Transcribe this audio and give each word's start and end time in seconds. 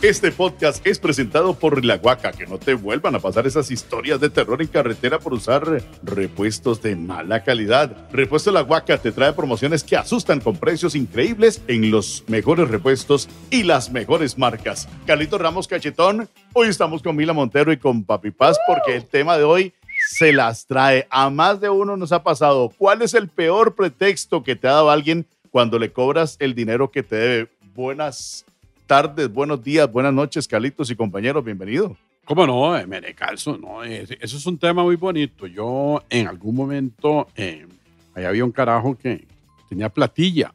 Este 0.00 0.30
podcast 0.30 0.86
es 0.86 1.00
presentado 1.00 1.54
por 1.54 1.84
La 1.84 1.96
Guaca. 1.96 2.30
Que 2.30 2.46
no 2.46 2.58
te 2.58 2.74
vuelvan 2.74 3.16
a 3.16 3.18
pasar 3.18 3.48
esas 3.48 3.72
historias 3.72 4.20
de 4.20 4.30
terror 4.30 4.62
en 4.62 4.68
carretera 4.68 5.18
por 5.18 5.34
usar 5.34 5.82
repuestos 6.04 6.80
de 6.80 6.94
mala 6.94 7.42
calidad. 7.42 8.08
Repuesto 8.12 8.52
La 8.52 8.60
Guaca 8.60 8.98
te 8.98 9.10
trae 9.10 9.32
promociones 9.32 9.82
que 9.82 9.96
asustan 9.96 10.38
con 10.38 10.56
precios 10.56 10.94
increíbles 10.94 11.62
en 11.66 11.90
los 11.90 12.22
mejores 12.28 12.68
repuestos 12.68 13.28
y 13.50 13.64
las 13.64 13.90
mejores 13.90 14.38
marcas. 14.38 14.88
Carlito 15.04 15.36
Ramos 15.36 15.66
Cachetón, 15.66 16.28
hoy 16.52 16.68
estamos 16.68 17.02
con 17.02 17.16
Mila 17.16 17.32
Montero 17.32 17.72
y 17.72 17.76
con 17.76 18.04
Papi 18.04 18.30
Paz 18.30 18.56
porque 18.68 18.94
el 18.94 19.04
tema 19.04 19.36
de 19.36 19.42
hoy 19.42 19.74
se 20.10 20.32
las 20.32 20.66
trae. 20.66 21.08
A 21.10 21.28
más 21.28 21.60
de 21.60 21.70
uno 21.70 21.96
nos 21.96 22.12
ha 22.12 22.22
pasado. 22.22 22.72
¿Cuál 22.78 23.02
es 23.02 23.14
el 23.14 23.26
peor 23.26 23.74
pretexto 23.74 24.44
que 24.44 24.54
te 24.54 24.68
ha 24.68 24.74
dado 24.74 24.90
alguien 24.92 25.26
cuando 25.50 25.76
le 25.76 25.90
cobras 25.90 26.36
el 26.38 26.54
dinero 26.54 26.92
que 26.92 27.02
te 27.02 27.16
debe? 27.16 27.50
Buenas 27.74 28.44
tardes, 28.88 29.30
buenos 29.32 29.62
días, 29.62 29.90
buenas 29.92 30.12
noches, 30.14 30.48
Carlitos 30.48 30.90
y 30.90 30.96
compañeros, 30.96 31.44
bienvenido. 31.44 31.94
¿Cómo 32.24 32.46
no? 32.46 32.76
Eh, 32.76 32.86
me 32.86 33.00
descalzo, 33.00 33.56
no. 33.58 33.84
eh, 33.84 34.06
Eso 34.20 34.36
es 34.38 34.46
un 34.46 34.58
tema 34.58 34.82
muy 34.82 34.96
bonito. 34.96 35.46
Yo 35.46 36.02
en 36.10 36.26
algún 36.26 36.54
momento, 36.56 37.28
eh, 37.36 37.66
ahí 38.14 38.24
había 38.24 38.44
un 38.44 38.50
carajo 38.52 38.96
que 38.96 39.26
tenía 39.68 39.88
platilla 39.90 40.52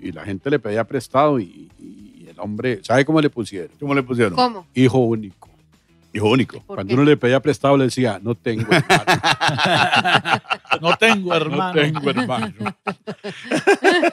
y 0.00 0.12
la 0.12 0.24
gente 0.24 0.48
le 0.50 0.58
pedía 0.58 0.84
prestado 0.84 1.38
y, 1.38 1.70
y 1.78 2.26
el 2.28 2.40
hombre, 2.40 2.80
¿sabe 2.82 3.04
cómo 3.04 3.20
le 3.20 3.28
pusieron? 3.30 3.70
¿Cómo 3.78 3.94
le 3.94 4.02
pusieron? 4.02 4.34
¿Cómo? 4.34 4.66
Hijo 4.74 4.98
único. 4.98 5.48
Hijo 6.14 6.30
único. 6.30 6.60
¿Por 6.62 6.76
Cuando 6.76 6.88
qué? 6.88 6.94
uno 6.94 7.04
le 7.04 7.16
pedía 7.18 7.40
prestado 7.40 7.76
le 7.76 7.84
decía, 7.84 8.18
no 8.22 8.34
tengo 8.34 8.66
hermano. 8.72 9.04
No 10.80 10.96
tengo 10.96 11.30
no 11.30 11.34
hermano. 11.36 11.80
tengo 11.80 12.10
hermano. 12.10 12.54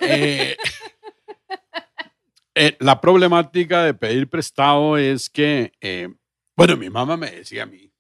Eh, 0.02 0.56
eh, 2.56 2.78
la 2.80 3.00
problemática 3.00 3.84
de 3.84 3.94
pedir 3.94 4.30
prestado 4.30 4.98
es 4.98 5.30
que, 5.30 5.74
eh, 5.82 6.10
bueno, 6.56 6.78
mi 6.78 6.90
mamá 6.90 7.18
me 7.18 7.30
decía 7.30 7.64
a 7.64 7.66
mí, 7.66 7.92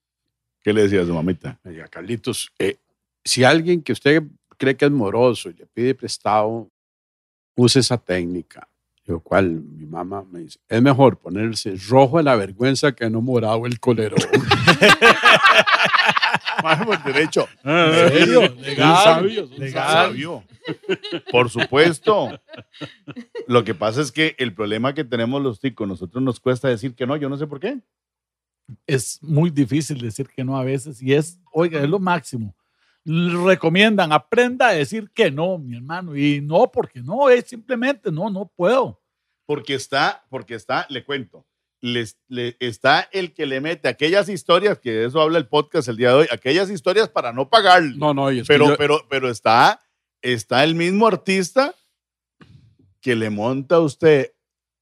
¿Qué 0.65 0.73
le 0.73 0.81
decía 0.81 1.03
a 1.03 1.05
su 1.05 1.13
mamita? 1.13 1.59
Me 1.63 1.69
decía, 1.69 1.87
Carlitos, 1.87 2.51
eh, 2.57 2.79
si 3.23 3.43
alguien 3.43 3.83
que 3.83 3.93
usted 3.93 4.23
cree 4.57 4.75
que 4.75 4.85
es 4.85 4.91
moroso 4.91 5.51
y 5.51 5.53
le 5.53 5.67
pide 5.67 5.93
prestado, 5.93 6.71
use 7.55 7.81
esa 7.81 7.99
técnica. 7.99 8.67
Yo, 9.07 9.19
¿cuál? 9.19 9.61
Mi 9.61 9.85
mamá 9.85 10.25
me 10.31 10.39
dice, 10.39 10.59
es 10.67 10.81
mejor 10.81 11.19
ponerse 11.19 11.75
rojo 11.89 12.17
de 12.17 12.23
la 12.23 12.35
vergüenza 12.35 12.93
que 12.93 13.07
no 13.09 13.21
morado 13.21 13.67
el 13.67 13.79
colero. 13.79 14.15
Más 16.63 16.83
por 16.83 17.03
derecho. 17.03 17.47
¿En 17.63 17.93
serio? 17.93 18.47
Son 18.47 18.61
Legal, 18.61 19.03
sabios, 19.03 19.49
son 19.49 19.59
legal. 19.59 20.07
Sabio. 20.07 20.43
Por 21.31 21.49
supuesto. 21.51 22.29
Lo 23.47 23.63
que 23.63 23.75
pasa 23.75 24.01
es 24.01 24.11
que 24.11 24.35
el 24.39 24.53
problema 24.55 24.93
que 24.95 25.03
tenemos 25.03 25.43
los 25.43 25.59
ticos, 25.59 25.87
nosotros 25.87 26.23
nos 26.23 26.39
cuesta 26.39 26.67
decir 26.67 26.95
que 26.95 27.05
no, 27.05 27.15
yo 27.17 27.29
no 27.29 27.37
sé 27.37 27.45
por 27.45 27.59
qué. 27.59 27.79
Es 28.87 29.21
muy 29.21 29.51
difícil 29.51 29.99
decir 30.01 30.27
que 30.27 30.43
no 30.43 30.57
a 30.57 30.63
veces 30.63 30.99
y 31.03 31.13
es, 31.13 31.39
oiga, 31.51 31.79
es 31.83 31.89
lo 31.89 31.99
máximo. 31.99 32.55
Recomiendan, 33.05 34.11
aprenda 34.11 34.69
a 34.69 34.73
decir 34.73 35.11
que 35.13 35.29
no, 35.29 35.57
mi 35.59 35.75
hermano. 35.75 36.15
Y 36.15 36.41
no, 36.41 36.71
porque 36.71 37.01
no, 37.01 37.29
es 37.29 37.45
simplemente 37.45 38.11
no, 38.11 38.29
no 38.29 38.51
puedo. 38.55 38.99
Porque 39.45 39.75
está, 39.75 40.25
porque 40.29 40.55
está, 40.55 40.87
le 40.89 41.03
cuento, 41.05 41.45
les- 41.81 42.17
le- 42.27 42.57
está 42.59 43.07
el 43.11 43.31
que 43.33 43.45
le 43.45 43.61
mete 43.61 43.87
aquellas 43.87 44.27
historias, 44.27 44.79
que 44.79 44.91
de 44.91 45.05
eso 45.05 45.21
habla 45.21 45.37
el 45.37 45.47
podcast 45.47 45.87
el 45.87 45.97
día 45.97 46.09
de 46.09 46.13
hoy, 46.15 46.27
aquellas 46.31 46.69
historias 46.71 47.07
para 47.09 47.31
no 47.31 47.47
pagar. 47.47 47.83
No, 47.83 48.11
no, 48.13 48.29
pero, 48.47 48.69
yo- 48.69 48.77
pero, 48.77 49.05
pero 49.07 49.29
está, 49.29 49.79
está 50.23 50.63
el 50.63 50.73
mismo 50.73 51.05
artista 51.05 51.75
que 53.01 53.15
le 53.15 53.29
monta 53.29 53.75
a 53.75 53.81
usted 53.81 54.31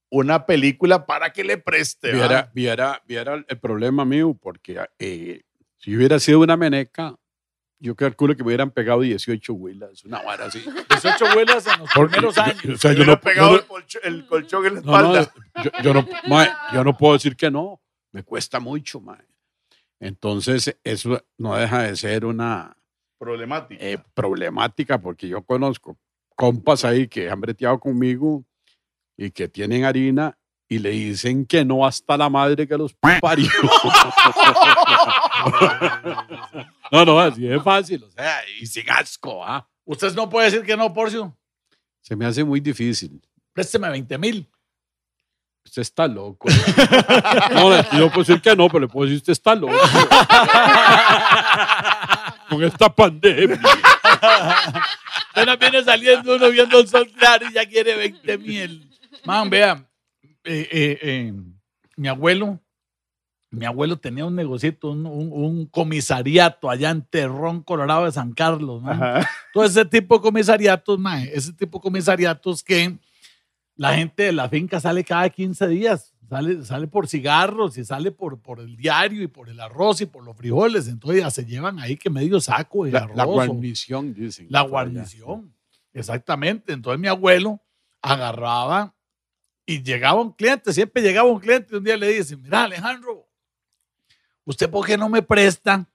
una 0.09 0.45
película 0.45 1.05
para 1.05 1.34
que 1.34 1.44
le 1.44 1.57
preste. 1.57 2.11
¿va? 2.13 2.19
viera, 2.19 2.51
viera, 2.53 3.01
viera 3.05 3.45
el 3.47 3.59
problema 3.59 4.05
mío, 4.05 4.38
porque 4.41 4.79
eh, 4.97 5.41
si 5.78 5.94
hubiera 5.94 6.19
sido 6.19 6.40
una 6.40 6.55
meneca, 6.55 7.16
yo 7.83 7.95
calculo 7.95 8.33
que 8.33 8.44
me 8.44 8.47
hubieran 8.47 8.71
pegado 8.71 9.01
18 9.01 9.53
huilas, 9.53 10.05
una 10.05 10.21
vara 10.23 10.45
así. 10.45 10.63
18 10.89 11.25
vuelas 11.33 11.67
en 11.67 11.79
los 11.79 11.89
primeros 11.91 12.38
años. 12.38 12.66
O 12.66 12.77
sea, 12.77 12.94
yo 12.94 13.03
no, 13.05 13.19
pegado 13.19 13.57
yo 13.88 13.99
el, 14.03 14.25
colchón 14.25 14.66
en 14.66 14.75
la 14.75 14.81
no, 14.81 15.01
no, 15.01 15.17
espalda. 15.17 15.33
yo, 15.66 15.71
yo 15.83 15.93
no, 15.93 16.07
mae, 16.29 16.49
yo 16.73 16.83
no 16.85 16.97
puedo 16.97 17.13
decir 17.13 17.35
que 17.35 17.51
no, 17.51 17.81
me 18.13 18.23
cuesta 18.23 18.61
mucho, 18.61 19.01
mae. 19.01 19.27
Entonces, 19.99 20.77
eso 20.81 21.22
no 21.38 21.55
deja 21.55 21.83
de 21.83 21.95
ser 21.97 22.25
una 22.25 22.77
Problemática. 23.17 23.83
eh, 23.85 23.97
problemática, 24.13 25.01
porque 25.01 25.27
yo 25.27 25.43
conozco 25.43 25.97
compas 26.35 26.85
ahí 26.85 27.07
que 27.09 27.29
han 27.29 27.41
breteado 27.41 27.79
conmigo 27.79 28.45
y 29.17 29.29
que 29.31 29.49
tienen 29.49 29.83
harina 29.83 30.38
y 30.73 30.79
le 30.79 30.89
dicen 30.89 31.45
que 31.45 31.63
no 31.63 31.85
hasta 31.85 32.17
la 32.17 32.29
madre 32.29 32.67
que 32.67 32.75
los 32.75 32.94
parió. 33.22 33.47
no, 36.91 37.06
no, 37.06 37.19
así 37.19 37.47
es 37.47 37.61
fácil, 37.61 38.03
o 38.03 38.09
sea, 38.09 38.41
y 38.59 38.66
sin 38.66 38.89
asco, 38.89 39.45
¿ah? 39.45 39.67
Usted 39.85 40.16
no 40.16 40.28
puede 40.29 40.50
decir 40.50 40.66
que 40.66 40.75
no, 40.75 40.91
Porcio. 40.91 41.38
Se 42.01 42.16
me 42.16 42.25
hace 42.25 42.44
muy 42.44 42.59
difícil. 42.59 43.22
Présteme 43.53 43.89
20 43.89 44.17
mil. 44.17 44.50
Usted 45.66 45.84
está 45.84 46.07
loco. 46.07 46.50
No, 47.51 47.69
yo 47.97 48.09
puedo 48.09 48.25
decir 48.25 48.41
que 48.41 48.55
no, 48.55 48.67
pero 48.67 48.81
le 48.81 48.88
puedo 48.88 49.05
decir 49.05 49.17
usted 49.17 49.34
está 49.34 49.53
loco. 49.53 49.75
Con 52.50 52.63
esta 52.63 52.94
pandemia. 52.94 53.59
Apenas 55.31 55.59
viene 55.59 55.84
saliendo 55.84 56.35
uno 56.35 56.50
viendo 56.50 56.79
el 56.79 56.88
sol 56.88 57.09
claro 57.17 57.47
y 57.50 57.53
ya 57.53 57.67
quiere 57.67 57.95
20 57.95 58.38
mil. 58.40 58.90
Man, 59.25 59.50
vea, 59.50 59.85
eh, 60.43 60.67
eh, 60.71 60.99
eh, 61.01 61.33
mi 61.95 62.07
abuelo, 62.07 62.59
mi 63.51 63.65
abuelo 63.65 63.97
tenía 63.97 64.25
un 64.25 64.35
negocito, 64.35 64.89
un, 64.91 65.05
un- 65.05 65.31
un 65.31 65.65
comisariato 65.67 66.69
allá 66.69 66.90
en 66.90 67.03
Terrón, 67.03 67.61
Colorado 67.61 68.05
de 68.05 68.11
San 68.11 68.34
Carlos. 68.34 68.81
Ajá. 68.85 69.28
Todo 69.53 69.63
ese 69.66 69.85
tipo 69.85 70.16
de 70.16 70.22
comisariatos, 70.22 70.97
mae, 70.99 71.29
ese 71.34 71.53
tipo 71.53 71.78
de 71.78 71.84
comisariatos 71.84 72.63
que 72.63 72.97
la 73.75 73.93
gente 73.95 74.23
de 74.23 74.31
la 74.34 74.49
finca 74.49 74.79
sale 74.79 75.03
cada 75.03 75.29
15 75.29 75.67
días, 75.67 76.13
sale, 76.29 76.63
sale 76.63 76.87
por 76.87 77.07
cigarros 77.07 77.78
y 77.78 77.85
sale 77.85 78.11
por, 78.11 78.39
por 78.41 78.59
el 78.59 78.75
diario 78.75 79.22
y 79.23 79.28
por 79.28 79.49
el 79.49 79.59
arroz 79.59 80.01
y 80.01 80.05
por 80.07 80.23
los 80.23 80.35
frijoles, 80.35 80.87
entonces 80.87 81.22
ya 81.22 81.29
se 81.31 81.46
llevan 81.46 81.79
ahí 81.79 81.96
que 81.97 82.09
medio 82.09 82.39
saco 82.39 82.85
de 82.85 82.91
La, 82.91 82.99
arroz. 82.99 83.16
la 83.17 83.25
guarnición, 83.25 84.13
dicen. 84.13 84.47
la 84.49 84.61
por 84.61 84.67
allá. 84.67 84.72
guarnición, 84.91 85.53
exactamente. 85.93 86.73
Entonces 86.73 86.99
mi 86.99 87.07
abuelo 87.07 87.59
agarraba 88.01 88.93
y 89.65 89.81
llegaba 89.81 90.21
un 90.21 90.31
cliente, 90.31 90.73
siempre 90.73 91.01
llegaba 91.01 91.29
un 91.29 91.39
cliente 91.39 91.73
y 91.73 91.77
un 91.77 91.83
día 91.83 91.97
le 91.97 92.09
dice, 92.09 92.35
mira 92.35 92.63
Alejandro, 92.63 93.27
¿usted 94.43 94.69
por 94.69 94.85
qué 94.85 94.97
no 94.97 95.09
me 95.09 95.21
presta? 95.21 95.89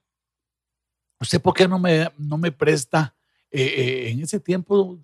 ¿Usted 1.19 1.41
por 1.41 1.53
qué 1.53 1.67
no 1.67 1.77
me, 1.77 2.11
no 2.17 2.37
me 2.37 2.51
presta? 2.51 3.15
eh, 3.51 3.63
eh, 3.63 4.09
en 4.11 4.21
ese 4.21 4.39
tiempo 4.39 4.99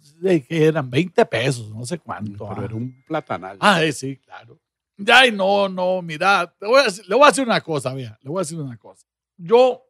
eran 0.50 0.90
20 0.90 1.26
pesos, 1.26 1.70
no 1.70 1.86
sé 1.86 1.98
cuánto. 1.98 2.48
Pero 2.48 2.62
ah. 2.62 2.66
era 2.66 2.76
un 2.76 3.04
platanal. 3.06 3.58
Ah, 3.60 3.84
eh, 3.84 3.92
sí, 3.92 4.18
claro. 4.18 4.60
Ay, 5.08 5.32
no, 5.32 5.68
no, 5.68 6.02
mira, 6.02 6.56
voy 6.62 6.82
a 6.82 6.86
le 6.86 7.16
voy 7.16 7.26
a 7.26 7.28
decir 7.28 7.44
una 7.44 7.60
cosa, 7.60 7.94
vea, 7.94 8.18
le 8.22 8.30
voy 8.30 8.40
a 8.40 8.44
decir 8.44 8.60
una 8.60 8.78
cosa. 8.78 9.06
yo 9.36 9.84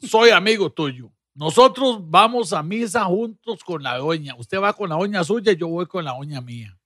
soy 0.00 0.30
amigo 0.30 0.70
tuyo. 0.70 1.12
Nosotros 1.34 2.00
vamos 2.02 2.52
a 2.52 2.62
misa 2.62 3.04
juntos 3.04 3.62
con 3.62 3.82
la 3.82 3.98
doña. 3.98 4.34
Usted 4.36 4.60
va 4.60 4.72
con 4.72 4.88
la 4.88 4.96
doña 4.96 5.22
suya 5.22 5.52
y 5.52 5.56
yo 5.56 5.68
voy 5.68 5.86
con 5.86 6.04
la 6.04 6.12
doña 6.12 6.40
mía. 6.40 6.76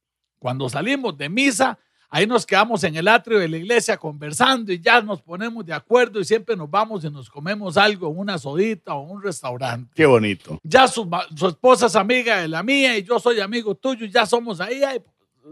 Cuando 0.45 0.69
salimos 0.69 1.17
de 1.17 1.31
misa, 1.31 1.79
ahí 2.11 2.27
nos 2.27 2.45
quedamos 2.45 2.85
en 2.85 2.95
el 2.97 3.09
atrio 3.09 3.39
de 3.39 3.49
la 3.49 3.57
iglesia 3.57 3.97
conversando 3.97 4.75
y 4.75 4.79
ya 4.79 5.01
nos 5.01 5.23
ponemos 5.23 5.65
de 5.65 5.73
acuerdo 5.73 6.21
y 6.21 6.25
siempre 6.27 6.55
nos 6.55 6.71
vamos 6.71 7.03
y 7.03 7.09
nos 7.09 7.31
comemos 7.31 7.79
algo, 7.79 8.11
una 8.11 8.37
sodita 8.37 8.93
o 8.93 9.05
un 9.05 9.23
restaurante. 9.23 9.91
Qué 9.95 10.05
bonito. 10.05 10.61
Ya 10.63 10.87
su, 10.87 11.11
su 11.35 11.49
esposa 11.49 11.87
es 11.87 11.97
amiga 11.97 12.43
de 12.43 12.49
la 12.49 12.63
mía 12.63 12.99
y 12.99 13.05
yo 13.05 13.19
soy 13.19 13.41
amigo 13.41 13.75
tuyo 13.75 14.05
y 14.05 14.11
ya 14.11 14.27
somos 14.27 14.61
ahí. 14.61 14.83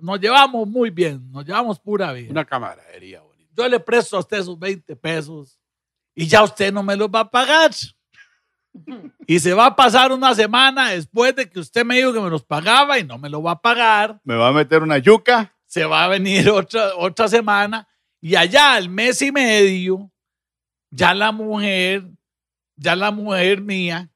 nos 0.02 0.20
llevamos 0.20 0.68
muy 0.68 0.90
bien, 0.90 1.26
nos 1.32 1.46
llevamos 1.46 1.80
pura 1.80 2.12
vida. 2.12 2.30
Una 2.30 2.44
camaradería 2.44 3.22
bonita. 3.22 3.50
Yo 3.56 3.66
le 3.66 3.80
presto 3.80 4.18
a 4.18 4.20
usted 4.20 4.40
esos 4.40 4.58
20 4.58 4.94
pesos 4.96 5.58
y 6.14 6.26
ya 6.26 6.42
usted 6.42 6.70
no 6.70 6.82
me 6.82 6.96
los 6.96 7.08
va 7.08 7.20
a 7.20 7.30
pagar. 7.30 7.70
Y 9.26 9.38
se 9.38 9.54
va 9.54 9.66
a 9.66 9.76
pasar 9.76 10.12
una 10.12 10.34
semana 10.34 10.90
después 10.90 11.34
de 11.36 11.48
que 11.48 11.60
usted 11.60 11.84
me 11.84 11.96
dijo 11.96 12.12
que 12.12 12.20
me 12.20 12.30
los 12.30 12.44
pagaba 12.44 12.98
y 12.98 13.04
no 13.04 13.18
me 13.18 13.28
lo 13.28 13.42
va 13.42 13.52
a 13.52 13.60
pagar. 13.60 14.20
¿Me 14.24 14.34
va 14.34 14.48
a 14.48 14.52
meter 14.52 14.82
una 14.82 14.98
yuca? 14.98 15.54
Se 15.66 15.84
va 15.84 16.04
a 16.04 16.08
venir 16.08 16.50
otra, 16.50 16.96
otra 16.96 17.28
semana 17.28 17.88
y 18.20 18.36
allá 18.36 18.74
al 18.74 18.88
mes 18.88 19.20
y 19.22 19.32
medio, 19.32 20.10
ya 20.90 21.14
la 21.14 21.32
mujer, 21.32 22.08
ya 22.76 22.94
la 22.94 23.10
mujer 23.10 23.60
mía 23.60 24.10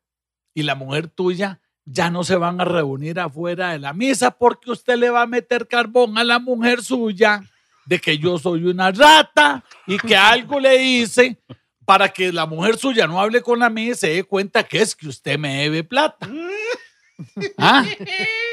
y 0.54 0.62
la 0.62 0.74
mujer 0.74 1.08
tuya 1.08 1.60
ya 1.84 2.10
no 2.10 2.24
se 2.24 2.36
van 2.36 2.60
a 2.60 2.64
reunir 2.64 3.18
afuera 3.20 3.70
de 3.70 3.78
la 3.78 3.92
misa 3.92 4.32
porque 4.32 4.72
usted 4.72 4.96
le 4.96 5.08
va 5.08 5.22
a 5.22 5.26
meter 5.26 5.68
carbón 5.68 6.18
a 6.18 6.24
la 6.24 6.38
mujer 6.38 6.82
suya 6.82 7.42
de 7.84 8.00
que 8.00 8.18
yo 8.18 8.38
soy 8.38 8.64
una 8.64 8.90
rata 8.90 9.64
y 9.86 9.96
que 9.96 10.16
algo 10.16 10.58
le 10.58 10.82
hice 10.82 11.40
para 11.86 12.08
que 12.08 12.32
la 12.32 12.44
mujer 12.44 12.76
suya 12.76 13.06
no 13.06 13.20
hable 13.20 13.40
con 13.40 13.60
la 13.60 13.70
mía 13.70 13.92
y 13.92 13.94
se 13.94 14.08
dé 14.08 14.24
cuenta 14.24 14.64
que 14.64 14.82
es 14.82 14.94
que 14.94 15.08
usted 15.08 15.38
me 15.38 15.62
debe 15.62 15.84
plata. 15.84 16.28
¿Ah? 17.56 17.84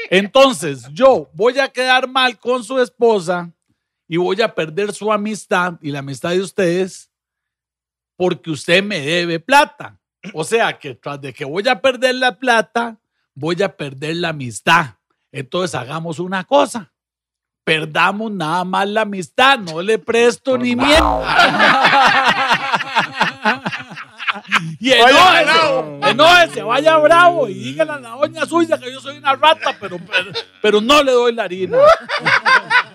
Entonces, 0.08 0.88
yo 0.92 1.28
voy 1.34 1.58
a 1.58 1.68
quedar 1.68 2.08
mal 2.08 2.38
con 2.38 2.62
su 2.62 2.78
esposa 2.78 3.50
y 4.08 4.16
voy 4.16 4.40
a 4.40 4.54
perder 4.54 4.94
su 4.94 5.12
amistad 5.12 5.74
y 5.82 5.90
la 5.90 5.98
amistad 5.98 6.30
de 6.30 6.40
ustedes 6.40 7.10
porque 8.16 8.50
usted 8.50 8.82
me 8.82 9.00
debe 9.00 9.40
plata. 9.40 9.98
O 10.32 10.44
sea, 10.44 10.78
que 10.78 10.94
tras 10.94 11.20
de 11.20 11.34
que 11.34 11.44
voy 11.44 11.68
a 11.68 11.80
perder 11.80 12.14
la 12.14 12.38
plata, 12.38 12.98
voy 13.34 13.60
a 13.62 13.76
perder 13.76 14.16
la 14.16 14.28
amistad. 14.28 14.94
Entonces, 15.32 15.74
hagamos 15.74 16.20
una 16.20 16.44
cosa. 16.44 16.92
Perdamos 17.64 18.30
nada 18.30 18.62
más 18.64 18.88
la 18.88 19.00
amistad, 19.00 19.58
no 19.58 19.82
le 19.82 19.98
presto 19.98 20.56
ni 20.56 20.76
miedo. 20.76 21.22
Y 24.78 24.90
enójese, 24.92 26.10
enójese, 26.10 26.62
vaya 26.62 26.96
bravo 26.98 27.48
y 27.48 27.54
dígale 27.54 27.92
a 27.92 28.00
la 28.00 28.10
doña 28.10 28.46
suya 28.46 28.78
que 28.78 28.92
yo 28.92 29.00
soy 29.00 29.18
una 29.18 29.34
rata, 29.34 29.76
pero, 29.80 29.98
pero, 29.98 30.32
pero 30.60 30.80
no 30.80 31.02
le 31.02 31.12
doy 31.12 31.32
la 31.34 31.44
harina. 31.44 31.78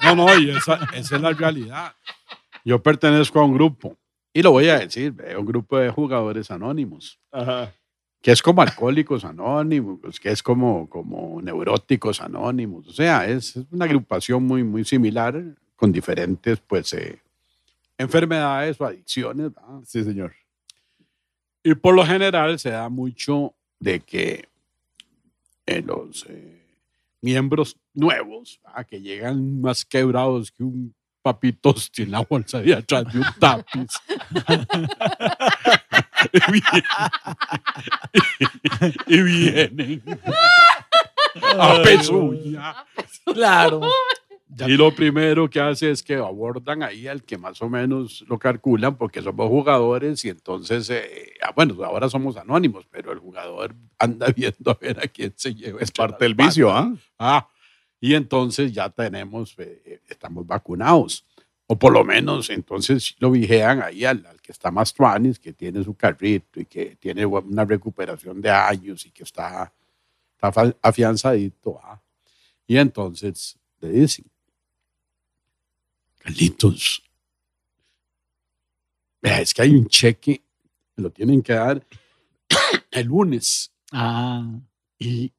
No, 0.03 0.15
no, 0.15 0.39
y 0.39 0.51
esa, 0.51 0.79
esa 0.93 1.15
es 1.15 1.21
la 1.21 1.31
realidad. 1.31 1.93
Yo 2.63 2.81
pertenezco 2.81 3.39
a 3.39 3.45
un 3.45 3.53
grupo, 3.53 3.97
y 4.33 4.41
lo 4.41 4.51
voy 4.51 4.69
a 4.69 4.79
decir, 4.79 5.13
es 5.25 5.35
un 5.35 5.45
grupo 5.45 5.77
de 5.77 5.89
jugadores 5.89 6.51
anónimos, 6.51 7.19
Ajá. 7.31 7.73
que 8.21 8.31
es 8.31 8.41
como 8.41 8.61
alcohólicos 8.61 9.25
anónimos, 9.25 10.19
que 10.19 10.29
es 10.29 10.43
como, 10.43 10.89
como 10.89 11.41
neuróticos 11.41 12.21
anónimos. 12.21 12.87
O 12.87 12.93
sea, 12.93 13.25
es 13.27 13.55
una 13.71 13.85
agrupación 13.85 14.43
muy, 14.43 14.63
muy 14.63 14.85
similar, 14.85 15.43
con 15.75 15.91
diferentes, 15.91 16.59
pues, 16.59 16.93
eh, 16.93 17.21
enfermedades 17.97 18.79
o 18.81 18.85
adicciones. 18.85 19.53
¿verdad? 19.53 19.79
Sí, 19.85 20.03
señor. 20.03 20.33
Y 21.63 21.75
por 21.75 21.95
lo 21.95 22.05
general 22.05 22.57
se 22.59 22.69
da 22.69 22.89
mucho 22.89 23.53
de 23.79 23.99
que 23.99 24.47
eh, 25.65 25.81
los 25.81 26.25
eh, 26.29 26.61
miembros 27.21 27.77
nuevos, 27.93 28.59
¿verdad? 28.63 28.87
que 28.87 29.01
llegan 29.01 29.61
más 29.61 29.85
quebrados 29.85 30.51
que 30.51 30.63
un 30.63 30.93
papito 31.21 31.75
en 31.97 32.11
la 32.11 32.21
bolsa 32.21 32.61
de 32.61 32.73
atrás 32.73 33.05
de 33.11 33.19
un 33.19 33.25
tapiz. 33.39 33.91
y, 36.33 36.41
vienen, 36.51 36.83
y 39.07 39.21
vienen 39.21 40.03
a 41.57 41.81
pezuña. 41.83 42.85
Claro. 43.25 43.81
Y 44.57 44.71
lo 44.77 44.93
primero 44.95 45.47
que 45.47 45.59
hace 45.59 45.91
es 45.91 46.01
que 46.01 46.15
abordan 46.15 46.81
ahí 46.81 47.07
al 47.07 47.23
que 47.23 47.37
más 47.37 47.61
o 47.61 47.69
menos 47.69 48.25
lo 48.27 48.39
calculan, 48.39 48.97
porque 48.97 49.21
somos 49.21 49.47
jugadores 49.47 50.25
y 50.25 50.29
entonces, 50.29 50.89
eh, 50.89 51.33
ah, 51.43 51.51
bueno, 51.55 51.75
ahora 51.83 52.09
somos 52.09 52.35
anónimos, 52.35 52.87
pero 52.89 53.11
el 53.11 53.19
jugador 53.19 53.75
anda 53.99 54.27
viendo 54.35 54.71
a 54.71 54.73
ver 54.73 54.99
a 54.99 55.07
quién 55.07 55.33
se 55.35 55.53
lleva. 55.53 55.79
Es 55.81 55.91
parte 55.91 56.25
del 56.25 56.33
vicio, 56.33 56.71
¿ah? 56.71 56.91
Ah, 57.19 57.47
y 58.01 58.15
entonces 58.15 58.71
ya 58.73 58.89
tenemos, 58.89 59.53
eh, 59.59 60.01
estamos 60.07 60.47
vacunados. 60.47 61.25
O 61.67 61.77
por 61.77 61.93
lo 61.93 62.03
menos 62.03 62.49
entonces 62.49 63.15
lo 63.19 63.29
vigean 63.29 63.83
ahí 63.83 64.03
al, 64.03 64.25
al 64.25 64.41
que 64.41 64.51
está 64.51 64.71
más 64.71 64.91
tuanis, 64.91 65.37
que 65.37 65.53
tiene 65.53 65.83
su 65.83 65.93
carrito 65.93 66.59
y 66.59 66.65
que 66.65 66.95
tiene 66.95 67.23
una 67.23 67.63
recuperación 67.65 68.41
de 68.41 68.49
años 68.49 69.05
y 69.05 69.11
que 69.11 69.21
está, 69.21 69.71
está 70.33 70.73
afianzadito. 70.81 71.79
ah. 71.83 72.01
Y 72.65 72.77
entonces 72.77 73.59
le 73.81 73.89
dicen, 73.89 74.25
Carlitos, 76.29 77.01
es 79.23 79.51
que 79.51 79.63
hay 79.63 79.71
un 79.71 79.87
cheque, 79.87 80.43
me 80.95 81.03
lo 81.03 81.11
tienen 81.11 81.41
que 81.41 81.53
dar 81.53 81.83
el 82.91 83.07
lunes. 83.07 83.73
Ah, 83.91 84.47
Y, 84.99 85.33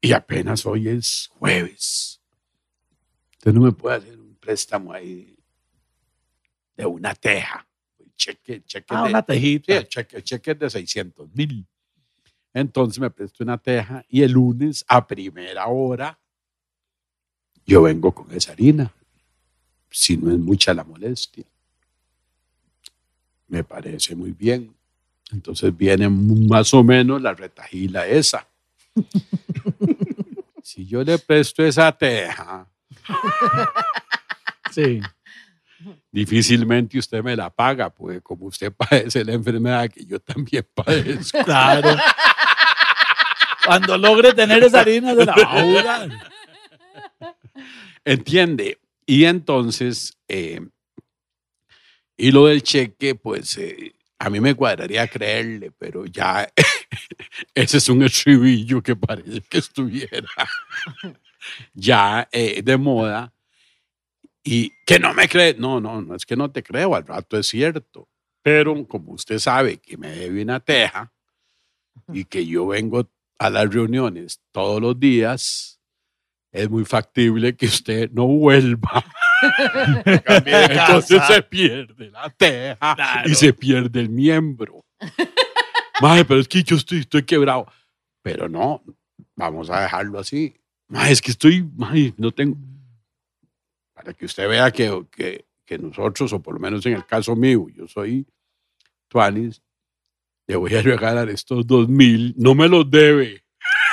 y 0.00 0.12
apenas 0.12 0.66
hoy 0.66 0.88
es 0.88 1.30
jueves. 1.38 2.20
Usted 3.34 3.52
no 3.52 3.60
me 3.60 3.70
puede 3.70 3.98
hacer 3.98 4.18
un 4.18 4.34
préstamo 4.34 4.92
ahí 4.92 5.38
de 6.76 6.86
una 6.86 7.14
teja. 7.14 7.64
El 8.00 8.12
cheque, 8.16 8.64
cheque 8.64 8.94
ah, 8.96 9.04
de, 9.04 9.10
una 9.10 9.20
sí, 9.20 9.26
tejita. 9.28 9.76
el 9.76 9.88
cheque, 9.88 10.16
el 10.16 10.24
cheque 10.24 10.50
es 10.50 10.58
de 10.58 10.70
600 10.70 11.32
mil. 11.34 11.64
Entonces 12.52 12.98
me 12.98 13.10
prestó 13.10 13.44
una 13.44 13.58
teja 13.58 14.04
y 14.08 14.22
el 14.22 14.32
lunes 14.32 14.84
a 14.88 15.06
primera 15.06 15.68
hora 15.68 16.18
yo 17.64 17.82
vengo 17.82 18.12
con 18.12 18.32
esa 18.32 18.50
harina. 18.52 18.92
Si 19.98 20.14
no 20.14 20.30
es 20.30 20.38
mucha 20.38 20.74
la 20.74 20.84
molestia. 20.84 21.42
Me 23.48 23.64
parece 23.64 24.14
muy 24.14 24.32
bien. 24.32 24.76
Entonces 25.32 25.74
viene 25.74 26.06
más 26.10 26.74
o 26.74 26.84
menos 26.84 27.22
la 27.22 27.32
retajila 27.32 28.06
esa. 28.06 28.46
si 30.62 30.84
yo 30.84 31.02
le 31.02 31.18
presto 31.18 31.64
esa 31.64 31.90
teja, 31.92 32.68
Sí. 34.70 35.00
difícilmente 36.12 36.98
usted 36.98 37.22
me 37.24 37.34
la 37.34 37.48
paga, 37.48 37.88
porque 37.88 38.20
como 38.20 38.46
usted 38.48 38.70
padece 38.72 39.24
la 39.24 39.32
enfermedad 39.32 39.88
que 39.88 40.04
yo 40.04 40.20
también 40.20 40.66
padezco. 40.74 41.42
Claro. 41.42 41.96
Cuando 43.64 43.96
logre 43.96 44.34
tener 44.34 44.62
esa 44.62 44.80
harina 44.80 45.14
de 45.14 45.24
la 45.24 45.32
ahoga. 45.32 46.06
¿Entiende? 48.04 48.78
Y 49.06 49.24
entonces, 49.24 50.18
eh, 50.28 50.60
y 52.16 52.30
lo 52.32 52.46
del 52.46 52.62
cheque, 52.62 53.14
pues 53.14 53.56
eh, 53.58 53.94
a 54.18 54.30
mí 54.30 54.40
me 54.40 54.54
cuadraría 54.54 55.06
creerle, 55.06 55.70
pero 55.70 56.06
ya 56.06 56.50
ese 57.54 57.76
es 57.78 57.88
un 57.88 58.02
estribillo 58.02 58.82
que 58.82 58.96
parece 58.96 59.42
que 59.42 59.58
estuviera 59.58 60.28
ya 61.74 62.28
eh, 62.32 62.62
de 62.62 62.76
moda. 62.76 63.32
Y 64.48 64.72
que 64.86 65.00
no 65.00 65.12
me 65.12 65.28
cree, 65.28 65.54
no, 65.54 65.80
no, 65.80 66.00
no 66.00 66.14
es 66.14 66.24
que 66.24 66.36
no 66.36 66.52
te 66.52 66.62
creo, 66.62 66.94
al 66.94 67.04
rato 67.04 67.36
es 67.36 67.48
cierto. 67.48 68.08
Pero 68.42 68.86
como 68.86 69.12
usted 69.12 69.40
sabe 69.40 69.78
que 69.78 69.96
me 69.96 70.08
debe 70.08 70.42
una 70.42 70.60
teja 70.60 71.12
y 72.12 72.24
que 72.24 72.46
yo 72.46 72.68
vengo 72.68 73.10
a 73.40 73.50
las 73.50 73.72
reuniones 73.74 74.40
todos 74.52 74.80
los 74.80 75.00
días, 75.00 75.75
es 76.56 76.70
muy 76.70 76.84
factible 76.84 77.54
que 77.56 77.66
usted 77.66 78.10
no 78.12 78.26
vuelva. 78.26 79.04
Entonces 80.04 81.22
se 81.26 81.42
pierde 81.42 82.10
la 82.10 82.30
teja 82.30 82.94
Claro. 82.94 83.28
y 83.30 83.34
se 83.34 83.52
pierde 83.52 84.00
el 84.00 84.08
miembro. 84.08 84.84
Mae, 86.00 86.24
pero 86.24 86.40
es 86.40 86.48
que 86.48 86.62
yo 86.62 86.76
estoy, 86.76 86.98
estoy 87.00 87.22
quebrado. 87.22 87.66
Pero 88.22 88.48
no, 88.48 88.82
vamos 89.34 89.70
a 89.70 89.80
dejarlo 89.82 90.18
así. 90.18 90.54
Mae, 90.88 91.12
es 91.12 91.22
que 91.22 91.30
estoy, 91.30 91.68
mae, 91.74 92.12
no 92.16 92.32
tengo. 92.32 92.56
Para 93.94 94.12
que 94.12 94.26
usted 94.26 94.48
vea 94.48 94.70
que, 94.70 95.06
que, 95.10 95.46
que 95.64 95.78
nosotros, 95.78 96.32
o 96.32 96.40
por 96.42 96.54
lo 96.54 96.60
menos 96.60 96.84
en 96.86 96.94
el 96.94 97.06
caso 97.06 97.34
mío, 97.34 97.66
yo 97.74 97.88
soy 97.88 98.26
Tuanis, 99.08 99.62
le 100.46 100.56
voy 100.56 100.74
a 100.74 100.82
regalar 100.82 101.28
estos 101.28 101.66
dos 101.66 101.88
mil, 101.88 102.34
no 102.36 102.54
me 102.54 102.68
los 102.68 102.90
debe. 102.90 103.42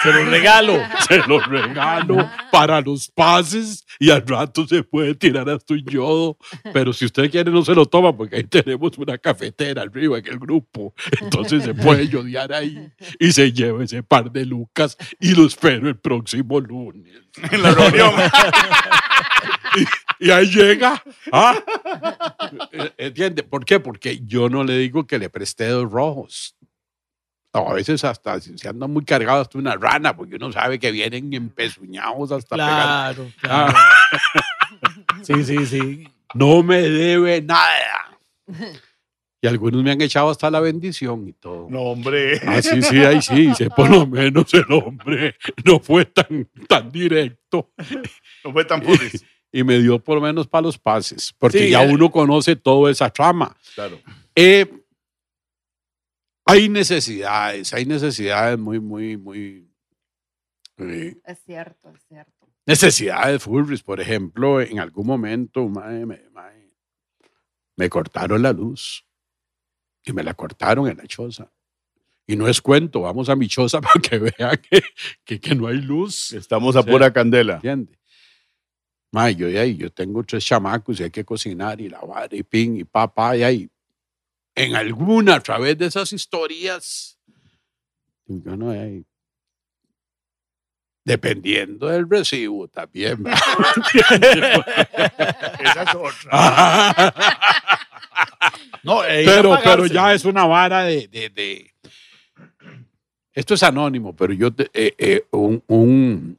Se 0.04 0.12
lo 0.12 0.26
regalo. 0.26 0.74
Se 1.08 1.18
lo 1.28 1.40
regalo 1.40 2.30
para 2.52 2.82
los 2.82 3.10
pases 3.10 3.86
y 4.00 4.10
al 4.10 4.26
rato 4.26 4.68
se 4.68 4.84
puede 4.84 5.16
tirar 5.16 5.50
hasta 5.50 5.74
un 5.74 5.84
yodo. 5.86 6.38
Pero 6.74 6.94
si 6.94 7.06
usted 7.06 7.30
quiere, 7.32 7.52
no 7.52 7.64
se 7.64 7.74
lo 7.74 7.86
toma 7.86 8.16
porque 8.16 8.38
ahí 8.38 8.44
tenemos 8.44 8.98
una 8.98 9.18
cafetera 9.18 9.82
arriba 9.82 10.20
en 10.20 10.28
el 10.28 10.40
grupo. 10.40 10.94
Entonces 11.22 11.64
se 11.64 11.74
puede 11.74 12.08
yodear 12.08 12.54
ahí 12.54 12.90
y 13.20 13.32
se 13.32 13.52
lleva 13.52 13.84
ese 13.84 14.04
par 14.04 14.32
de 14.32 14.46
lucas 14.46 14.98
y 15.20 15.34
lo 15.34 15.46
espero 15.46 15.88
el 15.88 15.98
próximo 15.98 16.60
lunes. 16.60 17.22
En 17.52 17.62
la 17.64 17.72
reunión. 17.72 18.14
Y 20.20 20.32
ahí 20.32 20.46
llega. 20.48 21.04
¿ah? 21.32 21.56
¿Entiende? 22.98 23.44
¿Por 23.44 23.66
qué? 23.66 23.80
Porque 23.80 24.20
yo 24.26 24.50
no 24.50 24.64
le 24.64 24.78
digo 24.78 25.06
que 25.06 25.20
le 25.20 25.30
presté 25.30 25.68
dos 25.68 25.92
rojos. 25.92 26.56
A 27.54 27.74
veces 27.74 28.04
hasta 28.04 28.40
si 28.42 28.58
se 28.58 28.68
anda 28.68 28.88
muy 28.88 29.06
cargado 29.06 29.42
hasta 29.42 29.58
una 29.60 29.76
rana, 29.76 30.16
porque 30.16 30.36
uno 30.36 30.52
sabe 30.52 30.80
que 30.80 30.92
vienen 30.92 31.32
empezuñados 31.34 32.32
hasta 32.32 32.56
pegar. 32.56 33.16
Claro, 33.16 33.32
claro. 33.40 33.74
Sí, 35.22 35.44
sí, 35.46 35.66
sí. 35.66 36.08
No 36.34 36.64
me 36.64 36.82
debe 36.82 37.42
nada. 37.42 38.18
Y 39.42 39.48
algunos 39.48 39.84
me 39.84 39.92
han 39.92 40.02
echado 40.02 40.30
hasta 40.30 40.50
la 40.50 40.62
bendición 40.62 41.28
y 41.28 41.34
todo. 41.34 41.68
No, 41.70 41.82
hombre. 41.82 42.40
Ah, 42.48 42.62
sí, 42.62 42.82
sí, 42.82 43.00
ahí 43.00 43.22
sí, 43.22 43.48
dice, 43.48 43.70
por 43.70 43.90
lo 43.90 44.08
menos 44.08 44.54
el 44.54 44.64
hombre 44.72 45.36
no 45.66 45.82
fue 45.82 46.06
tan, 46.06 46.48
tan 46.66 46.90
directo. 46.90 47.74
No 48.46 48.54
fue 48.54 48.64
tan 48.64 48.82
puris. 48.82 49.26
Y 49.56 49.64
me 49.64 49.78
dio 49.80 50.00
por 50.00 50.16
lo 50.16 50.22
menos 50.22 50.48
para 50.48 50.64
los 50.64 50.80
pases, 50.80 51.36
porque 51.38 51.60
Sí, 51.60 51.70
ya 51.72 51.84
eh. 51.84 51.94
uno 51.94 52.10
conoce 52.10 52.56
toda 52.56 52.90
esa 52.90 53.10
trama. 53.10 53.56
Claro. 53.76 54.00
Eh, 54.34 54.66
hay 56.46 56.70
necesidades, 56.70 57.74
hay 57.74 57.86
necesidades 57.86 58.58
muy, 58.60 58.80
muy, 58.80 59.18
muy... 59.18 59.70
eh, 60.78 61.16
Es 61.26 61.40
cierto, 61.46 61.90
es 61.90 62.02
cierto. 62.08 62.48
necesidades 62.66 63.44
furries, 63.44 63.82
por 63.84 64.00
ejemplo, 64.00 64.62
en 64.62 64.80
algún 64.80 65.08
momento 65.08 65.68
mae, 65.68 66.06
me, 66.06 66.30
mae, 66.32 66.70
me 67.78 67.90
cortaron 67.90 68.42
la 68.42 68.54
luz 68.54 69.06
y 70.06 70.14
me 70.14 70.24
la 70.24 70.34
cortaron 70.34 70.88
en 70.90 70.98
la 70.98 71.08
choza. 71.08 71.52
Y 72.26 72.36
no 72.38 72.48
es 72.48 72.62
cuento, 72.62 73.02
vamos 73.02 73.28
a 73.30 73.36
mi 73.36 73.48
choza 73.48 73.82
para 73.82 74.00
que 74.02 74.18
vean 74.18 74.58
que, 74.70 74.82
que, 75.26 75.40
que 75.40 75.56
no 75.56 75.68
hay 75.68 75.78
luz. 75.78 76.32
Estamos 76.34 76.76
a 76.76 76.84
pura 76.84 77.12
candela. 77.12 77.56
¿Entiende? 77.56 77.98
Mae, 79.12 79.36
yo 79.36 79.48
yo 79.48 79.92
tengo 79.92 80.24
tres 80.24 80.44
chamacos 80.44 81.00
y 81.00 81.04
hay 81.04 81.12
que 81.12 81.24
cocinar 81.24 81.80
y 81.80 81.88
lavar 81.88 82.34
y 82.34 82.42
pin 82.42 82.78
y 82.78 82.84
papá 82.84 83.38
y 83.38 83.44
ahí. 83.44 83.70
En 84.56 84.76
alguna, 84.76 85.36
a 85.36 85.40
través 85.40 85.78
de 85.78 85.88
esas 85.88 86.14
historias, 86.14 87.18
no 88.28 88.70
hay. 88.70 89.06
Dependiendo 91.06 91.88
del 91.88 92.10
recibo 92.10 92.68
también. 92.70 93.26
Esa 95.60 95.84
es 95.84 95.96
otra. 95.96 97.14
No, 98.84 99.04
eh, 99.06 99.24
pero, 99.26 99.58
pero 99.64 99.86
ya 99.86 100.14
es 100.14 100.26
una 100.26 100.46
vara 100.46 100.84
de, 100.84 101.08
de- 101.08 101.30
de- 101.30 101.74
Esto 103.32 103.54
es 103.54 103.64
anónimo, 103.64 104.14
pero 104.14 104.34
yo, 104.34 104.54
te- 104.54 104.70
eh, 104.74 104.94
eh, 104.98 105.26
un, 105.32 105.64
un- 105.68 106.38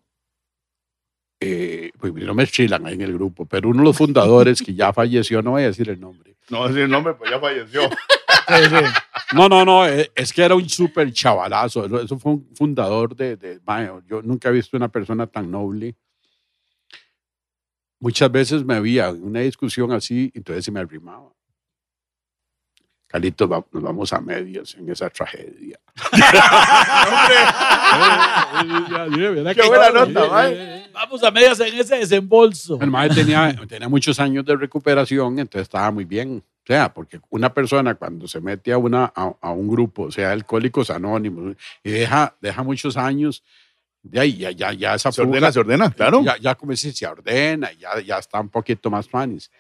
eh, 1.47 1.91
pues 1.99 2.13
no 2.15 2.35
me 2.35 2.47
chilan 2.47 2.87
ahí 2.87 2.95
en 2.95 3.03
el 3.03 3.13
grupo, 3.13 3.45
pero 3.47 3.69
uno 3.69 3.81
de 3.81 3.85
los 3.85 3.97
fundadores 3.97 4.63
que 4.63 4.75
ya 4.75 4.93
falleció, 4.93 5.43
no 5.43 5.53
voy 5.53 5.63
a 5.63 5.67
decir 5.67 5.89
el 5.91 6.01
nombre. 6.01 6.37
No, 6.51 6.67
ese 6.67 6.89
nombre 6.89 7.15
pues 7.15 7.31
ya 7.31 7.39
falleció. 7.39 7.83
Sí, 8.47 8.65
sí. 8.69 8.85
No, 9.35 9.49
no, 9.49 9.65
no, 9.65 9.87
eh, 9.89 10.11
es 10.15 10.31
que 10.31 10.43
era 10.43 10.55
un 10.55 10.69
súper 10.69 11.11
chavalazo. 11.15 11.87
Eso, 12.01 12.19
fue 12.19 12.33
un 12.33 12.49
fundador 12.55 13.17
de, 13.17 13.37
de- 13.39 13.59
Yo 14.07 14.21
nunca 14.21 14.51
he 14.51 14.53
visto 14.53 14.77
una 14.77 14.89
persona 14.89 15.27
tan 15.27 15.51
noble. 15.51 15.97
Muchas 18.01 18.31
veces 18.31 18.63
me 18.63 18.75
había 18.75 19.09
en 19.09 19.25
una 19.25 19.41
discusión 19.41 19.93
así, 19.93 20.31
entonces 20.35 20.63
se 20.67 20.71
me 20.71 20.81
arrimaba. 20.81 21.33
Carlitos, 23.15 23.49
va- 23.49 23.65
nos 23.71 23.81
vamos 23.85 24.13
a 24.13 24.21
medias 24.21 24.75
en 24.75 24.91
esa 24.91 25.09
tragedia. 25.09 25.79
Qué 29.55 29.69
buena 29.69 29.91
nota, 29.91 30.29
mae. 30.29 30.91
Vamos 30.93 31.23
a 31.23 31.31
medias 31.31 31.61
en 31.61 31.75
ese 31.79 31.97
desembolso. 31.99 32.77
El 32.81 32.91
mae 32.91 33.09
tenía, 33.11 33.55
tenía 33.69 33.89
muchos 33.89 34.19
años 34.19 34.45
de 34.45 34.57
recuperación, 34.57 35.39
entonces 35.39 35.63
estaba 35.63 35.93
muy 35.93 36.05
bien. 36.05 36.43
O 36.65 36.67
sea, 36.67 36.93
porque 36.93 37.21
una 37.31 37.55
persona 37.55 37.95
cuando 37.95 38.27
se 38.27 38.41
mete 38.41 38.73
a, 38.73 38.79
una, 38.79 39.13
a, 39.15 39.33
a 39.41 39.51
un 39.53 39.69
grupo, 39.69 40.05
o 40.05 40.11
sea, 40.11 40.33
Alcohólicos 40.33 40.91
Anónimos, 40.91 41.55
y 41.85 41.91
deja, 41.93 42.35
deja 42.41 42.65
muchos 42.65 42.97
años, 42.97 43.45
de 44.03 44.19
ahí 44.19 44.39
ya, 44.39 44.51
ya, 44.51 44.73
ya 44.73 44.95
esa 44.97 45.13
Se 45.13 45.23
ordena, 45.23 45.53
se 45.53 45.61
ordena, 45.61 45.91
claro. 45.93 46.21
Ya, 46.25 46.37
ya 46.39 46.57
como 46.57 46.75
si 46.75 46.91
se 46.91 47.07
ordena, 47.07 47.71
ya, 47.75 48.01
ya 48.01 48.19
está 48.19 48.41
un 48.41 48.49
poquito 48.49 48.91
más 48.91 49.09
fanis. 49.09 49.53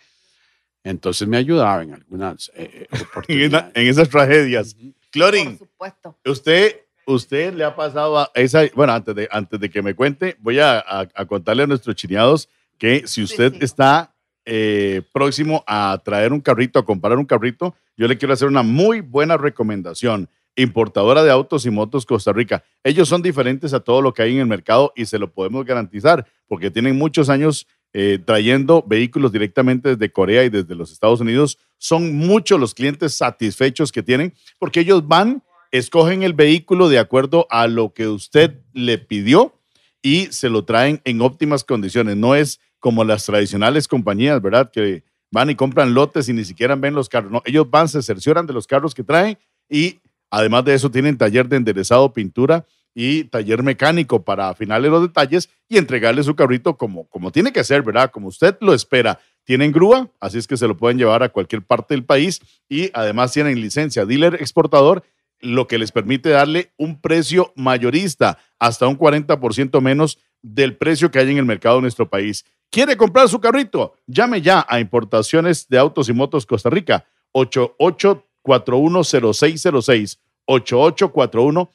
Entonces 0.85 1.27
me 1.27 1.37
ayudaba 1.39 1.83
en 1.83 1.95
algunas 1.95 2.53
eh, 2.55 2.87
En, 2.91 2.97
esa- 2.97 3.05
oportunidades. 3.07 3.73
en 3.75 3.87
esas 3.89 4.09
tragedias. 4.09 4.77
Clorin, 5.11 5.57
Por 5.59 5.69
supuesto. 5.69 6.17
usted, 6.27 6.77
usted 7.07 7.55
le 7.55 7.65
ha 7.65 7.75
pasado 7.75 8.19
a 8.19 8.31
esa. 8.35 8.63
Bueno, 8.75 8.93
antes 8.93 9.15
de, 9.15 9.29
antes 9.31 9.59
de 9.59 9.71
que 9.71 9.83
me 9.83 9.95
cuente, 9.95 10.37
voy 10.41 10.59
a, 10.61 10.79
a- 10.79 11.09
a 11.15 11.25
contarle 11.27 11.63
a 11.63 11.67
nuestros 11.67 11.97
chineados 11.97 12.49
que 12.79 13.07
si 13.07 13.23
usted 13.23 13.53
sí. 13.53 13.59
está 13.63 14.15
eh, 14.45 15.03
próximo 15.13 15.65
a 15.67 16.01
traer 16.05 16.33
un 16.33 16.41
carrito, 16.41 16.79
a 16.79 16.85
comprar 16.85 17.17
un 17.17 17.25
carrito, 17.25 17.75
yo 17.97 18.07
le 18.09 18.19
quiero 18.19 18.35
hacer 18.35 18.49
una 18.49 18.63
muy 18.63 19.01
buena 19.01 19.37
recomendación. 19.37 20.29
Importadora 20.57 21.23
de 21.25 21.31
autos 21.33 21.67
y 21.67 21.71
motos 21.71 22.07
Costa 22.07 22.33
Rica. 22.33 22.63
Ellos 22.85 23.09
son 23.09 23.23
diferentes 23.23 23.73
a 23.75 23.81
todo 23.81 24.01
lo 24.03 24.13
que 24.15 24.23
hay 24.23 24.35
en 24.35 24.41
el 24.41 24.47
mercado 24.47 24.93
y 24.95 25.07
se 25.07 25.19
lo 25.19 25.33
podemos 25.33 25.65
garantizar 25.65 26.27
porque 26.47 26.71
tienen 26.71 26.97
muchos 26.97 27.29
años 27.29 27.67
eh, 27.97 28.19
trayendo 28.19 28.85
vehículos 28.85 29.31
directamente 29.31 29.91
desde 29.91 30.11
Corea 30.11 30.43
y 30.43 30.49
desde 30.49 30.75
los 30.75 30.91
Estados 30.91 31.21
Unidos. 31.21 31.59
Son 31.79 32.17
muchos 32.17 32.59
los 32.59 32.75
clientes 32.75 33.15
satisfechos 33.15 33.93
que 33.93 34.03
tienen 34.03 34.35
porque 34.59 34.81
ellos 34.81 35.07
van, 35.07 35.45
escogen 35.71 36.25
el 36.25 36.33
vehículo 36.33 36.89
de 36.89 36.99
acuerdo 36.99 37.47
a 37.51 37.69
lo 37.69 37.95
que 37.95 38.09
usted 38.09 38.61
le 38.73 38.99
pidió 38.99 39.55
y 40.03 40.27
se 40.33 40.49
lo 40.49 40.65
traen 40.65 41.01
en 41.05 41.21
óptimas 41.21 41.63
condiciones. 41.63 42.17
No 42.17 42.35
es 42.35 42.59
como 42.81 43.05
las 43.05 43.25
tradicionales 43.25 43.87
compañías, 43.87 44.43
¿verdad? 44.43 44.73
Que 44.73 45.05
van 45.31 45.51
y 45.51 45.55
compran 45.55 45.95
lotes 45.95 46.29
y 46.29 46.33
ni 46.33 46.45
siquiera 46.45 46.75
ven 46.75 46.97
los 46.97 47.09
carros. 47.09 47.31
No, 47.31 47.43
ellos 47.45 47.71
van, 47.71 47.89
se 47.89 48.03
cercioran 48.03 48.45
de 48.45 48.55
los 48.55 48.67
carros 48.67 48.93
que 48.93 49.05
traen 49.05 49.39
y 49.71 50.01
además 50.31 50.65
de 50.65 50.75
eso 50.75 50.91
tienen 50.91 51.17
taller 51.17 51.49
de 51.49 51.59
enderezado, 51.59 52.13
pintura 52.13 52.67
y 52.95 53.25
taller 53.25 53.63
mecánico 53.63 54.25
para 54.25 54.49
afinarle 54.49 54.89
los 54.89 55.03
detalles 55.03 55.51
y 55.69 55.77
entregarle 55.79 56.23
su 56.23 56.37
carrito 56.37 56.77
como, 56.77 57.09
como 57.09 57.33
tiene 57.33 57.53
que 57.53 57.65
ser, 57.65 57.83
¿verdad? 57.83 58.13
Como 58.13 58.29
usted 58.29 58.57
lo 58.61 58.73
espera. 58.73 59.19
Tienen 59.43 59.73
grúa, 59.73 60.09
así 60.21 60.39
es 60.39 60.47
que 60.47 60.57
se 60.57 60.69
lo 60.69 60.77
pueden 60.77 60.97
llevar 60.97 61.23
a 61.23 61.29
cualquier 61.29 61.63
parte 61.63 61.95
del 61.95 62.05
país 62.05 62.41
y 62.69 62.91
además 62.95 63.33
tienen 63.33 63.61
licencia 63.61 64.07
dealer 64.07 64.37
exportador, 64.37 65.03
lo 65.41 65.67
que 65.67 65.79
les 65.79 65.91
permite 65.93 66.31
darle 66.31 66.73
un 66.79 66.99
precio 67.01 67.53
mayorista, 67.57 68.39
hasta 68.59 68.87
un 68.87 68.97
40% 68.97 69.83
menos 69.83 70.19
del 70.41 70.77
precio 70.77 71.11
que 71.11 71.19
hay 71.19 71.31
en 71.31 71.39
el 71.39 71.45
mercado 71.45 71.77
de 71.77 71.83
nuestro 71.83 72.09
país. 72.09 72.47
¿Quiere 72.71 72.97
comprar 72.97 73.29
su 73.29 73.41
carrito? 73.41 73.93
Llame 74.07 74.41
ya 74.41 74.65
a 74.69 74.81
Importaciones 74.81 75.69
de 75.69 75.77
Autos 75.79 76.09
y 76.09 76.15
Motos 76.15 76.47
Costa 76.47 76.71
Rica, 76.71 77.05
88410606, 77.35 80.19
88410606. 80.47 81.69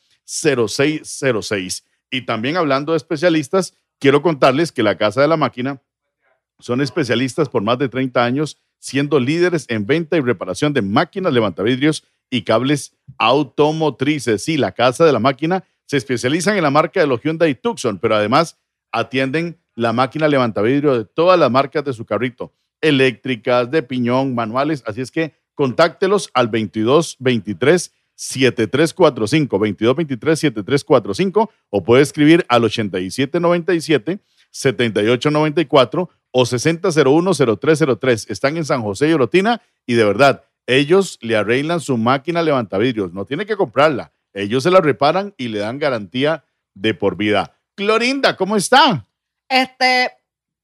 Y 2.12 2.22
también 2.22 2.58
hablando 2.58 2.92
de 2.92 2.98
especialistas, 2.98 3.74
quiero 4.00 4.22
contarles 4.22 4.72
que 4.72 4.84
la 4.84 4.98
Casa 4.98 5.22
de 5.22 5.28
la 5.28 5.38
Máquina 5.38 5.82
son 6.60 6.82
especialistas 6.82 7.50
por 7.50 7.64
más 7.64 7.80
de 7.80 7.90
30 7.90 8.24
años, 8.24 8.58
siendo 8.80 9.20
líderes 9.20 9.66
en 9.70 9.86
venta 9.86 10.18
y 10.18 10.22
reparación 10.22 10.74
de 10.74 10.82
máquinas, 10.82 11.34
levantavidrios 11.34 12.04
y 12.30 12.44
cables 12.44 12.96
automotrices. 13.18 14.44
Sí, 14.44 14.58
la 14.58 14.72
Casa 14.72 15.06
de 15.06 15.14
la 15.14 15.20
Máquina 15.20 15.64
se 15.86 15.98
especializan 15.98 16.58
en 16.58 16.64
la 16.64 16.70
marca 16.70 17.00
de 17.00 17.08
los 17.08 17.22
Hyundai 17.22 17.56
Tucson, 17.56 17.98
pero 17.98 18.16
además 18.16 18.58
atienden 18.92 19.60
la 19.74 19.94
máquina 19.94 20.28
levantavidrio 20.28 20.96
de 20.98 21.06
todas 21.06 21.40
las 21.40 21.50
marcas 21.50 21.84
de 21.84 21.94
su 21.94 22.06
carrito, 22.06 22.54
eléctricas, 22.82 23.72
de 23.72 23.82
piñón, 23.82 24.36
manuales. 24.36 24.84
Así 24.86 25.02
es 25.02 25.10
que 25.10 25.34
contáctelos 25.56 26.30
al 26.34 26.48
2223 26.52 27.94
7345, 28.20 29.58
2223 29.58 30.40
7345 30.40 31.50
o 31.70 31.84
puede 31.84 32.04
escribir 32.04 32.46
al 32.50 32.66
8797 32.66 34.20
7894 34.52 36.10
o 36.32 36.42
6001-0303. 36.42 38.30
Están 38.30 38.58
en 38.58 38.66
San 38.66 38.82
José 38.82 39.10
y 39.10 39.14
Orotina 39.14 39.62
y 39.86 39.94
de 39.94 40.04
verdad, 40.04 40.44
ellos 40.68 41.18
le 41.22 41.38
arreglan 41.38 41.80
su 41.80 41.96
máquina 41.98 42.44
levantavidrios. 42.44 43.14
No 43.14 43.24
tiene 43.24 43.46
que 43.46 43.56
comprarla. 43.56 44.12
Ellos 44.34 44.64
se 44.64 44.72
la 44.72 44.82
reparan 44.82 45.34
y 45.38 45.48
le 45.48 45.60
dan 45.60 45.80
garantía 45.80 46.44
de 46.74 46.94
por 46.94 47.16
vida. 47.16 47.56
Clorinda, 47.76 48.36
¿cómo 48.36 48.58
está? 48.58 49.06
Este, 49.48 50.12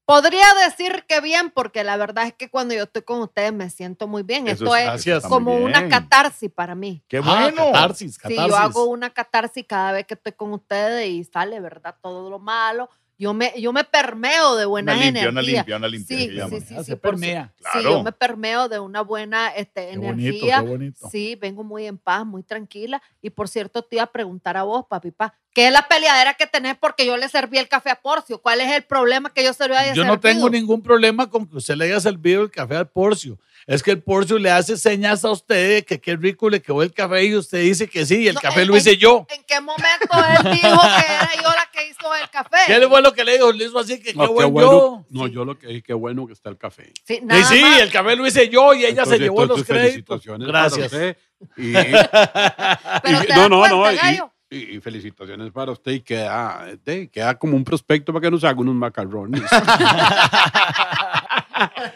podría 0.06 0.46
decir 0.64 1.04
que 1.06 1.20
bien, 1.20 1.50
porque 1.50 1.84
la 1.84 1.96
verdad 1.96 2.26
es 2.28 2.32
que 2.32 2.48
cuando 2.48 2.74
yo 2.74 2.84
estoy 2.84 3.02
con 3.02 3.20
ustedes 3.20 3.52
me 3.52 3.68
siento 3.68 4.06
muy 4.06 4.22
bien. 4.22 4.46
Eso 4.48 4.64
Esto 4.64 4.76
es- 4.76 4.84
gracias. 4.84 5.24
como 5.26 5.56
una 5.56 5.88
catarsis 5.88 6.50
para 6.50 6.74
mí. 6.74 7.02
Qué 7.08 7.18
Ah, 7.18 7.40
bueno. 7.42 7.66
catarsis, 7.72 8.14
Sí, 8.14 8.20
catarsis. 8.20 8.46
yo 8.48 8.56
hago 8.56 8.84
una 8.84 9.10
catarsis 9.10 9.66
cada 9.68 9.92
vez 9.92 10.06
que 10.06 10.14
estoy 10.14 10.32
con 10.32 10.52
ustedes 10.52 11.08
y 11.08 11.24
sale, 11.24 11.60
¿verdad? 11.60 11.96
Todo 12.00 12.30
lo 12.30 12.38
malo. 12.38 12.88
Yo 13.18 13.32
me, 13.32 13.54
yo 13.58 13.72
me 13.72 13.82
permeo 13.82 14.56
de 14.56 14.66
buena 14.66 14.92
Una 14.92 15.02
limpia, 15.02 15.22
energía. 15.22 15.30
una 15.30 15.42
limpia, 15.42 15.76
una 15.78 15.88
limpia, 15.88 16.18
Sí, 16.18 16.28
que 16.28 16.34
llaman. 16.34 16.60
sí, 16.60 16.66
sí, 16.66 16.74
Ah, 16.76 16.80
sí, 16.80 16.84
se 16.84 16.96
por 16.98 17.14
su- 17.14 17.20
permea. 17.20 17.52
Sí, 17.56 17.62
Claro. 17.72 17.90
yo 17.90 18.02
me 18.02 18.12
permeo 18.12 18.68
de 18.68 18.78
una 18.78 19.00
buena 19.00 19.48
este, 19.48 19.88
Qué 19.92 19.96
bonito, 19.98 20.20
energía. 20.28 20.60
qué 20.62 20.68
bonito. 20.68 21.08
Sí, 21.10 21.34
vengo 21.34 21.64
muy 21.64 21.86
en 21.86 21.96
paz, 21.96 22.26
muy 22.26 22.42
tranquila. 22.42 23.00
Y 23.22 23.30
por 23.30 23.48
cierto, 23.48 23.82
te 23.82 23.96
iba 23.96 24.02
a 24.02 24.12
preguntar 24.12 24.58
a 24.58 24.64
vos, 24.64 24.84
papi, 24.86 25.12
pa, 25.12 25.32
¿qué 25.54 25.66
es 25.68 25.72
la 25.72 25.88
peleadera 25.88 26.34
que 26.34 26.46
tenés 26.46 26.76
porque 26.76 27.06
yo 27.06 27.16
le 27.16 27.28
serví 27.30 27.56
el 27.56 27.68
café 27.68 27.88
a 27.88 27.96
Porcio? 28.02 28.42
¿Cuál 28.42 28.60
es 28.60 28.70
el 28.70 28.82
problema 28.84 29.32
que 29.32 29.42
yo 29.42 29.54
serví 29.54 29.76
a 29.76 29.94
Yo 29.94 30.04
no 30.04 30.20
tengo 30.20 30.50
ningún 30.50 30.82
problema 30.82 31.30
con 31.30 31.46
que 31.46 31.56
usted 31.56 31.74
le 31.76 31.86
haya 31.86 32.00
servido 32.00 32.42
el 32.42 32.50
café 32.50 32.76
al 32.76 32.88
Porcio. 32.90 33.38
Es 33.66 33.82
que 33.82 33.90
el 33.90 34.00
Porcio 34.00 34.38
le 34.38 34.48
hace 34.50 34.76
señas 34.76 35.24
a 35.24 35.30
usted 35.32 35.74
de 35.76 35.84
que 35.84 36.00
qué 36.00 36.14
rico 36.14 36.48
le 36.48 36.62
quedó 36.62 36.82
el 36.84 36.92
café 36.92 37.24
y 37.24 37.34
usted 37.34 37.62
dice 37.62 37.88
que 37.88 38.06
sí, 38.06 38.22
y 38.22 38.28
el 38.28 38.36
No, 38.36 38.40
café 38.40 38.62
en- 38.62 38.68
lo 38.68 38.76
hice 38.76 38.96
yo. 38.96 39.26
¿En 39.28 39.42
qué 39.42 39.60
momento 39.60 39.84
él 40.12 40.52
dijo 40.52 40.80
que 40.80 41.12
era 41.12 41.30
yo 41.34 41.48
la 41.50 41.68
que 41.72 41.88
hizo 41.90 42.14
el 42.14 42.30
café? 42.30 42.58
¿Qué 42.68 42.86
fue 42.88 43.02
lo 43.02 43.12
que 43.12 43.24
le 43.24 43.32
dijo? 43.32 43.50
Le 43.50 43.64
hizo 43.64 43.76
así 43.80 43.96
que 43.98 44.12
qué 44.12 44.14
No, 44.14 44.26
qué 44.28 44.44
bueno 44.44 44.50
bueno. 44.50 44.70
yo. 44.70 45.04
No, 45.10 45.26
yo 45.26 45.44
lo 45.44 45.58
que 45.58 45.66
dije, 45.66 45.82
qué 45.82 45.94
bueno 45.94 46.28
que 46.28 46.32
está 46.34 46.48
el 46.48 46.56
café. 46.58 46.92
Sí, 47.04 47.18
Y 47.20 47.24
nada 47.24 47.42
sí, 47.44 47.60
más. 47.60 47.80
el 47.80 47.90
café 47.90 48.14
lo 48.14 48.24
hice 48.24 48.48
yo 48.48 48.72
y 48.72 48.84
ella 48.84 49.04
se 49.04 49.16
Entonces, 49.16 49.20
llevó 49.20 49.44
los 49.46 49.64
créditos. 49.64 50.22
felicitaciones 50.22 50.46
para 50.46 50.60
Gracias. 50.60 50.84
usted. 50.92 51.16
Y, 51.56 51.72
Pero 53.02 53.22
y- 53.22 53.26
te 53.26 53.34
no, 53.34 53.48
no, 53.48 53.58
cuenta, 53.80 54.12
no. 54.12 54.12
y-. 54.12 54.20
Y, 54.48 54.76
y 54.76 54.80
felicitaciones 54.80 55.50
para 55.50 55.72
usted 55.72 55.90
y 55.90 56.00
queda, 56.02 56.64
de- 56.84 57.10
queda 57.10 57.36
como 57.36 57.56
un 57.56 57.64
prospecto 57.64 58.12
para 58.12 58.22
que 58.22 58.30
nos 58.30 58.44
haga 58.44 58.60
unos 58.60 58.76
macarrones. 58.76 59.42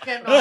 Que 0.05 0.19
no 0.21 0.33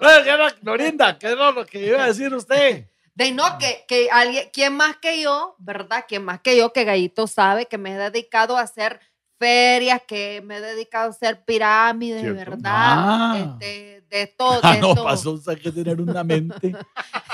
Eh, 0.00 0.20
¿qué 0.24 0.30
era, 0.30 0.50
Florinda, 0.50 1.18
¿qué 1.18 1.26
era 1.28 1.50
lo 1.50 1.66
que 1.66 1.86
iba 1.86 2.02
a 2.02 2.06
decir 2.06 2.34
usted? 2.34 2.86
De 3.14 3.32
no, 3.32 3.58
que, 3.58 3.84
que 3.86 4.08
alguien, 4.10 4.48
¿quién 4.52 4.74
más 4.74 4.96
que 4.96 5.20
yo, 5.20 5.54
verdad? 5.58 6.04
¿Quién 6.08 6.24
más 6.24 6.40
que 6.40 6.56
yo, 6.56 6.72
que 6.72 6.84
Gallito 6.84 7.26
sabe 7.26 7.66
que 7.66 7.76
me 7.76 7.92
he 7.94 7.98
dedicado 7.98 8.56
a 8.56 8.62
hacer 8.62 9.00
ferias, 9.38 10.00
que 10.06 10.42
me 10.44 10.56
he 10.56 10.60
dedicado 10.60 11.06
a 11.08 11.10
hacer 11.10 11.44
pirámides, 11.44 12.22
Cierto. 12.22 12.38
¿verdad? 12.38 12.62
Ah. 12.72 13.36
Este, 13.60 14.02
de 14.08 14.26
todo, 14.26 14.52
de 14.60 14.60
Ah, 14.62 14.76
no, 14.80 14.94
todo. 14.94 15.04
pasó 15.04 15.32
usted 15.32 15.60
que 15.60 15.72
tener 15.72 16.00
una 16.00 16.24
mente. 16.24 16.74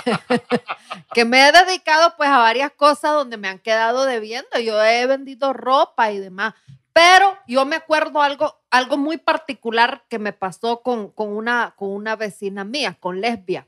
que 1.14 1.24
me 1.24 1.48
he 1.48 1.52
dedicado 1.52 2.14
pues 2.16 2.28
a 2.28 2.38
varias 2.38 2.72
cosas 2.72 3.12
donde 3.12 3.36
me 3.36 3.48
han 3.48 3.58
quedado 3.58 4.04
debiendo. 4.04 4.58
Yo 4.58 4.82
he 4.82 5.06
vendido 5.06 5.52
ropa 5.52 6.10
y 6.12 6.18
demás. 6.18 6.54
Pero 6.92 7.36
yo 7.46 7.64
me 7.66 7.76
acuerdo 7.76 8.22
algo, 8.22 8.58
algo 8.76 8.96
muy 8.96 9.16
particular 9.16 10.04
que 10.08 10.18
me 10.18 10.32
pasó 10.32 10.82
con, 10.82 11.10
con, 11.10 11.28
una, 11.28 11.74
con 11.76 11.90
una 11.90 12.16
vecina 12.16 12.64
mía, 12.64 12.96
con 13.00 13.20
Lesbia. 13.20 13.66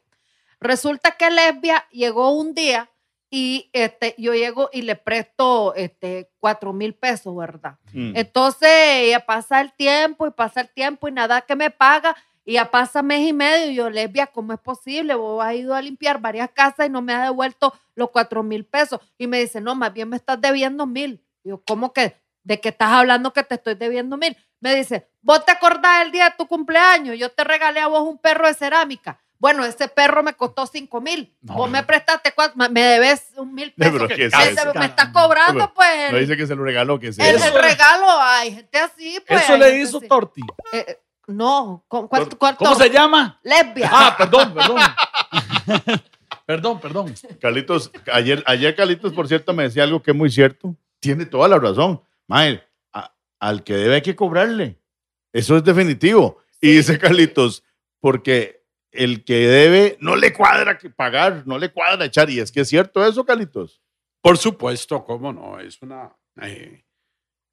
Resulta 0.61 1.13
que 1.13 1.31
Lesbia 1.31 1.87
llegó 1.91 2.31
un 2.31 2.55
día 2.55 2.91
y 3.31 3.69
este, 3.73 4.15
yo 4.19 4.35
llego 4.35 4.71
y 4.73 4.83
le 4.83 4.97
presto 4.97 5.75
este, 5.75 6.31
cuatro 6.39 6.73
mil 6.73 6.95
pesos, 6.95 7.37
¿verdad? 7.37 7.77
Mm. 7.93 8.17
Entonces 8.17 8.71
ella 8.71 9.25
pasa 9.25 9.61
el 9.61 9.73
tiempo 9.73 10.27
y 10.27 10.31
pasa 10.31 10.63
el 10.63 10.71
tiempo 10.71 11.09
y 11.09 11.13
nada 11.13 11.43
que 11.43 11.55
me 11.55 11.71
paga. 11.71 12.17
Y 12.45 12.55
ya 12.55 12.71
pasa 12.71 13.03
mes 13.03 13.29
y 13.29 13.35
medio 13.35 13.71
y 13.71 13.75
yo, 13.75 13.91
lesbia, 13.91 14.27
¿cómo 14.27 14.55
es 14.55 14.59
posible? 14.59 15.15
Vos 15.15 15.45
has 15.45 15.55
ido 15.55 15.75
a 15.75 15.83
limpiar 15.83 16.19
varias 16.19 16.49
casas 16.51 16.87
y 16.87 16.91
no 16.91 17.03
me 17.03 17.13
has 17.13 17.25
devuelto 17.25 17.75
los 17.95 18.11
cuatro 18.11 18.43
mil 18.43 18.65
pesos. 18.65 19.01
Y 19.19 19.27
me 19.27 19.39
dice, 19.39 19.61
no, 19.61 19.75
más 19.75 19.93
bien 19.93 20.09
me 20.09 20.17
estás 20.17 20.41
debiendo 20.41 20.87
mil. 20.87 21.23
Y 21.45 21.51
yo, 21.51 21.63
¿cómo 21.67 21.93
que? 21.93 22.17
¿De 22.43 22.59
qué 22.59 22.71
estás 22.71 22.91
hablando 22.91 23.35
que 23.35 23.43
te 23.43 23.57
estoy 23.57 23.75
debiendo 23.75 24.17
mil? 24.17 24.35
Me 24.61 24.75
dice, 24.75 25.09
¿vos 25.23 25.45
te 25.45 25.53
acordás 25.53 26.01
del 26.05 26.13
día 26.13 26.25
de 26.31 26.35
tu 26.37 26.47
cumpleaños? 26.47 27.17
Yo 27.19 27.31
te 27.31 27.45
regalé 27.45 27.81
a 27.81 27.87
vos 27.87 28.03
un 28.03 28.19
perro 28.19 28.47
de 28.47 28.55
cerámica. 28.55 29.21
Bueno, 29.41 29.65
ese 29.65 29.87
perro 29.87 30.25
me 30.25 30.33
costó 30.35 30.67
cinco 30.67 31.01
mil. 31.01 31.33
No. 31.43 31.55
Vos 31.55 31.71
me 31.71 31.81
prestaste 31.85 32.33
cuatro, 32.35 32.57
me 32.71 32.81
debes 32.83 33.29
un 33.37 33.55
mil 33.55 33.73
pesos. 33.73 33.93
pero 33.93 34.09
¿qué 34.09 34.25
es 34.25 34.35
Me- 34.37 34.49
eso? 34.49 34.75
me 34.75 34.87
estás 34.87 35.11
cobrando, 35.11 35.73
pues. 35.73 36.11
No 36.11 36.17
el- 36.17 36.27
dice 36.27 36.37
que 36.37 36.45
se 36.47 36.57
lo 36.57 36.65
regaló, 36.65 36.99
que 36.99 37.09
es 37.09 37.19
el, 37.21 37.37
el 37.41 37.55
regalo, 37.55 38.07
hay 38.21 38.53
gente 38.53 38.79
así, 38.79 39.23
pues. 39.27 39.45
Eso 39.45 39.57
le 39.57 39.81
hizo 39.81 39.99
así. 39.99 40.09
Torti. 40.09 40.41
Eh, 40.73 40.85
eh, 40.89 40.99
no, 41.29 41.85
¿cu- 41.87 42.09
cuál- 42.09 42.29
cuál 42.37 42.57
¿Cómo 42.57 42.75
se 42.75 42.91
llama? 42.91 43.39
Lesbia. 43.45 43.91
Ah, 43.93 44.17
perdón, 44.19 44.53
perdón. 44.55 44.77
perdón, 46.47 46.81
perdón. 46.81 47.15
Carlitos, 47.41 47.91
ayer, 48.13 48.43
ayer 48.47 48.75
Carlitos, 48.75 49.13
por 49.13 49.29
cierto, 49.29 49.53
me 49.53 49.65
decía 49.65 49.85
algo 49.85 50.03
que 50.03 50.11
es 50.11 50.17
muy 50.17 50.31
cierto. 50.31 50.75
Tiene 51.01 51.27
toda 51.27 51.47
la 51.49 51.59
razón. 51.59 52.03
Mae, 52.27 52.63
al 53.41 53.65
que 53.65 53.75
debe 53.75 53.97
hay 53.97 54.03
que 54.03 54.17
cobrarle. 54.17 54.79
Eso 55.33 55.57
es 55.57 55.65
definitivo. 55.65 56.39
Y 56.61 56.77
dice 56.77 56.99
Carlitos, 56.99 57.65
porque 58.01 58.65
el 58.91 59.25
que 59.25 59.47
debe 59.47 59.97
no 60.01 60.17
le 60.17 60.33
cuadra 60.33 60.79
pagar, 60.97 61.47
no 61.47 61.59
le 61.59 61.71
cuadra 61.71 62.05
echar. 62.05 62.31
Y 62.31 62.41
es 62.41 62.51
que 62.51 62.61
es 62.61 62.69
cierto 62.69 63.05
eso, 63.07 63.25
Carlitos. 63.25 63.81
Por 64.21 64.37
supuesto, 64.39 65.05
cómo 65.05 65.33
no, 65.33 65.61
es 65.61 65.81
una, 65.83 66.13
eh, 66.43 66.85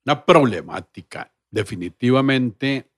una 0.06 0.26
problemática, 0.26 1.32
definitivamente. 1.52 2.90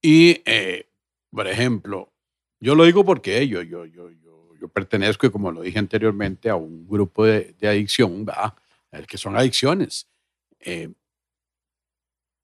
Y, 0.00 0.40
eh, 0.44 0.88
por 1.30 1.48
ejemplo, 1.48 2.12
yo 2.60 2.74
lo 2.74 2.84
digo 2.84 3.04
porque 3.04 3.46
yo, 3.48 3.62
yo, 3.62 3.84
yo, 3.86 4.10
yo, 4.10 4.54
yo 4.54 4.68
pertenezco, 4.68 5.26
y 5.26 5.30
como 5.30 5.50
lo 5.50 5.62
dije 5.62 5.78
anteriormente, 5.78 6.48
a 6.48 6.54
un 6.54 6.86
grupo 6.86 7.24
de, 7.24 7.54
de 7.58 7.68
adicción, 7.68 8.24
¿verdad? 8.24 8.54
El 8.92 9.06
que 9.06 9.18
son 9.18 9.36
adicciones. 9.36 10.08
Eh, 10.60 10.90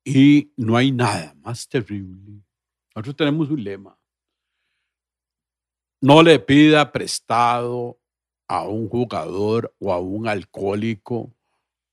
y 0.06 0.52
no 0.56 0.76
hay 0.76 0.92
nada 0.92 1.34
más 1.42 1.68
terrible. 1.68 2.40
Nosotros 2.94 3.16
tenemos 3.16 3.50
un 3.50 3.62
lema. 3.62 3.98
No 6.00 6.22
le 6.22 6.38
pida 6.38 6.92
prestado 6.92 7.98
a 8.46 8.62
un 8.68 8.88
jugador 8.88 9.74
o 9.80 9.92
a 9.92 9.98
un 9.98 10.28
alcohólico 10.28 11.34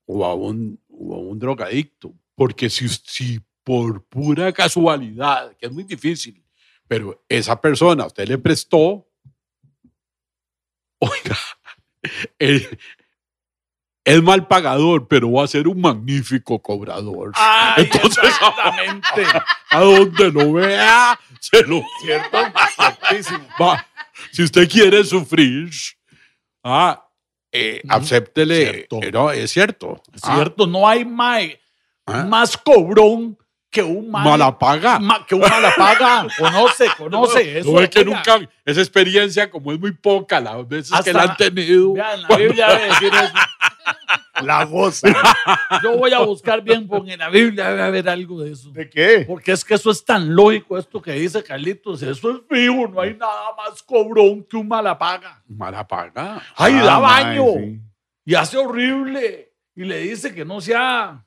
o 0.06 0.26
a 0.26 0.36
un, 0.36 0.80
o 0.90 1.16
a 1.16 1.18
un 1.18 1.40
drogadicto. 1.40 2.14
Porque 2.36 2.70
si, 2.70 2.88
si 2.88 3.40
por 3.64 4.04
pura 4.06 4.54
casualidad, 4.54 5.58
que 5.58 5.66
es 5.66 5.72
muy 5.72 5.84
difícil, 5.84 6.46
pero 6.88 7.24
esa 7.28 7.60
persona 7.60 8.06
usted 8.06 8.28
le 8.28 8.38
prestó, 8.38 9.10
oiga, 11.00 11.38
él- 12.38 12.78
es 14.06 14.22
mal 14.22 14.48
pagador, 14.48 15.08
pero 15.08 15.32
va 15.32 15.44
a 15.46 15.48
ser 15.48 15.68
un 15.68 15.80
magnífico 15.80 16.62
cobrador. 16.62 17.32
Ay, 17.36 17.90
Entonces, 17.92 18.24
exactamente. 18.24 19.24
a 19.70 19.80
donde 19.80 20.32
lo 20.32 20.54
vea, 20.54 21.18
se 21.40 21.64
lo 21.64 21.82
¿Cierto? 22.02 22.38
Va. 23.62 23.86
Si 24.32 24.44
usted 24.44 24.70
quiere 24.70 25.04
sufrir, 25.04 25.70
ah, 26.64 27.08
eh, 27.52 27.82
acéptele. 27.88 28.56
Cierto. 28.72 29.00
Eh, 29.04 29.12
no, 29.12 29.32
es 29.32 29.52
cierto. 29.52 30.02
Es 30.14 30.22
Ah, 30.24 30.36
cierto, 30.36 30.68
no 30.68 30.88
hay 30.88 31.08
ah, 32.08 32.24
más 32.26 32.58
cobrón 32.58 33.38
que 33.70 33.82
un 33.82 34.12
mae. 34.12 34.24
mala 34.24 34.58
paga. 34.58 35.00
ma- 35.00 35.26
que 35.26 35.34
un 35.36 35.42
mala 35.42 35.74
paga. 35.76 36.28
Conoce, 36.38 36.88
conoce. 36.98 37.60
Eso, 37.60 37.72
no 37.72 37.80
es 37.80 37.90
que 37.90 38.06
nunca, 38.06 38.40
esa 38.66 38.82
experiencia, 38.82 39.50
como 39.50 39.72
es 39.72 39.80
muy 39.80 39.92
poca, 39.94 40.40
las 40.40 40.68
veces 40.68 40.92
que 40.92 40.98
Hasta 40.98 41.14
la 41.14 41.26
la- 41.26 41.32
han 41.32 41.38
tenido. 41.38 41.94
Vean, 41.94 42.22
la 42.22 42.38
Biblia 42.38 42.68
debe 42.68 42.86
decir 42.88 43.12
eso. 43.14 43.34
La 44.42 44.66
goza. 44.66 45.08
Yo 45.84 45.98
voy 45.98 46.12
a 46.14 46.20
buscar 46.20 46.62
bien, 46.62 46.90
en 47.08 47.20
la 47.20 47.30
Biblia 47.30 47.70
debe 47.70 47.82
haber 47.84 48.10
algo 48.10 48.42
de 48.42 48.52
eso. 48.52 48.72
¿De 48.72 48.90
qué? 48.90 49.24
Porque 49.28 49.52
es 49.52 49.64
que 49.64 49.76
eso 49.76 49.92
es 49.92 50.04
tan 50.04 50.34
lógico, 50.36 50.78
esto 50.78 51.02
que 51.02 51.12
dice 51.14 51.44
Carlitos. 51.44 52.02
Eso 52.02 52.32
es 52.32 52.38
fijo, 52.50 52.88
no 52.88 53.00
hay 53.02 53.14
nada 53.16 53.54
más 53.56 53.82
cobrón 53.84 54.44
que 54.44 54.58
un 54.58 54.68
mala 54.68 54.98
paga. 54.98 55.42
Mala 55.48 55.88
paga. 55.88 56.42
Ay, 56.56 56.74
Ah, 56.80 56.84
da 56.86 57.00
mae, 57.00 57.24
baño. 57.38 57.46
sí. 57.58 57.80
Y 58.26 58.36
hace 58.36 58.58
horrible. 58.58 59.54
Y 59.76 59.84
le 59.86 60.00
dice 60.00 60.34
que 60.34 60.44
no 60.46 60.60
sea. 60.62 61.24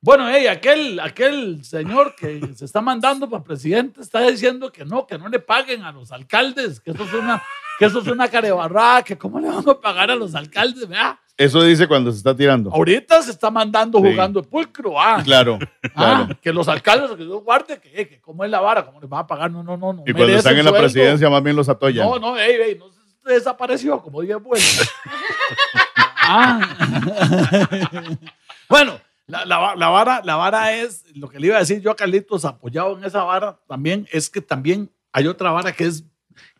Bueno, 0.00 0.26
hey, 0.28 0.48
aquel, 0.48 0.98
aquel 0.98 1.64
señor 1.64 2.16
que 2.16 2.40
se 2.56 2.64
está 2.64 2.80
mandando 2.80 3.30
para 3.30 3.44
presidente 3.44 4.00
está 4.00 4.20
diciendo 4.22 4.72
que 4.72 4.84
no, 4.84 5.06
que 5.06 5.16
no 5.16 5.28
le 5.28 5.38
paguen 5.38 5.84
a 5.84 5.92
los 5.92 6.10
alcaldes, 6.10 6.80
que 6.80 6.90
eso 6.90 7.04
es 7.04 7.12
una, 7.12 7.40
que 7.78 7.84
eso 7.84 8.00
es 8.00 8.08
una 8.08 8.26
carebarrada, 8.28 9.04
que 9.04 9.16
cómo 9.16 9.38
le 9.38 9.46
van 9.48 9.68
a 9.68 9.80
pagar 9.80 10.10
a 10.10 10.16
los 10.16 10.34
alcaldes, 10.34 10.88
¿verdad? 10.88 11.16
Eso 11.36 11.62
dice 11.64 11.88
cuando 11.88 12.10
se 12.12 12.18
está 12.18 12.36
tirando. 12.36 12.70
Ahorita 12.72 13.22
se 13.22 13.30
está 13.30 13.50
mandando 13.50 13.98
Sí. 13.98 14.10
jugando 14.10 14.40
el 14.40 14.46
pulcro, 14.46 15.00
ah. 15.00 15.22
Claro, 15.24 15.58
Ah, 15.94 16.24
claro. 16.24 16.38
que 16.40 16.52
los 16.52 16.68
alcaldes, 16.68 17.10
que 17.12 17.24
Dios 17.24 17.42
guarde, 17.42 17.80
que, 17.80 18.06
que 18.08 18.20
cómo 18.20 18.44
es 18.44 18.50
la 18.50 18.60
vara, 18.60 18.84
cómo 18.84 19.00
les 19.00 19.08
van 19.08 19.20
a 19.20 19.26
pagar, 19.26 19.50
no, 19.50 19.62
no, 19.62 19.76
no. 19.76 19.92
no 19.94 20.02
Y 20.06 20.12
cuando 20.12 20.34
están 20.36 20.56
en 20.58 20.64
la 20.64 20.72
presidencia, 20.72 21.28
más 21.30 21.42
bien 21.42 21.56
los 21.56 21.68
atollan. 21.68 22.06
No, 22.06 22.18
no, 22.18 22.38
ey, 22.38 22.54
ey, 22.60 22.78
no 22.78 22.86
se 23.24 23.32
desapareció 23.34 24.00
como 24.00 24.20
10 24.20 24.42
vueltas. 24.42 24.90
Ah. 26.24 26.60
bueno, 28.68 29.00
la, 29.26 29.44
la, 29.44 29.74
la 29.76 29.88
vara, 29.88 30.20
la 30.24 30.36
vara 30.36 30.72
es, 30.74 31.04
lo 31.14 31.28
que 31.28 31.38
le 31.40 31.48
iba 31.48 31.56
a 31.56 31.60
decir 31.60 31.80
yo 31.80 31.90
a 31.90 31.96
Carlitos, 31.96 32.44
apoyado 32.44 32.96
en 32.96 33.04
esa 33.04 33.24
vara 33.24 33.58
también, 33.68 34.06
es 34.12 34.30
que 34.30 34.40
también 34.40 34.90
hay 35.12 35.26
otra 35.26 35.50
vara 35.50 35.72
que 35.72 35.84
es, 35.84 36.04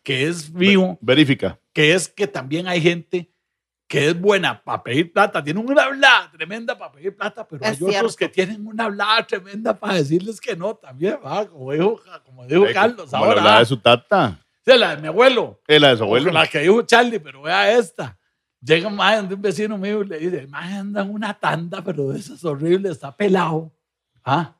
que 0.03 0.27
es 0.27 0.51
vivo, 0.51 0.97
Verifica. 1.01 1.57
que 1.71 1.93
es 1.93 2.09
que 2.09 2.27
también 2.27 2.67
hay 2.67 2.81
gente 2.81 3.29
que 3.93 4.07
es 4.07 4.19
buena 4.19 4.59
para 4.63 4.81
pedir 4.81 5.13
plata, 5.13 5.43
tiene 5.43 5.59
una 5.59 5.83
hablada 5.83 6.31
tremenda 6.31 6.75
para 6.75 6.91
pedir 6.93 7.15
plata, 7.15 7.47
pero 7.47 7.63
Es 7.63 7.79
hay 7.79 7.95
otros 7.95 8.15
que 8.15 8.27
tienen 8.27 8.65
una 8.65 8.85
hablada 8.85 9.27
tremenda 9.27 9.77
para 9.79 9.93
decirles 9.93 10.41
que 10.41 10.55
no 10.55 10.73
también, 10.73 11.19
¿va? 11.23 11.45
como 11.47 11.71
dijo, 11.71 12.01
como 12.25 12.43
dijo 12.47 12.65
Eh, 12.65 12.73
Carlos 12.73 13.11
como 13.11 13.25
la 13.25 13.31
ahora. 13.31 13.43
¿va? 13.43 13.59
de 13.59 13.65
su 13.65 13.77
tata. 13.77 14.39
Sí, 14.65 14.75
la 14.79 14.95
de 14.95 15.01
mi 15.03 15.09
abuelo. 15.09 15.61
Es 15.67 15.79
la 15.79 15.89
de 15.89 15.97
su 15.97 16.03
abuelo. 16.05 16.31
La 16.31 16.47
que 16.47 16.61
dijo 16.61 16.81
Charlie, 16.81 17.19
pero 17.19 17.43
vea 17.43 17.77
esta. 17.77 18.17
Llega 18.59 18.87
un 18.87 18.95
mae 18.95 19.17
donde 19.17 19.35
un 19.35 19.41
vecino 19.43 19.77
mío 19.77 20.01
y 20.01 20.07
le 20.07 20.17
dice, 20.17 20.47
en 20.49 21.09
una 21.11 21.35
tanda, 21.35 21.83
pero 21.83 22.09
de 22.09 22.17
esas 22.17 22.43
horribles, 22.43 22.93
está 22.93 23.15
pelado. 23.15 23.71
¿Ah? 24.25 24.55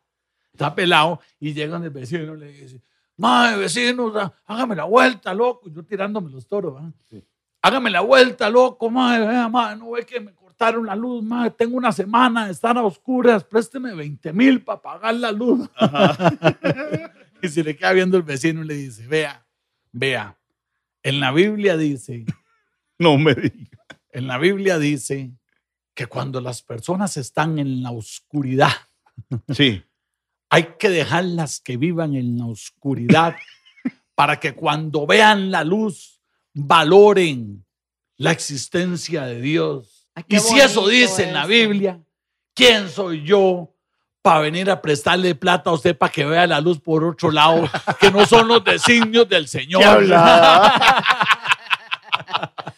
Está 0.51 0.75
pelado. 0.75 1.19
Y 1.39 1.53
llega 1.53 1.77
el 1.77 1.89
vecino 1.89 2.35
y 2.35 2.37
le 2.39 2.51
dice, 2.51 2.83
mae, 3.17 3.57
vecino, 3.57 4.13
hágame 4.45 4.75
la 4.75 4.83
vuelta, 4.83 5.33
loco. 5.33 5.71
Yo 5.71 5.83
tirándome 5.83 6.29
los 6.29 6.45
toros, 6.45 6.75
¿va? 6.75 6.91
Hágame 7.65 7.89
la 7.89 8.01
vuelta, 8.01 8.49
loco, 8.49 8.89
mae, 8.91 9.19
vea, 9.25 9.47
mae, 9.47 9.77
no 9.77 9.91
ve 9.91 10.05
que 10.05 10.19
me 10.19 10.33
cortaron 10.33 10.85
la 10.85 10.95
luz, 10.97 11.23
mae, 11.23 11.49
tengo 11.49 11.77
una 11.77 11.93
semana 11.93 12.45
de 12.45 12.51
estar 12.51 12.77
a 12.77 12.83
oscuras, 12.83 13.43
présteme 13.45 13.95
20 13.95 14.33
mil 14.33 14.61
para 14.61 14.81
pagar 14.81 15.15
la 15.15 15.31
luz. 15.31 15.69
y 17.41 17.47
se 17.47 17.63
le 17.63 17.75
queda 17.75 17.93
viendo 17.93 18.17
el 18.17 18.23
vecino 18.23 18.63
y 18.63 18.67
le 18.67 18.73
dice, 18.75 19.07
vea, 19.07 19.45
vea, 19.93 20.37
en 21.03 21.19
la 21.21 21.31
Biblia 21.31 21.77
dice, 21.77 22.25
No 22.99 23.17
me 23.17 23.33
digas. 23.33 23.79
en 24.11 24.27
la 24.27 24.37
Biblia 24.37 24.77
dice 24.77 25.31
que 25.93 26.05
cuando 26.07 26.41
las 26.41 26.61
personas 26.63 27.15
están 27.17 27.59
en 27.59 27.81
la 27.81 27.91
oscuridad, 27.91 28.71
Sí. 29.49 29.83
hay 30.49 30.63
que 30.77 30.89
dejarlas 30.89 31.61
que 31.61 31.77
vivan 31.77 32.15
en 32.15 32.37
la 32.37 32.45
oscuridad 32.47 33.35
para 34.15 34.39
que 34.39 34.53
cuando 34.53 35.07
vean 35.07 35.49
la 35.49 35.63
luz 35.63 36.12
valoren 36.53 37.65
la 38.17 38.31
existencia 38.31 39.25
de 39.25 39.41
Dios. 39.41 40.07
Ay, 40.15 40.23
Y 40.27 40.39
si 40.39 40.59
eso 40.59 40.87
dice 40.87 41.23
en 41.27 41.33
la. 41.33 41.45
Biblia, 41.45 41.99
¿quién 42.53 42.89
soy 42.89 43.23
yo 43.23 43.69
para 44.21 44.39
venir 44.39 44.69
a 44.69 44.81
prestarle 44.81 45.35
plata 45.35 45.69
a 45.69 45.73
usted 45.73 45.97
para 45.97 46.11
que 46.11 46.23
vea 46.23 46.47
la 46.47 46.61
luz 46.61 46.79
por 46.79 47.03
otro 47.03 47.29
lado, 47.31 47.67
que 47.99 48.09
no 48.11 48.25
son 48.25 48.47
los 48.47 48.63
designios 48.63 49.27
del 49.27 49.47
Señor? 49.47 49.81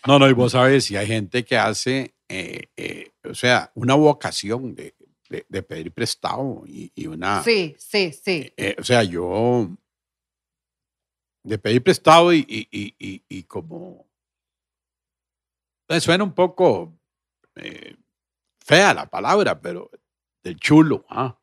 No, 0.08 0.20
no, 0.20 0.30
y 0.30 0.34
vos 0.34 0.52
sabes, 0.52 0.86
si 0.86 0.96
hay 0.96 1.08
gente 1.08 1.44
que 1.44 1.58
hace, 1.58 2.14
eh, 2.30 2.68
eh, 2.78 3.12
o 3.28 3.34
sea, 3.34 3.72
una 3.74 3.96
vocación 3.96 4.76
de, 4.76 4.94
de- 5.30 5.46
de 5.50 5.64
pedir 5.64 5.92
prestado 5.92 6.64
y, 6.68 6.92
y 6.94 7.08
una... 7.08 7.42
Sí, 7.44 7.76
sí, 7.80 8.12
sí. 8.14 8.54
eh, 8.56 8.76
o 8.80 8.84
sea, 8.84 9.02
yo... 9.02 9.68
De 11.46 11.58
pedir 11.60 11.84
prestado 11.84 12.34
y, 12.34 12.40
y, 12.48 12.68
y, 12.72 12.96
y- 13.00 13.24
y 13.30 13.44
como... 13.44 14.08
Me 15.88 16.02
suena 16.02 16.24
un 16.24 16.34
poco 16.34 16.98
eh, 17.56 17.96
fea 18.66 18.94
la 18.96 19.06
palabra, 19.06 19.62
pero 19.62 19.92
del 20.44 20.58
chulo, 20.60 21.06
¿ah? 21.10 21.38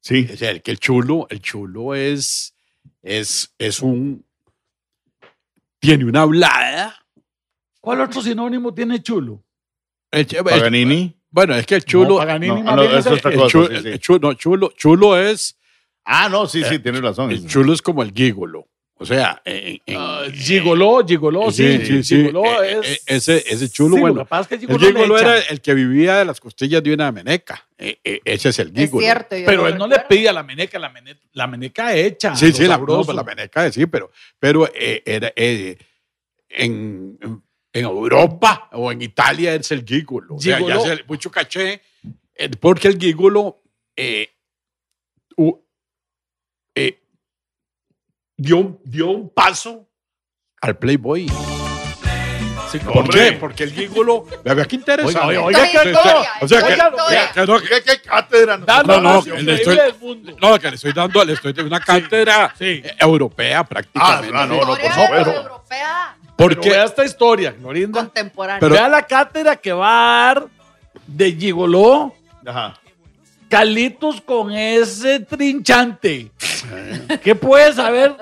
Sí. 0.00 0.26
Sea, 0.36 0.50
el, 0.50 0.62
que 0.62 0.70
el 0.72 0.78
chulo, 0.78 1.26
el 1.30 1.40
chulo 1.40 1.94
es, 1.94 2.54
es, 3.02 3.54
es 3.58 3.80
un... 3.80 4.26
Tiene 5.78 6.04
una 6.04 6.22
hablada. 6.22 7.06
¿Cuál 7.80 8.02
otro 8.02 8.20
sinónimo 8.20 8.74
tiene 8.74 9.02
chulo? 9.02 9.42
El, 10.10 10.26
el- 10.30 10.44
Paganini. 10.44 11.16
bueno, 11.30 11.54
es 11.54 11.64
que 11.66 11.76
el 11.76 11.84
chulo... 11.84 12.08
No, 12.10 12.16
Paganini 12.18 12.62
No, 12.62 12.82
es 12.82 13.06
es 13.06 13.12
otra 13.12 13.30
el 13.30 13.38
cosa, 13.38 13.48
chulo, 13.50 13.68
sí, 13.68 13.80
sí. 13.82 13.88
el 13.88 13.98
chulo- 14.00 14.20
no, 14.20 14.34
chulo, 14.34 14.72
chulo 14.76 15.18
es... 15.18 15.58
Ah, 16.04 16.28
no, 16.28 16.46
sí, 16.46 16.62
sí, 16.64 16.78
tienes 16.80 17.00
razón. 17.00 17.30
El 17.30 17.46
chulo 17.46 17.72
es 17.72 17.80
como 17.80 18.02
el 18.02 18.12
gigolo. 18.12 18.68
O 19.02 19.06
sea, 19.06 19.42
en, 19.44 19.80
en- 19.84 19.96
Ah, 19.98 20.22
gigoló, 20.32 21.04
gigoló, 21.06 21.50
sí, 21.50 21.78
Sí, 21.84 22.02
sí, 22.04 22.16
gigoló 22.16 22.62
Eh, 22.62 22.78
es- 22.82 22.86
eh, 22.88 23.00
ese, 23.06 23.36
ese 23.52 23.68
chulo, 23.68 23.96
Sí, 23.96 24.00
bueno. 24.00 24.26
que 24.28 24.36
es 24.40 24.46
que 24.46 24.54
el 24.54 24.60
gigoló 24.60 24.78
le 24.78 24.86
gigolo 24.92 25.18
era 25.18 25.38
el 25.40 25.60
que 25.60 25.74
vivía 25.74 26.18
de 26.18 26.24
las 26.24 26.38
costillas 26.40 26.82
de 26.82 26.94
una 26.94 27.10
meneca. 27.10 27.66
Eh, 27.76 27.98
eh, 28.04 28.20
ese 28.24 28.50
es 28.50 28.58
el 28.60 28.68
Es 28.68 28.74
gigolo. 28.84 29.02
cierto. 29.04 29.36
yo 29.36 29.44
Pero 29.46 29.66
él 29.66 29.76
no 29.76 29.86
le 29.88 29.98
pedía 30.00 30.32
la 30.32 30.42
meneca, 30.44 30.78
la, 30.78 30.88
mene- 30.90 31.18
la 31.32 31.46
meneca 31.48 31.94
hecha. 31.96 32.36
Sí, 32.36 32.52
sí, 32.52 32.64
la, 32.66 32.78
no, 32.78 32.86
pues 33.02 33.08
la 33.16 33.24
meneca, 33.24 33.70
sí, 33.72 33.86
pero, 33.86 34.10
pero 34.38 34.68
eh, 34.72 35.02
era, 35.04 35.32
eh, 35.34 35.76
en, 36.48 37.18
Europa 37.72 38.68
o 38.72 38.92
en 38.92 39.02
Italia 39.02 39.54
es 39.54 39.70
el 39.72 39.84
gigolo. 39.84 40.36
O 40.36 40.40
sea, 40.40 40.60
ya 40.60 40.78
se- 40.80 41.02
mucho 41.08 41.30
caché, 41.30 41.80
eh, 42.36 42.50
porque 42.60 42.88
el 42.88 42.98
gigolo 42.98 43.62
eh, 43.96 44.28
u- 45.36 45.50
eh, 45.56 45.61
dio, 48.42 48.56
un- 48.58 48.80
dio 48.84 49.08
un 49.10 49.28
paso 49.30 49.88
al 50.60 50.76
Playboy. 50.76 51.30
Sí, 52.70 52.78
¿Por 52.78 52.98
Hombre. 52.98 53.18
qué? 53.20 53.32
Porque 53.34 53.64
el 53.64 53.72
gigolo, 53.72 54.24
vea 54.44 54.64
qué 54.64 54.76
interesante. 54.76 55.18
Oiga, 55.26 55.42
oiga, 55.42 55.60
oiga, 55.60 55.80
O 55.80 55.82
sea, 55.82 55.92
historia, 55.92 56.30
o 56.40 56.48
sea, 56.48 56.62
que- 56.62 57.40
que 57.40 57.46
no- 57.46 57.58
¿Qué, 57.60 57.82
qué 57.82 58.00
cátedra? 58.00 58.56
No, 58.56 58.82
no, 58.82 59.00
más 59.02 59.26
le 59.26 59.54
estoy-. 59.54 59.78
No, 60.40 60.58
que 60.58 60.68
le 60.70 60.76
estoy 60.76 60.92
dando, 60.94 61.24
le 61.24 61.32
estoy 61.34 61.52
dando 61.52 61.68
una 61.68 61.80
cátedra 61.80 62.54
Sí. 62.58 62.80
eh, 62.84 62.96
europea 62.98 63.62
prácticamente. 63.64 64.34
Ah, 64.36 64.46
no, 64.46 64.56
no, 64.56 64.66
por 64.66 64.78
Historia 64.80 64.94
supuesto. 65.06 65.30
europea 65.42 66.16
Pero 66.34 66.34
Porque 66.54 66.70
vea 66.70 66.84
esta 66.84 67.04
historia, 67.04 67.52
Glorinda. 67.52 68.00
contemporánea. 68.00 68.60
Pero- 68.60 68.72
vea 68.74 68.88
la 68.88 69.02
cátedra 69.06 69.56
que 69.56 69.72
va 69.72 69.90
a 70.30 70.34
dar 70.34 70.46
de 71.06 71.32
gigoló 71.32 72.14
Ajá. 72.46 72.80
Calitos 73.52 74.22
con 74.22 74.50
ese 74.50 75.20
trinchante. 75.20 76.30
¿Qué 77.22 77.34
puede 77.34 77.70
saber? 77.74 78.16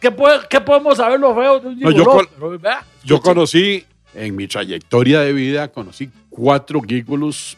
¿Qué, 0.00 0.10
puede- 0.10 0.40
qué 0.50 0.60
podemos 0.60 0.96
saber 0.96 1.20
los 1.20 1.32
feos 1.32 1.62
de 1.62 1.68
un 1.68 1.78
No, 1.78 1.90
yo 1.92 2.04
con- 2.04 2.26
Pero 3.06 3.20
conocí, 3.20 3.84
en 4.16 4.34
mi 4.34 4.48
trayectoria 4.48 5.20
de 5.20 5.32
vida, 5.32 5.68
conocí 5.68 6.10
cuatro 6.28 6.80
gigolos 6.82 7.56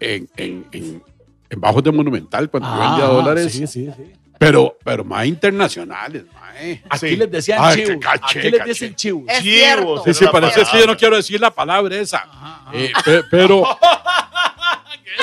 en, 0.00 0.28
en, 0.36 0.66
en, 0.72 1.00
en 1.48 1.60
Bajos 1.60 1.84
de 1.84 1.92
Monumental 1.92 2.50
cuando 2.50 2.68
yo 2.74 2.80
vendía 2.80 3.04
Ah, 3.04 3.08
dólares, 3.08 3.52
Sí, 3.52 3.64
sí, 3.68 3.88
sí. 3.96 4.12
pero, 4.36 4.76
pero 4.82 5.04
más 5.04 5.26
internacionales, 5.26 6.24
mae. 6.34 6.82
Aquí 6.90 7.10
Sí. 7.10 7.16
les 7.16 7.30
decían 7.30 7.58
Ay, 7.62 7.84
chivos. 7.84 8.04
caché, 8.04 8.38
Aquí 8.40 8.50
les 8.50 8.58
caché. 8.58 8.68
dicen 8.70 8.94
chivos. 8.96 9.24
Es 9.28 9.38
Chivos, 9.44 10.02
cierto. 10.02 10.04
Sí, 10.06 10.14
sí, 10.14 10.24
es 10.60 10.68
que 10.70 10.80
yo 10.80 10.86
no 10.88 10.96
quiero 10.96 11.14
decir 11.14 11.40
la 11.40 11.52
palabra 11.52 11.94
esa. 11.96 12.26
Eh, 12.72 12.90
pe- 13.04 13.22
pero 13.30 13.62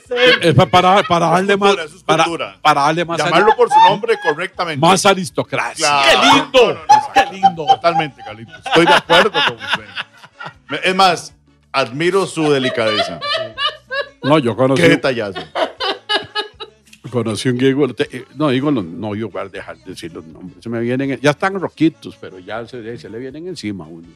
usted- 0.00 0.56
para, 0.70 1.02
para 1.02 1.26
darle 1.28 1.56
más, 1.56 1.76
es 1.78 2.02
para, 2.04 2.24
para 2.62 2.80
darle 2.82 3.04
más, 3.04 3.18
Llamarlo 3.18 3.54
por 3.56 3.68
su 3.68 3.78
nombre 3.88 4.14
correctamente. 4.22 4.80
más 4.80 5.04
aristocracia. 5.04 5.86
Claro. 5.86 6.20
¡Qué 6.20 6.26
lindo! 6.36 6.74
No, 6.74 6.74
no, 6.74 6.80
no, 6.86 7.12
¡Qué 7.12 7.32
lindo! 7.36 7.66
Totalmente, 7.66 8.22
Carlitos. 8.24 8.56
Estoy 8.66 8.86
de 8.86 8.94
acuerdo 8.94 9.30
con 9.32 9.56
usted. 9.56 10.80
Es 10.84 10.94
más, 10.94 11.34
admiro 11.72 12.26
su 12.26 12.50
delicadeza. 12.50 13.20
No, 14.22 14.38
yo 14.38 14.56
conocí, 14.56 14.82
Qué 14.82 14.88
detallazo. 14.90 15.40
conocí 17.10 17.48
un 17.48 17.94
te- 17.94 18.08
eh, 18.16 18.24
No, 18.36 18.48
digo, 18.50 18.70
los- 18.70 18.84
no, 18.84 19.14
yo 19.14 19.28
voy 19.28 19.42
a 19.42 19.48
dejar 19.48 19.76
de 19.78 19.84
decir 19.90 20.12
los 20.12 20.24
nombres. 20.24 20.62
Se 20.62 20.68
me 20.68 20.80
vienen, 20.80 21.18
ya 21.20 21.30
están 21.30 21.58
roquitos, 21.60 22.16
pero 22.20 22.38
ya 22.38 22.66
se, 22.66 22.96
se 22.98 23.10
le 23.10 23.18
vienen 23.18 23.48
encima 23.48 23.84
a 23.84 23.88
uno. 23.88 24.08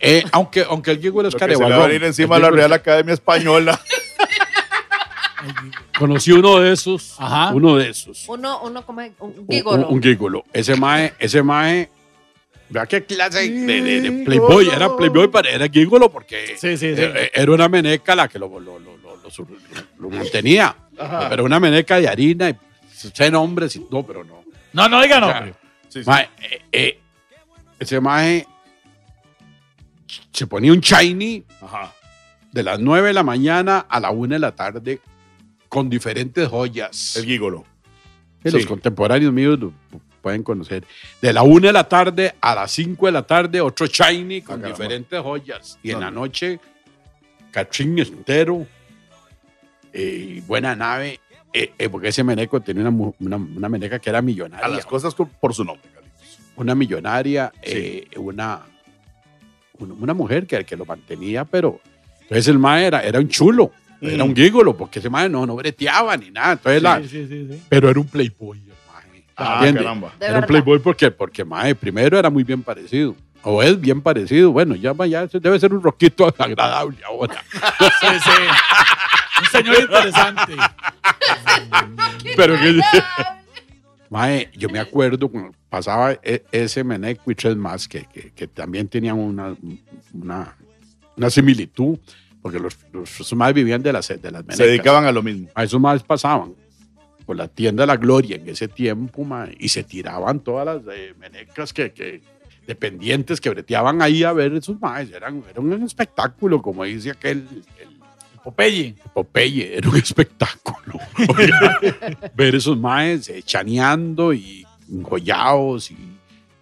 Eh, 0.00 0.24
aunque, 0.32 0.64
aunque 0.68 0.92
el 0.92 1.00
gigolo 1.00 1.28
es 1.28 1.34
que 1.34 1.40
se 1.40 1.46
le 1.48 1.56
va 1.56 1.60
a 1.66 1.68
carebalón. 1.68 1.88
venir 1.88 2.04
encima 2.04 2.36
de 2.36 2.42
la 2.42 2.50
Real 2.50 2.72
Academia 2.72 3.12
Española. 3.14 3.78
Conocí 5.98 6.32
uno 6.32 6.58
de 6.60 6.72
esos. 6.72 7.14
Ajá. 7.18 7.52
Uno 7.54 7.76
de 7.76 7.90
esos. 7.90 8.24
Uno, 8.28 8.60
uno 8.62 8.84
como 8.84 9.02
un 9.20 9.46
gigolo. 9.48 9.88
Un, 9.88 9.94
un 9.96 10.02
gigolo. 10.02 10.44
Ese 10.52 10.74
mae, 10.76 11.12
ese 11.18 11.42
mae, 11.42 11.88
vea 12.68 12.86
qué 12.86 13.04
clase 13.04 13.48
de, 13.50 13.80
de- 13.82 14.00
de 14.00 14.24
playboy. 14.24 14.68
Era 14.68 14.94
playboy, 14.96 15.28
pero 15.28 15.48
era 15.48 15.68
gigolo 15.68 16.10
porque 16.10 16.56
Sí, 16.58 16.76
sí, 16.76 16.94
sí. 16.96 17.02
era 17.34 17.52
una 17.52 17.68
meneca 17.68 18.14
la 18.14 18.28
que 18.28 18.38
lo, 18.38 18.48
lo, 18.60 18.78
lo, 18.78 18.96
lo- 18.98 19.16
lo 19.16 19.30
sur- 19.30 19.46
lo 19.98 20.10
mantenía. 20.10 20.74
Pero 21.28 21.44
una 21.44 21.58
meneca 21.60 21.98
de 22.00 22.08
harina 22.08 22.50
y 22.50 22.56
seis 22.92 23.30
nombres 23.32 23.76
y 23.76 23.86
no, 23.90 24.02
pero 24.02 24.24
no. 24.24 24.40
No, 24.72 24.88
no 24.88 25.00
O 25.00 25.02
sea, 25.04 25.20
nombre. 25.20 25.54
Sí, 25.88 26.02
sí. 26.04 26.08
Mae, 26.08 26.28
eh, 26.42 26.62
eh, 26.72 27.00
ese 27.78 27.98
mae 28.00 28.46
se 30.32 30.46
ponía 30.46 30.72
un 30.72 30.80
shiny 30.80 31.44
Ajá. 31.60 31.92
de 32.52 32.62
las 32.62 32.80
9 32.80 33.08
de 33.08 33.14
la 33.14 33.22
mañana 33.22 33.86
a 33.88 34.00
la 34.00 34.10
1 34.10 34.34
de 34.34 34.38
la 34.38 34.54
tarde 34.54 35.00
con 35.68 35.88
diferentes 35.88 36.48
joyas. 36.48 37.16
El 37.16 37.26
que 38.42 38.50
sí. 38.50 38.56
Los 38.56 38.66
contemporáneos 38.66 39.32
míos 39.32 39.58
lo 39.58 39.72
pueden 40.22 40.42
conocer. 40.42 40.84
De 41.22 41.32
la 41.32 41.42
1 41.42 41.66
de 41.68 41.72
la 41.72 41.88
tarde 41.88 42.34
a 42.40 42.54
las 42.54 42.70
5 42.72 43.06
de 43.06 43.12
la 43.12 43.22
tarde, 43.26 43.60
otro 43.60 43.86
shiny 43.86 44.42
con 44.42 44.56
Ah, 44.56 44.62
caramba. 44.62 44.68
diferentes 44.78 45.20
joyas. 45.20 45.78
Y 45.82 45.90
en 45.90 45.94
No, 45.94 46.00
la 46.00 46.10
no. 46.10 46.20
noche, 46.22 46.58
cachín 47.50 47.98
entero, 47.98 48.66
eh, 49.92 50.42
buena 50.46 50.74
nave. 50.76 51.20
eh, 51.52 51.72
eh, 51.78 51.88
porque 51.88 52.06
ese 52.08 52.22
meneco 52.22 52.60
tenía 52.60 52.88
una, 52.88 53.12
una, 53.18 53.34
una 53.36 53.68
meneca 53.68 53.98
que 53.98 54.08
era 54.08 54.22
millonaria. 54.22 54.64
A 54.66 54.68
las 54.68 54.86
cosas 54.86 55.16
con- 55.16 55.28
por 55.28 55.52
su 55.52 55.64
nombre, 55.64 55.82
Carlitos. 55.92 56.38
una 56.54 56.76
millonaria, 56.76 57.50
Sí. 57.56 57.70
eh, 57.72 58.08
una, 58.16 58.60
una, 59.80 59.94
una 59.94 60.14
mujer 60.14 60.46
que, 60.46 60.64
que 60.64 60.76
lo 60.76 60.84
mantenía, 60.84 61.44
pero 61.44 61.80
entonces 62.22 62.48
el 62.48 62.58
mae 62.58 62.86
era, 62.86 63.02
era 63.02 63.18
un 63.18 63.28
chulo, 63.28 63.72
era 64.00 64.24
Mm. 64.24 64.28
un 64.28 64.36
gígolo, 64.36 64.76
porque 64.76 64.98
ese 65.00 65.10
mae 65.10 65.28
no, 65.28 65.44
no 65.46 65.56
breteaba 65.56 66.16
ni 66.16 66.30
nada. 66.30 66.52
Entonces 66.52 66.82
la- 66.82 67.00
Sí, 67.02 67.08
sí, 67.08 67.26
sí, 67.28 67.48
sí. 67.50 67.62
pero 67.68 67.90
era 67.90 67.98
un 68.00 68.06
playboy, 68.06 68.58
el 68.58 68.64
mae. 68.92 69.24
Ah, 69.36 69.60
caramba. 69.74 70.12
Era 70.20 70.38
un 70.38 70.44
playboy 70.46 70.78
porque, 70.78 71.10
porque 71.10 71.44
mae, 71.44 71.74
primero 71.74 72.18
era 72.18 72.30
muy 72.30 72.44
bien 72.44 72.62
parecido. 72.62 73.14
O 73.42 73.62
es 73.62 73.80
bien 73.80 74.02
parecido. 74.02 74.52
Bueno, 74.52 74.74
ya, 74.74 74.92
va, 74.92 75.06
ya 75.06 75.26
debe 75.26 75.58
ser 75.58 75.72
un 75.72 75.82
roquito 75.82 76.26
agradable 76.38 76.98
ahora. 77.06 77.42
Sí, 78.00 78.06
sí. 78.22 78.30
Un 79.40 79.46
señor 79.46 79.80
interesante. 79.80 80.52
Pero 82.36 82.54
que 82.58 82.80
Mae, 84.10 84.50
yo 84.56 84.68
me 84.68 84.78
acuerdo 84.78 85.28
cuando 85.28 85.52
pasaba 85.70 86.12
e- 86.22 86.44
ese 86.52 86.84
Meneco 86.84 87.30
y 87.30 87.34
tres 87.34 87.56
más 87.56 87.88
que, 87.88 88.04
que, 88.04 88.32
que 88.32 88.46
también 88.48 88.88
tenían 88.88 89.18
una, 89.18 89.56
una, 90.12 90.56
una 91.16 91.30
similitud, 91.30 91.98
porque 92.42 92.58
los, 92.58 92.76
los, 92.92 93.32
más 93.34 93.54
vivían 93.54 93.82
de 93.82 93.92
las, 93.92 94.08
de 94.08 94.16
las 94.16 94.42
Menecas. 94.42 94.56
Se 94.56 94.66
dedicaban 94.66 95.04
a 95.06 95.12
lo 95.12 95.22
mismo. 95.22 95.48
A 95.54 95.64
esos 95.64 95.80
más 95.80 96.02
pasaban 96.02 96.54
por 97.24 97.36
la 97.36 97.48
tienda 97.48 97.84
de 97.84 97.86
la 97.86 97.96
Gloria 97.96 98.36
en 98.36 98.48
ese 98.48 98.66
tiempo, 98.68 99.24
mae, 99.24 99.56
y 99.58 99.68
se 99.68 99.84
tiraban 99.84 100.40
todas 100.40 100.66
las 100.66 100.82
eh, 100.94 101.14
Menecas 101.18 101.72
que, 101.72 101.92
que 101.92 102.20
dependientes 102.66 103.40
que 103.40 103.50
breteaban 103.50 104.02
ahí 104.02 104.24
a 104.24 104.32
ver 104.32 104.52
esos 104.54 104.80
más. 104.80 105.08
Eran, 105.10 105.42
era 105.48 105.60
un 105.60 105.72
espectáculo, 105.84 106.60
como 106.60 106.84
dice 106.84 107.10
aquel. 107.10 107.46
el- 107.80 107.90
Popeye. 108.42 108.94
Popeye, 109.12 109.76
era 109.76 109.88
un 109.90 109.96
espectáculo. 109.98 110.98
Oiga, 111.36 111.78
ver 112.34 112.54
esos 112.54 112.78
maes 112.78 113.28
eh, 113.28 113.42
chaneando 113.44 114.32
y 114.32 114.64
enjollados 114.92 115.90
y 115.90 115.96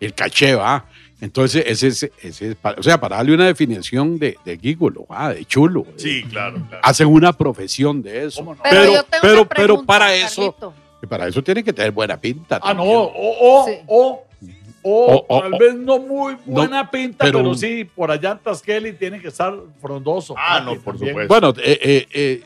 el 0.00 0.14
caché, 0.14 0.54
va. 0.54 0.84
Entonces, 1.20 1.64
ese 1.66 1.88
es, 1.88 2.02
ese 2.22 2.50
es 2.50 2.54
para- 2.54 2.78
o 2.78 2.82
sea, 2.82 3.00
para 3.00 3.16
darle 3.16 3.34
una 3.34 3.46
definición 3.46 4.18
de, 4.18 4.38
de 4.44 4.56
gígolo, 4.56 5.04
ah, 5.08 5.30
de 5.30 5.44
chulo. 5.44 5.84
Sí, 5.96 6.22
claro, 6.30 6.62
claro. 6.68 6.80
Hacen 6.84 7.08
una 7.08 7.32
profesión 7.32 8.00
de 8.02 8.26
eso. 8.26 8.38
¿Cómo 8.40 8.54
no? 8.54 8.62
Pero, 8.62 8.76
Pero, 8.80 8.92
yo 8.92 9.02
tengo 9.04 9.22
pero, 9.22 9.40
una 9.40 9.48
pero 9.48 9.82
para 9.84 10.14
eso, 10.14 10.54
para 11.08 11.26
eso 11.26 11.42
tiene 11.42 11.64
que 11.64 11.72
tener 11.72 11.90
buena 11.90 12.16
pinta. 12.20 12.60
Ah, 12.62 12.72
no. 12.72 12.82
también. 12.82 12.98
O, 12.98 13.12
o, 13.16 13.64
Sí. 13.66 13.72
o, 13.88 14.24
o, 14.82 15.06
O- 15.16 15.26
o- 15.28 15.40
tal 15.42 15.54
o- 15.54 15.58
vez 15.58 15.74
no 15.74 15.98
muy 15.98 16.36
buena 16.46 16.88
pinta, 16.88 17.24
pero- 17.24 17.38
pero, 17.40 17.54
sí, 17.56 17.84
por 17.84 18.12
allá 18.12 18.30
en 18.32 18.38
Tasqueli 18.38 18.92
tiene 18.92 19.20
que 19.20 19.26
estar 19.28 19.52
frondoso. 19.82 20.36
Ah, 20.38 20.60
no, 20.64 20.76
por 20.78 20.96
supuesto. 20.96 21.26
Bueno, 21.26 21.52
eh, 21.60 21.78
eh, 21.82 22.06
eh, 22.12 22.42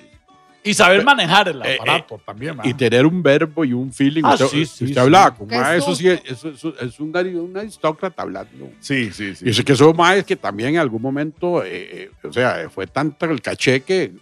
Y 0.64 0.75
saber 0.75 1.03
manejar 1.05 1.48
el 1.48 1.61
Eh, 1.64 1.75
aparato 1.81 2.20
también, 2.25 2.57
¿verdad? 2.57 2.70
y 2.70 2.75
tener 2.75 3.05
un 3.05 3.20
verbo 3.22 3.64
y 3.64 3.72
un 3.72 3.92
feeling. 3.92 4.22
Ah, 4.25 4.35
usted, 4.35 4.46
sí, 4.46 4.64
sí, 4.66 4.85
usted 4.85 4.94
sí. 4.94 4.98
hablaba 4.98 5.35
con 5.35 5.53
eso 5.53 5.94
sí, 5.96 6.09
eso, 6.09 6.51
eso- 6.51 6.75
es 6.81 7.01
un, 7.01 7.12
ari- 7.12 7.35
un 7.35 7.57
aristócrata 7.57 8.22
hablando. 8.22 8.70
Sí, 8.79 9.11
sí, 9.12 9.35
sí. 9.35 9.48
Y 9.48 9.53
sé 9.53 9.64
que 9.64 9.72
esos 9.72 9.92
maes 9.96 10.25
que 10.25 10.37
también 10.37 10.70
en 10.70 10.79
algún 10.79 11.03
momento, 11.03 11.64
eh, 11.64 12.11
eh, 12.22 12.27
o 12.29 12.33
sea, 12.33 12.70
fue 12.70 12.87
tanto 12.87 13.27
el 13.27 13.40
caché 13.42 13.81
que, 13.83 14.12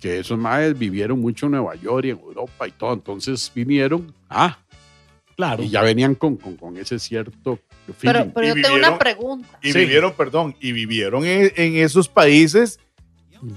que 0.00 0.18
esos 0.18 0.38
maes 0.38 0.78
vivieron 0.78 1.18
mucho 1.20 1.46
en 1.46 1.52
Nueva 1.52 1.74
York 1.76 2.04
y 2.06 2.10
en 2.10 2.18
Europa 2.18 2.68
y 2.68 2.72
todo. 2.72 2.92
Entonces 2.92 3.50
vinieron, 3.54 4.12
ah, 4.28 4.58
Claro. 5.36 5.62
y 5.62 5.70
ya 5.70 5.80
venían 5.80 6.14
con, 6.14 6.36
con, 6.36 6.56
con 6.56 6.76
ese 6.76 6.98
cierto 6.98 7.58
feeling. 7.98 8.12
Pero, 8.20 8.32
pero 8.34 8.46
Y 8.46 8.48
yo 8.48 8.54
tengo 8.56 8.68
vivieron- 8.76 8.88
una 8.90 8.98
pregunta. 8.98 9.58
Y 9.62 9.72
Sí. 9.72 9.78
vivieron, 9.78 10.12
perdón, 10.12 10.54
y 10.60 10.72
vivieron 10.72 11.24
en, 11.24 11.50
en 11.56 11.76
esos 11.76 12.08
países 12.10 12.78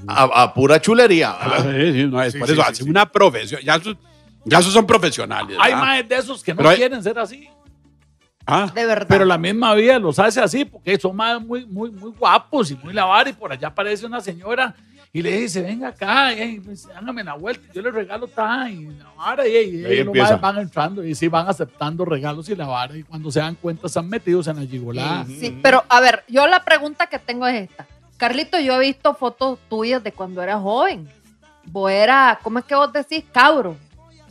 a, 0.08 0.24
a 0.44 0.54
pura 0.54 0.80
chulería. 0.82 1.36
¿verdad? 1.40 1.72
sí, 1.80 1.94
sí, 1.94 2.04
no, 2.08 2.22
es 2.22 2.34
Sí, 2.34 2.40
por 2.40 2.48
sí, 2.48 2.54
eso, 2.54 2.62
sí, 2.64 2.68
hacen 2.72 2.84
sí. 2.86 2.90
una 2.90 3.06
profesión. 3.12 3.62
Ya 3.62 3.76
esos, 3.76 3.96
ya 4.44 4.60
esos 4.60 4.74
son 4.74 4.86
profesionales. 4.86 5.58
Hay 5.60 5.72
¿verdad? 5.74 5.86
más 5.88 6.10
de 6.10 6.16
esos 6.16 6.44
que 6.44 6.54
no 6.54 6.58
Pero 6.58 6.70
hay- 6.70 6.78
quieren 6.78 7.02
ser 7.04 7.18
así. 7.20 7.48
Ah, 8.48 8.72
De 8.74 8.86
verdad. 8.86 9.08
Pero 9.10 9.26
la 9.26 9.38
misma 9.40 9.74
vida 9.74 9.98
los 9.98 10.20
hace 10.20 10.40
así, 10.40 10.66
porque 10.66 11.00
son 11.00 11.16
más 11.16 11.42
muy, 11.42 11.66
muy, 11.66 11.90
muy 11.92 12.12
guapos 12.12 12.70
y 12.70 12.76
muy 12.76 12.94
lavar. 12.94 13.28
Y 13.28 13.34
por 13.34 13.52
allá 13.52 13.70
aparece 13.70 14.06
una 14.06 14.22
señora 14.22 14.76
y 15.12 15.24
le 15.24 15.32
dice: 15.36 15.64
Venga 15.64 15.88
acá, 15.88 16.30
pues, 16.64 16.88
hágame 16.96 17.24
la 17.24 17.34
vuelta. 17.34 17.64
Yo 17.74 17.82
le 17.82 17.90
regalo 17.90 18.28
ta 18.28 18.70
y 18.70 18.86
la 18.86 19.12
vara. 19.18 19.48
Y, 19.48 19.52
y, 19.52 19.58
y 19.58 19.82
los 19.82 19.90
empieza. 20.08 20.28
maes 20.30 20.42
van 20.42 20.58
entrando 20.60 21.04
y 21.04 21.16
sí 21.16 21.28
van 21.28 21.48
aceptando 21.50 22.06
regalos 22.06 22.48
y 22.50 22.56
la 22.56 22.68
vara. 22.68 22.96
Y 22.96 23.02
cuando 23.02 23.32
se 23.32 23.40
dan 23.40 23.56
cuenta, 23.56 23.88
están 23.88 24.08
metidos 24.08 24.46
en 24.48 24.58
la 24.58 24.66
gigolada. 24.68 25.26
Sí, 25.26 25.58
pero 25.64 25.84
a 25.90 26.00
ver, 26.00 26.24
yo 26.28 26.46
la 26.46 26.64
pregunta 26.64 27.08
que 27.08 27.18
tengo 27.18 27.48
es 27.48 27.68
esta. 27.68 27.88
Carlito, 28.18 28.60
yo 28.60 28.76
he 28.76 28.80
visto 28.80 29.14
fotos 29.14 29.60
tuyas 29.70 30.04
de 30.04 30.12
cuando 30.12 30.42
eras 30.42 30.62
joven. 30.62 31.10
Vos 31.66 31.92
eras, 31.92 32.38
¿cómo 32.44 32.60
es 32.60 32.66
que 32.66 32.76
vos 32.76 32.92
decís? 32.94 33.24
Cabro. 33.32 33.76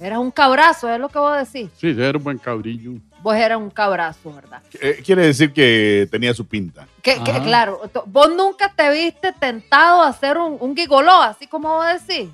Eras 0.00 0.18
un 0.18 0.30
cabrazo, 0.30 0.92
es 0.92 0.98
lo 0.98 1.08
que 1.08 1.18
vos 1.18 1.36
decís. 1.38 1.70
sí, 1.78 1.88
era 1.98 2.18
un 2.18 2.24
buen 2.24 2.38
cabrillo. 2.38 2.92
Vos 3.22 3.34
eras 3.36 3.58
un 3.58 3.70
cabrazo, 3.70 4.32
¿verdad? 4.34 4.60
Eh, 4.80 5.00
Quiere 5.04 5.26
decir 5.26 5.52
que 5.52 6.06
tenía 6.10 6.34
su 6.34 6.46
pinta. 6.46 6.86
Que, 7.02 7.22
que, 7.22 7.30
Ajá. 7.30 7.42
claro, 7.42 7.80
vos 8.06 8.34
nunca 8.34 8.70
te 8.74 8.90
viste 8.90 9.32
tentado 9.32 10.02
a 10.02 10.08
hacer 10.08 10.36
un, 10.36 10.56
un 10.60 10.76
gigoló, 10.76 11.22
así 11.22 11.46
como 11.46 11.68
vos 11.76 11.86
decís. 12.06 12.28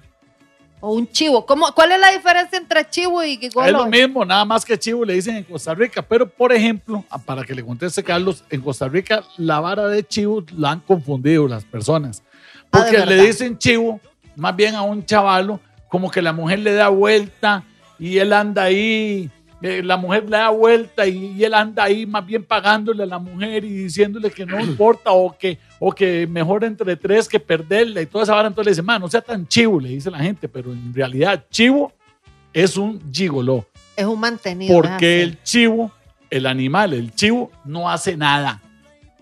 O 0.81 0.93
un 0.95 1.11
chivo. 1.11 1.45
¿Cómo, 1.45 1.73
¿Cuál 1.75 1.93
es 1.93 2.01
la 2.01 2.11
diferencia 2.11 2.59
entre 2.59 2.89
chivo 2.89 3.23
y 3.23 3.35
Es 3.35 3.41
gigoló? 3.41 3.71
lo 3.79 3.87
mismo, 3.87 4.25
nada 4.25 4.45
más 4.45 4.65
que 4.65 4.79
chivo 4.79 5.05
le 5.05 5.15
dicen 5.15 5.37
en 5.37 5.45
Costa 5.45 5.75
Rica. 5.75 6.03
Pero, 6.03 6.29
por 6.29 6.53
ejemplo, 6.53 7.05
ah, 7.11 7.19
para 7.19 7.45
que 7.45 7.55
le 7.55 7.65
conteste 7.65 8.03
Carlos, 8.03 8.45
en 8.51 8.61
Costa 8.61 8.89
Rica 8.89 9.23
la 9.37 9.61
vara 9.61 9.87
de 9.89 10.03
chivo 10.07 10.43
la 10.57 10.71
han 10.73 10.81
confundido 10.81 11.47
las 11.47 11.65
personas. 11.65 12.23
Ah, 12.73 12.85
¿de 12.85 12.93
Porque 12.93 13.07
le 13.07 13.27
dicen 13.27 13.59
chivo 13.59 14.01
más 14.37 14.57
bien 14.57 14.75
a 14.75 14.83
un 14.83 15.05
chavalo, 15.05 15.61
como 15.89 16.11
que 16.11 16.23
la 16.23 16.33
mujer 16.33 16.61
le 16.61 16.73
da 16.73 16.89
vuelta 16.89 17.63
y 17.99 18.19
él 18.19 18.33
anda 18.33 18.63
ahí, 18.65 19.31
eh, 19.63 19.83
la 19.83 19.97
mujer 19.97 20.25
le 20.25 20.37
da 20.39 20.49
vuelta 20.51 21.07
y, 21.07 21.33
y 21.37 21.45
él 21.45 21.53
anda 21.55 21.85
ahí 21.85 22.07
más 22.07 22.25
bien 22.25 22.43
pagándole 22.45 23.03
a 23.03 23.07
la 23.07 23.19
mujer 23.19 23.65
y 23.65 23.71
diciéndole 23.85 24.31
que 24.31 24.47
no 24.47 24.59
importa 24.65 25.11
o 25.13 25.37
que, 25.37 25.59
o 25.79 25.93
que 25.93 26.27
mejor 26.27 26.65
entre 26.65 26.97
tres 26.97 27.29
que 27.29 27.39
perderla 27.41 28.01
y 28.01 28.07
toda 28.07 28.25
esa 28.25 28.35
vara. 28.35 28.49
Entonces 28.49 28.67
le 28.67 28.71
dice, 28.73 28.83
man, 28.83 29.01
no 29.01 29.09
sea 29.09 29.21
tan 29.21 29.47
chivo, 29.47 29.79
le 29.81 29.91
dice 29.91 30.11
la 30.11 30.19
gente, 30.19 30.49
pero 30.49 30.73
en 30.73 30.93
realidad 30.95 31.45
chivo 31.51 31.93
es 32.53 32.77
un 32.77 33.01
gigoló. 33.13 33.67
Es 33.97 34.07
un 34.07 34.19
mantenido. 34.19 34.75
Porque 34.75 35.23
el 35.23 35.43
chivo, 35.43 35.93
el 36.31 36.47
animal, 36.47 36.95
el 36.95 37.15
chivo, 37.15 37.51
no 37.65 37.91
hace 37.91 38.17
nada. 38.17 38.61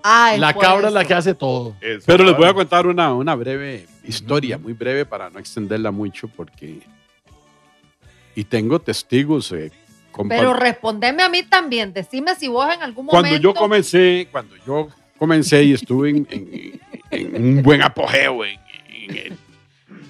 Ah, 0.05 0.37
La 0.39 0.55
cabra 0.55 0.89
es 0.89 0.95
la 0.95 1.05
que 1.05 1.13
hace 1.15 1.35
todo. 1.35 1.75
Eso, 1.81 2.05
Pero 2.07 2.23
les 2.23 2.37
voy 2.37 2.47
a 2.47 2.55
contar 2.55 2.87
una, 2.87 3.13
una 3.13 3.35
breve 3.35 3.87
historia, 4.05 4.57
muy 4.57 4.73
breve 4.73 5.05
para 5.05 5.29
no 5.29 5.41
extenderla 5.41 5.91
mucho, 5.91 6.29
porque. 6.29 6.79
Y 8.37 8.45
tengo 8.45 8.79
testigos. 8.79 9.51
eh, 9.53 9.73
Pero 10.29 10.53
respondeme 10.55 11.23
a 11.23 11.29
mí 11.29 11.43
también. 11.45 11.93
Decime 11.93 12.35
si 12.35 12.49
vos 12.49 12.73
en 12.75 12.83
algún 12.83 13.07
cuando 13.07 13.29
momento. 13.29 13.43
yo 13.43 13.55
comencé, 13.55 14.29
cuando 14.33 14.55
yo 14.67 14.89
comencé 15.19 15.63
y 15.65 15.73
estuve 15.75 16.11
en, 16.11 16.27
en- 16.31 16.81
en 17.11 17.43
un 17.57 17.63
buen 17.63 17.83
apogeo 17.83 18.45
en, 18.45 18.59
en 18.89 19.17
el, 19.17 19.37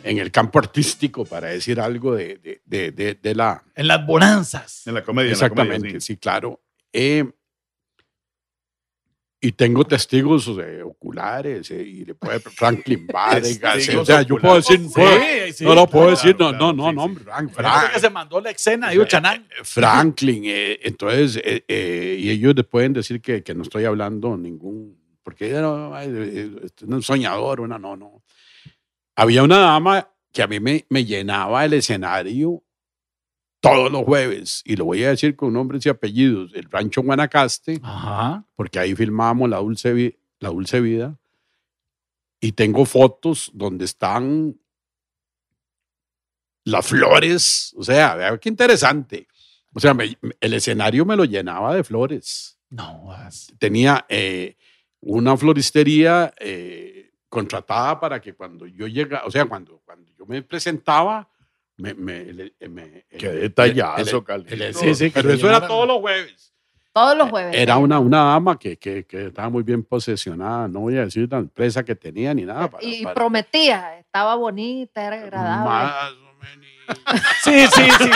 en 0.04 0.18
el 0.18 0.30
campo 0.30 0.58
artístico, 0.58 1.24
para 1.24 1.48
decir 1.48 1.80
algo 1.80 2.14
de, 2.14 2.37
de- 2.38 2.61
de- 2.64 2.90
de- 2.92 3.14
de 3.14 3.34
la. 3.34 3.62
En 3.74 3.87
las 3.88 4.06
bonanzas. 4.06 4.87
En 4.87 4.94
la 4.94 5.02
comedia. 5.02 5.32
en 5.32 5.38
la 5.38 5.48
comedia, 5.48 5.64
Exactamente, 5.76 6.00
sí. 6.00 6.14
sí, 6.14 6.16
claro. 6.16 6.61
Eh, 6.92 7.24
y 9.40 9.53
tengo 9.53 9.85
testigos 9.85 10.48
eh, 10.61 10.83
oculares 10.83 11.70
eh, 11.70 11.83
y 11.83 12.05
le 12.05 12.14
puede 12.14 12.40
Franklin 12.40 13.07
Vargas. 13.12 13.42
Testigos 13.61 14.03
o 14.03 14.05
sea, 14.05 14.22
yo 14.22 14.37
puedo 14.38 14.57
decir, 14.57 14.81
puedo- 14.94 15.18
Sí, 15.53 15.64
no 15.64 15.74
lo 15.74 15.87
puedo 15.87 16.07
claro, 16.07 16.11
decir, 16.11 16.37
no, 16.38 16.48
claro, 16.51 16.59
no, 16.59 16.72
no, 16.72 16.92
no, 16.92 17.05
hombre, 17.05 17.24
Frank- 17.24 17.48
Fíjate 17.51 17.62
que 17.87 17.87
Frank- 17.90 18.01
se 18.01 18.11
mandó 18.11 18.40
la 18.40 18.51
escena, 18.51 18.90
digo, 18.90 19.05
Chanán. 19.05 19.46
Franklin, 19.62 20.42
eh, 20.46 20.81
entonces, 20.83 21.40
eh, 21.44 21.64
eh, 21.68 22.16
y 22.20 22.31
ellos 22.31 22.55
le 22.55 22.64
pueden 22.64 22.92
decir 22.92 23.20
que, 23.22 23.42
que 23.42 23.55
no 23.55 23.62
estoy 23.62 23.85
hablando 23.85 24.37
ningún, 24.37 24.98
porque 25.22 25.51
no, 25.53 25.94
ay, 25.94 26.09
eh, 26.12 26.51
es 26.64 26.83
un 26.83 27.03
soñador, 27.03 27.61
una 27.61 27.79
no, 27.79 27.96
no. 27.96 28.22
Había 29.16 29.42
una 29.42 29.59
dama 29.59 30.11
que 30.33 30.42
a 30.42 30.46
mí 30.46 30.61
me, 30.61 30.85
me 30.90 31.05
llenaba 31.05 31.64
el 31.64 31.72
escenario 31.74 32.62
todos 33.61 33.90
los 33.90 34.05
jueves, 34.05 34.62
y 34.64 34.77
lo 34.77 34.85
voy 34.85 35.03
a 35.05 35.11
decir 35.11 35.35
con 35.35 35.53
nombres 35.53 35.85
y 35.85 35.88
apellidos, 35.88 36.53
el 36.55 36.71
Rancho 36.71 37.03
Guanacaste, 37.03 37.81
Ajá. 37.83 38.44
porque 38.55 38.79
ahí 38.79 38.94
filmábamos 38.94 39.49
La 39.51 39.59
Dulce, 39.59 40.18
la 40.38 40.51
Dulce 40.51 40.81
Vida, 40.81 41.18
y 42.40 42.53
tengo 42.53 42.85
fotos 42.85 43.51
donde 43.53 43.85
están 43.85 44.57
las 46.64 46.87
flores, 46.87 47.75
o 47.77 47.83
sea, 47.83 48.14
vea 48.14 48.38
qué 48.38 48.49
interesante. 48.49 49.27
O 49.75 49.81
sea, 49.81 49.94
me- 49.94 50.16
el 50.40 50.55
escenario 50.55 51.05
me 51.05 51.16
lo 51.16 51.25
llenaba 51.25 51.75
de 51.75 51.83
flores. 51.85 52.59
No, 52.71 53.07
vas. 53.07 53.53
Tenía 53.59 54.05
eh, 54.09 54.57
una 55.01 55.37
floristería 55.37 56.33
eh, 56.38 57.11
contratada 57.29 57.99
para 57.99 58.21
que 58.21 58.35
cuando 58.35 58.66
yo 58.66 58.87
llegaba, 58.87 59.25
o 59.27 59.31
sea, 59.31 59.47
cuando, 59.47 59.81
cuando 59.85 60.11
yo 60.18 60.27
me 60.27 60.42
presentaba, 60.42 61.29
me... 61.79 61.95
me, 61.95 62.53
me- 62.69 63.05
Qué 63.19 63.29
detallazo, 63.29 64.19
el- 64.19 64.25
Carlito. 64.25 64.55
el- 64.64 64.75
Sí, 64.75 64.95
sí, 64.95 65.11
pero 65.11 65.33
eso 65.33 65.49
era 65.49 65.67
todos 65.67 65.87
los 65.88 65.99
jueves. 65.99 66.53
Todos 66.93 67.17
los 67.17 67.31
jueves. 67.31 67.55
Era 67.57 67.77
una, 67.77 68.01
una 68.01 68.25
dama 68.25 68.59
que, 68.59 68.77
que, 68.77 69.05
que 69.07 69.27
estaba 69.27 69.49
muy 69.49 69.62
bien 69.62 69.85
posesionada, 69.85 70.67
no 70.69 70.81
voy 70.81 70.97
a 70.99 71.05
decir 71.05 71.29
la 71.31 71.38
empresa 71.38 71.85
que 71.85 71.95
tenía 71.95 72.35
ni 72.35 72.43
nada. 72.43 72.69
para- 72.69 72.83
y 72.85 73.05
para- 73.05 73.14
prometía, 73.14 73.99
estaba 74.01 74.35
bonita, 74.35 75.07
era 75.07 75.17
agradable. 75.17 75.71
Más 75.71 76.12
o 76.12 76.35
menos. 76.43 76.69
Sí, 77.43 77.67
sí, 77.69 77.88
sí. 77.99 78.11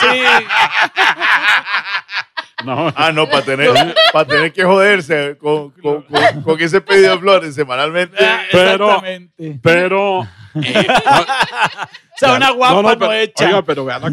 Sí. 0.00 0.20
No, 2.64 2.92
Ah, 2.96 3.12
no, 3.12 3.28
para 3.28 3.42
tener, 3.44 3.94
para 4.12 4.24
tener 4.26 4.52
que 4.52 4.64
joderse 4.64 5.38
con, 5.38 5.70
con, 5.72 6.02
con- 6.02 6.42
con 6.42 6.60
ese 6.60 6.80
pedido 6.80 7.12
de 7.14 7.18
flores 7.20 7.54
semanalmente. 7.54 8.16
Pero- 8.50 8.86
Exactamente. 8.86 9.58
pero. 9.62 10.22
eh, 10.62 10.86
no, 11.06 11.20
O 11.20 11.26
sea, 12.16 12.32
una 12.32 12.50
guapa 12.50 12.82
no, 12.82 12.98
pero, 12.98 13.12
hecha. 13.12 13.46
Oiga, 13.46 13.62
pero 13.62 13.84
vea, 13.84 13.98
la, 14.00 14.10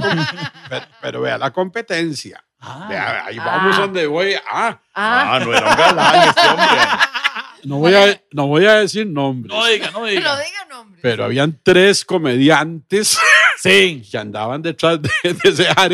pero, 0.69 0.85
pero 1.01 1.21
vea 1.21 1.37
la 1.39 1.51
competencia. 1.51 2.43
Vea, 2.89 3.25
ahí 3.25 3.37
vamos 3.37 3.77
donde 3.77 4.05
voy. 4.07 4.35
Ah, 4.51 4.77
Ah, 4.93 5.39
no 5.43 5.51
era 5.53 5.67
un 5.69 5.75
galán 5.75 6.29
este 6.29 6.47
hombre. 6.47 6.65
no 7.65 7.79
voy 7.79 7.93
a, 7.93 8.21
no 8.31 8.47
voy 8.47 8.65
a 8.65 8.75
decir 8.75 9.05
nombres. 9.07 9.53
No 9.55 9.65
diga, 9.65 9.91
no 9.91 9.99
No 10.01 10.05
diga. 10.05 10.35
diga 10.39 10.65
nombre. 10.69 10.99
Pero 11.01 11.25
habían 11.25 11.59
tres 11.63 12.03
comediantes 12.05 13.17
Sí. 13.57 14.03
que 14.11 14.17
andaban 14.17 14.61
detrás 14.61 14.99
de, 15.01 15.09
de 15.23 15.49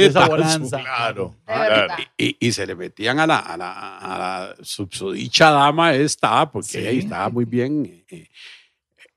ese 0.06 0.20
bonanza. 0.28 0.80
Claro. 0.80 1.36
De 1.48 1.54
claro. 1.54 1.94
Y, 2.18 2.36
y 2.40 2.52
se 2.52 2.66
le 2.66 2.76
metían 2.76 3.20
a 3.20 3.28
la, 3.28 3.38
a 3.40 3.56
la, 3.58 3.98
a 3.98 4.18
la 4.20 4.56
subsodicha 4.62 5.52
dama 5.52 5.94
esta, 5.94 6.52
porque 6.52 6.68
Sí. 6.70 6.78
ella 6.80 6.92
estaba 7.00 7.30
muy 7.30 7.46
bien. 7.46 7.86
eh, 7.86 8.06
eh, 8.10 8.28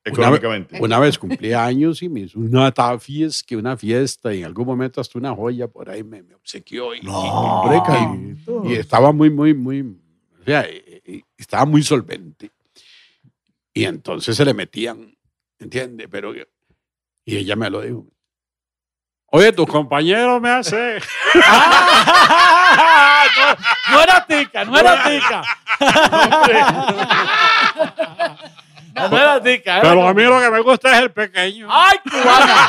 Económicamente. 0.06 0.78
Una, 0.80 0.98
vez 0.98 1.18
cumplía 1.18 1.64
años 1.64 2.02
y 2.02 2.10
me 2.10 2.20
hizo 2.20 2.38
una 2.38 2.70
tafis, 2.70 3.42
que 3.42 3.56
una 3.56 3.74
fiesta, 3.76 4.34
y 4.34 4.40
en 4.40 4.44
algún 4.44 4.66
momento 4.66 5.00
hasta 5.00 5.18
una 5.18 5.34
joya 5.34 5.66
por 5.66 5.88
ahí 5.88 6.04
me, 6.04 6.22
me 6.22 6.34
obsequió. 6.34 6.94
Y, 6.94 7.00
Hombre, 7.06 7.80
y- 8.66 8.72
y 8.72 8.74
estaba 8.74 9.12
muy, 9.12 9.30
muy, 9.30 9.54
muy, 9.54 9.80
o 9.80 10.44
sea, 10.44 10.60
eh, 10.68 10.83
estaba 11.44 11.64
muy 11.66 11.82
solvente. 11.82 12.50
Y 13.72 13.84
entonces 13.84 14.36
se 14.36 14.44
le 14.44 14.54
metían, 14.54 15.16
¿entiendes? 15.58 16.08
Pero, 16.10 16.34
y 16.34 17.36
ella 17.36 17.56
me 17.56 17.70
lo 17.70 17.80
dijo. 17.82 18.06
Oye, 19.26 19.52
tu 19.52 19.66
compañero 19.66 20.40
me 20.40 20.48
hace. 20.50 21.00
Ah, 21.42 23.24
no, 23.90 23.96
no 23.96 24.02
era 24.02 24.26
tica, 24.26 24.64
no 24.64 24.78
era 24.78 25.02
tica. 25.04 25.42
No, 28.94 29.08
no 29.08 29.18
era 29.18 29.42
tica. 29.42 29.72
era 29.78 29.82
Pero 29.82 29.94
como- 29.96 30.08
a 30.08 30.14
mí 30.14 30.22
lo 30.22 30.40
que 30.40 30.50
me 30.50 30.60
gusta 30.60 30.92
es 30.96 31.02
el 31.02 31.10
pequeño. 31.12 31.66
¡Ay, 31.70 31.98
cubana! 32.04 32.68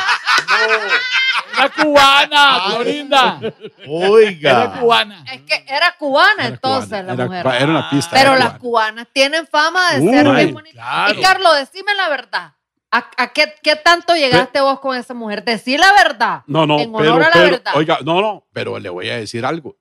Era 1.58 1.68
cubana, 1.70 2.60
Florinda. 2.66 3.40
Era 3.42 3.54
Oiga. 3.88 4.78
cubana. 4.80 5.24
Es 5.32 5.40
que 5.42 5.64
era 5.66 5.96
cubana 5.98 6.46
Era 6.46 6.54
entonces 6.54 6.88
cubana, 6.90 7.06
la 7.06 7.12
era 7.14 7.26
mujer. 7.26 7.46
Era 7.62 7.70
una 7.70 7.90
pista. 7.90 8.10
Pero 8.16 8.30
era 8.32 8.38
las 8.38 8.58
cubana. 8.58 8.58
cubanas 8.58 9.08
tienen 9.12 9.46
fama 9.46 9.92
de 9.94 10.00
Uy, 10.00 10.12
ser 10.12 10.34
bien 10.34 10.54
bonitas. 10.54 10.74
claro. 10.74 11.18
Y 11.18 11.22
Carlos, 11.22 11.56
decime 11.56 11.94
la 11.94 12.08
verdad. 12.08 12.52
¿A, 12.90 13.10
a 13.16 13.32
qué, 13.32 13.52
qué 13.62 13.76
tanto 13.76 14.14
llegaste 14.14 14.60
vos 14.60 14.80
con 14.80 14.96
esa 14.96 15.12
mujer? 15.14 15.44
Decí 15.44 15.76
la 15.76 15.92
verdad. 15.92 16.42
No, 16.46 16.66
no, 16.66 16.78
En 16.78 16.92
pero, 16.92 17.14
honor 17.14 17.22
a 17.22 17.26
la 17.28 17.32
pero- 17.32 17.50
verdad. 17.50 17.72
oiga, 17.76 17.98
no, 18.04 18.20
no, 18.20 18.46
pero 18.52 18.78
le 18.78 18.88
voy 18.88 19.08
a 19.10 19.16
decir 19.16 19.44
algo. 19.44 19.76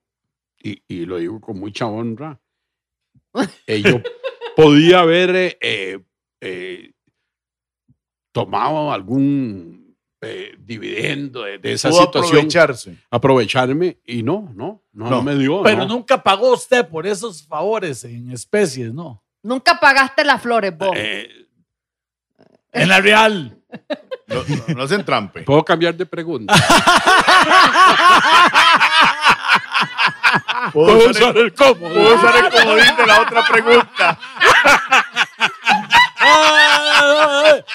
Y, 0.57 0.81
y 0.87 1.05
lo 1.05 1.17
digo 1.17 1.39
con 1.39 1.59
mucha 1.59 1.85
honra. 1.85 2.39
Eh, 3.67 3.81
yo 3.81 4.01
podía 4.55 4.99
haber 5.01 5.57
eh, 5.61 5.99
eh, 6.41 6.91
tomado 8.31 8.91
algún 8.91 9.84
eh, 10.21 10.55
dividendo 10.57 11.43
de, 11.43 11.57
de 11.59 11.73
esa 11.73 11.91
situación. 11.91 12.25
aprovecharse. 12.25 12.97
Aprovecharme 13.11 13.99
y 14.05 14.23
no, 14.23 14.51
no, 14.55 14.81
no, 14.93 15.05
No. 15.05 15.09
no 15.09 15.21
me 15.23 15.35
dio. 15.35 15.61
Pero 15.63 15.79
no. 15.79 15.87
nunca 15.87 16.21
pagó 16.23 16.53
usted 16.53 16.87
por 16.87 17.05
esos 17.05 17.43
favores 17.45 18.03
en 18.05 18.31
especies, 18.31 18.93
¿no? 18.93 19.21
Nunca 19.43 19.79
pagaste 19.79 20.23
las 20.23 20.41
flores 20.41 20.75
vos. 20.77 20.91
Eh, 20.95 21.29
En 22.71 22.89
la 22.89 22.99
real. 23.01 23.57
No, 24.27 24.41
no, 24.67 24.73
no 24.77 24.87
se 24.87 24.95
entrampe. 24.95 25.43
Puedo 25.43 25.63
cambiar 25.63 25.93
de 25.95 26.03
pregunta. 26.07 26.51
Puedo 30.73 30.95
Puedo 30.97 31.09
usar 31.11 31.37
el 31.37 31.53
cómodo. 31.53 31.93
Puedo 31.93 32.15
usar 32.15 32.35
el 32.37 32.51
comodín 32.51 32.97
de 32.97 33.05
la 33.05 33.21
otra 33.21 33.47
pregunta. 33.47 34.19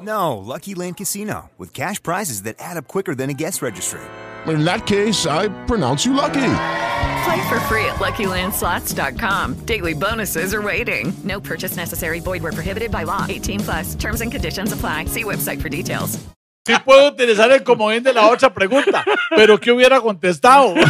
No, 0.00 0.36
Lucky 0.38 0.74
Land 0.74 0.96
Casino, 0.96 1.50
with 1.58 1.72
cash 1.74 2.02
prizes 2.02 2.42
that 2.42 2.56
add 2.58 2.76
up 2.76 2.86
quicker 2.88 3.14
than 3.14 3.30
a 3.30 3.34
guest 3.34 3.62
registry. 3.62 4.00
In 4.46 4.64
that 4.64 4.86
case, 4.86 5.26
I 5.26 5.48
pronounce 5.66 6.06
you 6.06 6.12
lucky. 6.14 6.54
Play 7.24 7.48
for 7.48 7.58
free 7.68 7.84
at 7.86 7.96
LuckyLandSlots.com. 7.96 9.54
Daily 9.66 9.94
bonuses 9.94 10.54
are 10.54 10.62
waiting. 10.62 11.12
No 11.24 11.40
purchase 11.40 11.76
necessary. 11.76 12.20
Void 12.20 12.42
where 12.42 12.52
prohibited 12.52 12.90
by 12.90 13.02
law. 13.04 13.26
18 13.28 13.60
plus. 13.60 13.94
Terms 13.96 14.20
and 14.20 14.30
conditions 14.30 14.72
apply. 14.72 15.06
See 15.06 15.24
website 15.24 15.60
for 15.60 15.68
details. 15.68 16.18
Sí 16.66 16.74
puedo 16.84 17.08
utilizar 17.08 17.50
el 17.50 17.64
comodín 17.64 18.02
de 18.02 18.12
la 18.12 18.28
otra 18.28 18.52
pregunta, 18.52 19.02
pero 19.30 19.58
¿qué 19.58 19.72
hubiera 19.72 20.02
contestado? 20.02 20.74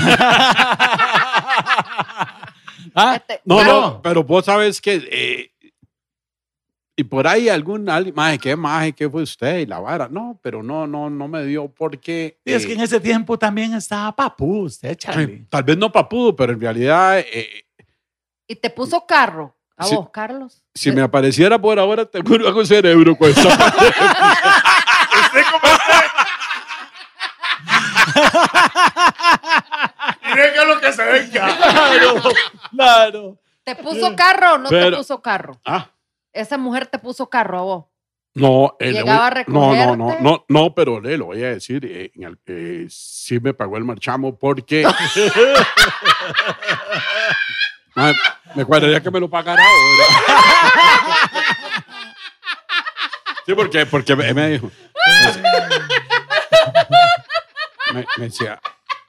¿Ah? 2.96 3.20
No, 3.44 3.62
no, 3.64 4.02
pero 4.02 4.24
vos 4.24 4.44
sabes 4.44 4.80
que. 4.80 5.06
eh, 5.08 5.50
y 6.98 7.04
por 7.04 7.28
ahí 7.28 7.48
algún 7.48 7.88
alguien, 7.88 8.12
maje, 8.16 8.38
¿qué 8.40 8.56
maje? 8.56 8.92
¿Qué 8.92 9.08
fue 9.08 9.22
usted? 9.22 9.58
Y 9.58 9.66
la 9.66 9.78
vara. 9.78 10.08
No, 10.10 10.36
pero 10.42 10.64
no, 10.64 10.84
no, 10.84 11.08
no 11.08 11.28
me 11.28 11.44
dio 11.44 11.68
porque. 11.68 12.40
Y 12.44 12.52
es 12.52 12.64
eh, 12.64 12.66
que 12.66 12.72
en 12.72 12.80
ese 12.80 12.98
tiempo 12.98 13.38
también 13.38 13.72
estaba 13.74 14.10
papu, 14.16 14.62
usted, 14.64 14.96
Charlie. 14.96 15.46
tal 15.48 15.62
vez 15.62 15.78
no 15.78 15.92
papudo, 15.92 16.34
pero 16.34 16.52
en 16.54 16.60
realidad, 16.60 17.20
eh, 17.20 17.64
y 18.48 18.56
te 18.56 18.68
puso 18.70 19.06
carro. 19.06 19.54
A 19.76 19.84
Sí. 19.84 19.94
vos, 19.94 20.10
Carlos. 20.12 20.64
si 20.74 20.90
me 20.90 21.00
apareciera 21.02 21.56
por 21.56 21.78
ahora, 21.78 22.04
te 22.04 22.20
juro 22.20 22.52
que 22.52 22.58
un 22.58 22.66
cerebro 22.66 23.14
con 23.16 23.30
esta 23.30 23.48
Y 30.24 30.36
venga 30.36 30.64
lo 30.64 30.80
que 30.80 30.92
se 30.92 31.04
venga. 31.04 31.48
Claro, 31.58 32.22
claro. 32.70 33.38
¿Te 33.64 33.76
puso 33.76 34.14
carro 34.16 34.54
o 34.54 34.58
no 34.58 34.68
te 34.68 34.76
Pero- 34.80 34.96
puso 34.98 35.20
carro? 35.22 35.60
Ah, 35.64 35.88
Esa 36.32 36.58
mujer 36.58 36.86
te 36.86 36.98
puso 36.98 37.28
carro 37.30 37.58
a 37.58 37.62
vos. 37.62 37.84
no, 38.34 38.76
eh, 38.78 38.92
le 38.92 39.00
Llegaba 39.00 39.26
a 39.28 39.44
no, 39.48 39.74
no, 39.74 39.96
no, 39.96 40.16
no, 40.20 40.44
no, 40.48 40.74
pero 40.74 41.00
le 41.00 41.16
lo 41.18 41.24
voy 41.26 41.42
a 41.42 41.48
decir, 41.50 41.84
eh, 41.84 42.12
en 42.14 42.22
el- 42.24 42.38
eh, 42.46 42.86
sí 42.88 43.40
me 43.40 43.52
pagó 43.54 43.76
el 43.76 43.84
marchamo 43.84 44.38
porque 44.38 44.86
Ah, 47.96 48.12
me 48.54 48.64
cuadraría 48.64 49.02
que 49.02 49.10
me 49.10 49.18
lo 49.18 49.28
pagara 49.28 49.60
ahora. 49.62 50.04
Sí, 53.46 53.54
porque, 53.54 53.86
porque 53.86 54.14
me, 54.14 54.34
me 54.34 54.48
dijo. 54.50 54.70
Me, 57.94 58.04
me 58.18 58.24
decía, 58.26 58.60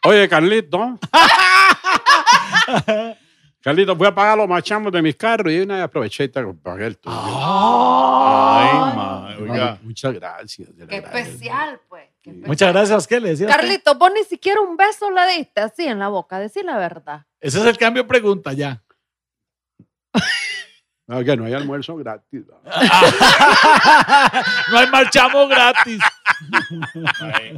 oye, 0.06 0.30
Carlito. 0.30 0.80
Carlito, 3.62 3.94
voy 3.94 4.08
a 4.08 4.16
pagar 4.16 4.38
los 4.38 4.48
marchamos 4.48 4.92
de 4.92 5.02
mis 5.02 5.16
carros 5.16 5.52
y 5.52 5.60
una 5.60 5.76
vez 5.76 5.84
aproveché 5.84 6.24
y 6.24 6.30
te 6.30 6.42
pagué 6.42 6.88
el 6.88 6.98
tuyo. 6.98 7.16
Ay, 7.22 8.96
ma, 8.96 9.36
oiga. 9.38 9.78
Muchas 9.82 10.14
gracias. 10.14 10.70
Qué 10.88 10.98
especial, 10.98 11.82
pues. 11.90 12.06
qué 12.22 12.30
especial. 12.30 12.48
Muchas 12.48 12.74
gracias, 12.74 13.08
¿qué 13.08 13.20
le 13.20 13.30
decía? 13.30 13.48
usted? 13.48 13.60
Carlito, 13.60 13.96
vos 13.96 14.12
ni 14.14 14.24
siquiera 14.24 14.62
un 14.62 14.78
beso 14.78 15.12
le 15.12 15.38
diste 15.38 15.60
así 15.60 15.86
en 15.86 16.00
la 16.00 16.08
boca. 16.08 16.40
Decí 16.40 16.64
la 16.64 16.78
verdad. 16.78 17.26
Ese 17.42 17.60
es 17.60 17.66
el 17.66 17.78
cambio 17.78 18.04
de 18.04 18.10
pregunta 18.10 18.54
ya. 18.54 18.82
Oiga, 21.12 21.36
no 21.36 21.46
hay 21.46 21.54
almuerzo 21.54 21.98
gratis. 21.98 22.44
¿no? 22.48 22.56
No 24.72 24.78
hay 24.78 24.88
marchamo 24.88 25.48
gratis. 25.48 26.00
Ay, 27.20 27.56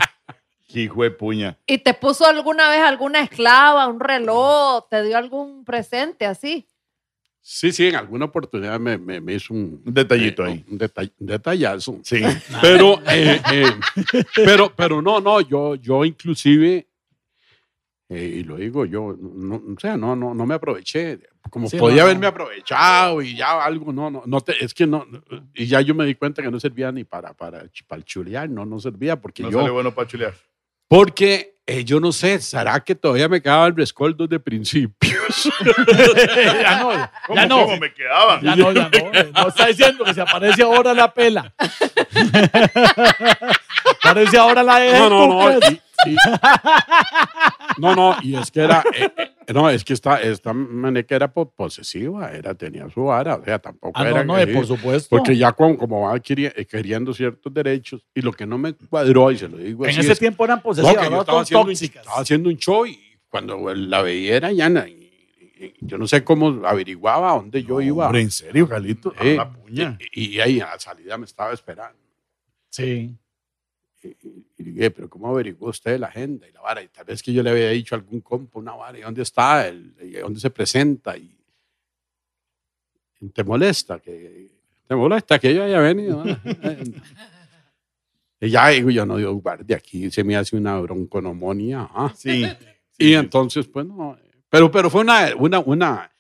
Hijo 0.74 1.04
de 1.04 1.12
puña. 1.12 1.58
¿Y 1.66 1.78
te 1.80 1.94
puso 1.94 2.26
alguna 2.26 2.70
vez 2.70 2.82
alguna 2.82 3.22
esclava, 3.22 3.88
un 3.88 4.00
reloj? 4.00 4.88
¿Te 4.90 5.04
dio 5.04 5.18
algún 5.18 5.64
presente 5.66 6.26
así? 6.26 6.68
Sí, 7.44 7.72
sí, 7.72 7.88
en 7.88 7.96
alguna 7.96 8.26
oportunidad 8.26 8.80
me, 8.80 8.98
me, 9.00 9.20
me 9.20 9.34
hizo 9.34 9.54
un, 9.54 9.82
Un 9.84 9.94
detallito 9.94 10.46
eh, 10.46 10.50
ahí. 10.50 10.66
Un, 10.70 10.78
detall- 10.78 11.12
un 11.20 11.26
detallazo. 11.28 12.00
Sí. 12.04 12.22
Pero, 12.62 13.02
eh, 13.10 13.42
eh, 13.52 13.74
pero, 14.36 14.72
pero 14.76 15.02
no, 15.02 15.20
no, 15.20 15.42
yo, 15.42 15.74
yo 15.76 16.06
inclusive, 16.06 16.88
eh, 18.10 18.36
y 18.40 18.44
lo 18.44 18.58
digo 18.58 18.86
yo, 18.86 19.16
no, 19.20 19.56
o 19.56 19.80
sea, 19.80 19.98
no, 19.98 20.16
no, 20.16 20.34
no 20.36 20.46
me 20.46 20.54
aproveché. 20.54 21.20
Como 21.50 21.68
Sí, 21.68 21.78
podía 21.78 21.96
no, 21.96 22.02
no. 22.04 22.10
haberme 22.10 22.28
aprovechado 22.28 23.22
y 23.24 23.36
ya 23.36 23.64
algo, 23.66 23.92
no, 23.92 24.12
no, 24.12 24.22
no 24.28 24.42
te- 24.42 24.64
es 24.64 24.76
que 24.76 24.86
no, 24.86 25.08
y 25.56 25.66
ya 25.66 25.82
yo 25.82 25.96
me 25.96 26.06
di 26.06 26.14
cuenta 26.14 26.44
que 26.44 26.52
no 26.52 26.60
servía 26.60 26.92
ni 26.92 27.04
para, 27.06 27.34
para, 27.34 27.64
para 27.88 27.98
el 28.00 28.06
chulear, 28.06 28.48
no, 28.50 28.66
no 28.68 28.80
servía 28.80 29.20
porque 29.20 29.42
No 29.42 29.50
yo, 29.50 29.58
sale 29.60 29.72
bueno 29.72 29.96
para 29.96 30.08
chulear. 30.08 30.36
Porque 30.92 31.56
eh, 31.68 31.86
yo 31.86 32.02
no 32.02 32.12
sé, 32.12 32.42
¿será 32.42 32.82
que 32.82 32.96
todavía 32.96 33.30
me 33.30 33.42
quedaba 33.42 33.66
el 33.68 33.76
rescoldo 33.78 34.28
de 34.28 34.42
principios? 34.42 35.50
ya 36.62 36.80
no, 36.82 36.90
¿Cómo, 37.28 37.36
ya 37.40 37.46
no. 37.46 37.62
cómo 37.64 37.78
me 37.78 37.94
quedaban? 37.94 38.42
Ya 38.42 38.56
no, 38.58 38.74
ya 38.74 38.90
no. 38.90 39.32
No 39.42 39.48
está 39.48 39.68
diciendo 39.68 40.04
que 40.04 40.14
se 40.14 40.20
aparece 40.20 40.64
ahora 40.64 40.94
la 40.94 41.14
pela. 41.14 41.54
Aparece 44.04 44.38
ahora 44.38 44.64
la 44.64 44.80
de 44.80 45.00
No, 45.00 45.10
no, 45.10 45.28
no. 45.28 45.52
Tucas. 45.54 45.72
y- 45.72 45.82
y- 46.12 46.16
no, 47.78 47.96
no, 47.96 48.18
y 48.22 48.36
es 48.36 48.52
que 48.52 48.62
era, 48.64 48.84
eh, 48.94 49.10
eh, 49.18 49.31
No, 49.54 49.70
es 49.70 49.84
que 49.84 49.94
esta, 49.94 50.22
esta 50.22 50.54
maneca 50.54 51.16
era 51.16 51.34
po- 51.34 51.50
posesiva, 51.50 52.32
era, 52.32 52.54
tenía 52.54 52.90
su 52.90 53.06
vara, 53.06 53.36
o 53.36 53.44
sea, 53.44 53.60
tampoco 53.60 54.00
Ah, 54.00 54.04
no, 54.04 54.10
era. 54.10 54.24
no, 54.24 54.36
que 54.36 54.44
eh, 54.44 54.48
por 54.54 54.66
supuesto. 54.68 55.10
Porque 55.18 55.36
ya 55.36 55.52
como, 55.52 55.78
como 55.78 56.02
va 56.02 56.16
queri- 56.20 56.54
eh, 56.56 56.66
queriendo 56.66 57.14
ciertos 57.14 57.52
derechos, 57.54 58.06
y 58.14 58.22
lo 58.22 58.32
que 58.32 58.46
no 58.46 58.58
me 58.58 58.74
cuadró, 58.74 59.32
y 59.32 59.38
se 59.38 59.48
lo 59.50 59.58
digo 59.58 59.84
En 59.86 59.90
así 59.92 60.00
ese 60.02 60.12
es- 60.14 60.20
tiempo 60.20 60.46
eran 60.46 60.58
no, 60.58 60.64
posesivas, 60.64 60.96
que 61.06 61.10
yo 61.12 61.20
estaba 61.22 61.42
haciendo, 61.42 61.62
un, 61.62 61.68
tóxicas. 61.68 62.02
estaba 62.04 62.22
haciendo 62.22 62.50
un 62.50 62.58
show 62.58 62.86
y 62.86 63.00
cuando 63.30 63.74
la 63.74 64.02
veía 64.02 64.36
era 64.38 64.52
llana. 64.52 64.88
Y, 64.88 65.10
y 65.60 65.74
yo 65.82 65.98
no 65.98 66.08
sé 66.08 66.24
cómo 66.24 66.66
averiguaba 66.66 67.32
a 67.32 67.36
dónde 67.36 67.64
yo 67.64 67.82
iba. 67.82 68.06
Hombre, 68.06 68.22
¿en 68.22 68.32
serio, 68.32 68.68
Galito? 68.68 69.14
A 69.18 69.24
Eh, 69.24 69.36
la 69.36 69.52
puña. 69.52 69.98
y, 70.14 70.36
y 70.36 70.40
ahí 70.40 70.60
a 70.60 70.68
la 70.68 70.80
salida 70.80 71.18
me 71.18 71.26
estaba 71.26 71.52
esperando. 71.54 71.98
Sí. 72.70 73.16
Y 74.04 74.10
dije, 74.62 74.92
pero 74.92 75.10
¿cómo 75.10 75.28
averiguó 75.28 75.70
usted 75.70 76.00
la 76.00 76.08
agenda 76.08 76.48
y 76.48 76.52
la 76.52 76.62
vara? 76.62 76.82
Y 76.82 76.88
tal 76.88 77.06
vez 77.06 77.22
que 77.22 77.34
yo 77.34 77.44
le 77.44 77.50
había 77.50 77.70
dicho 77.70 77.96
a 77.96 77.98
algún 77.98 78.22
compa 78.22 78.60
una 78.60 78.74
vara, 78.74 78.98
¿y 78.98 79.02
dónde 79.02 79.22
está? 79.22 79.70
Y 79.70 80.12
¿Dónde 80.22 80.40
se 80.40 80.50
presenta? 80.50 81.18
Y, 81.18 81.36
y 83.20 83.30
te 83.30 83.44
molesta 83.44 84.00
que 84.00 84.62
te 84.92 84.98
molesta 84.98 85.40
que 85.40 85.56
yo 85.56 85.64
haya 85.64 85.80
venido. 85.80 86.22
y 88.42 88.50
ya 88.50 88.68
digo, 88.68 88.90
yo 88.90 89.06
no 89.06 89.16
digo, 89.16 89.32
guarde, 89.36 89.74
aquí 89.74 90.12
se 90.12 90.22
me 90.22 90.36
hace 90.36 90.58
una 90.58 90.78
bronconomonía. 90.80 91.88
¿ah? 91.94 92.14
Sí. 92.14 92.46
Y 92.98 93.14
entonces, 93.14 93.68
pues 93.68 93.86
no. 93.86 94.18
Pero, 94.50 94.70
pero 94.70 94.90
fue 94.90 95.00
una, 95.00 95.34
una, 95.38 95.60
una, 95.60 96.12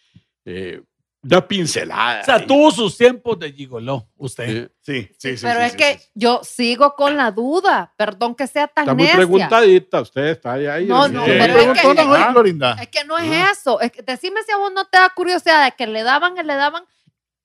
eh, 0.45 0.81
una 1.23 1.47
pincelada. 1.47 2.21
O 2.21 2.25
sea, 2.25 2.45
tuvo 2.45 2.71
sus 2.71 2.97
tiempos 2.97 3.37
de 3.37 3.51
gigoló, 3.51 4.07
usted. 4.17 4.71
Sí, 4.81 5.07
sí, 5.17 5.37
sí. 5.37 5.45
Pero 5.45 5.59
sí, 5.59 5.65
es 5.67 5.71
sí, 5.73 5.77
que 5.77 5.97
sí. 5.99 6.09
yo 6.15 6.41
sigo 6.43 6.95
con 6.95 7.15
la 7.15 7.31
duda. 7.31 7.93
Perdón 7.95 8.33
que 8.33 8.47
sea 8.47 8.67
tan 8.67 8.83
Está 8.85 8.93
muy 8.95 9.07
preguntadita, 9.07 10.01
usted 10.01 10.25
está 10.29 10.53
ahí. 10.53 10.65
ahí 10.65 10.85
No, 10.85 11.07
no, 11.07 11.23
pero 11.23 11.43
es 11.73 11.79
que- 11.81 11.87
ah, 11.99 12.29
Florinda. 12.31 12.73
Es 12.81 12.87
que 12.87 13.03
no 13.05 13.17
es 13.19 13.31
eso. 13.51 13.79
Es 13.81 13.91
que 13.91 14.01
decime 14.01 14.41
si 14.43 14.51
a 14.51 14.57
vos 14.57 14.71
no 14.73 14.85
te 14.85 14.97
da 14.97 15.09
curiosidad 15.15 15.63
de 15.65 15.71
que 15.73 15.85
le 15.85 16.01
daban 16.03 16.35
y 16.37 16.43
le 16.43 16.55
daban 16.55 16.83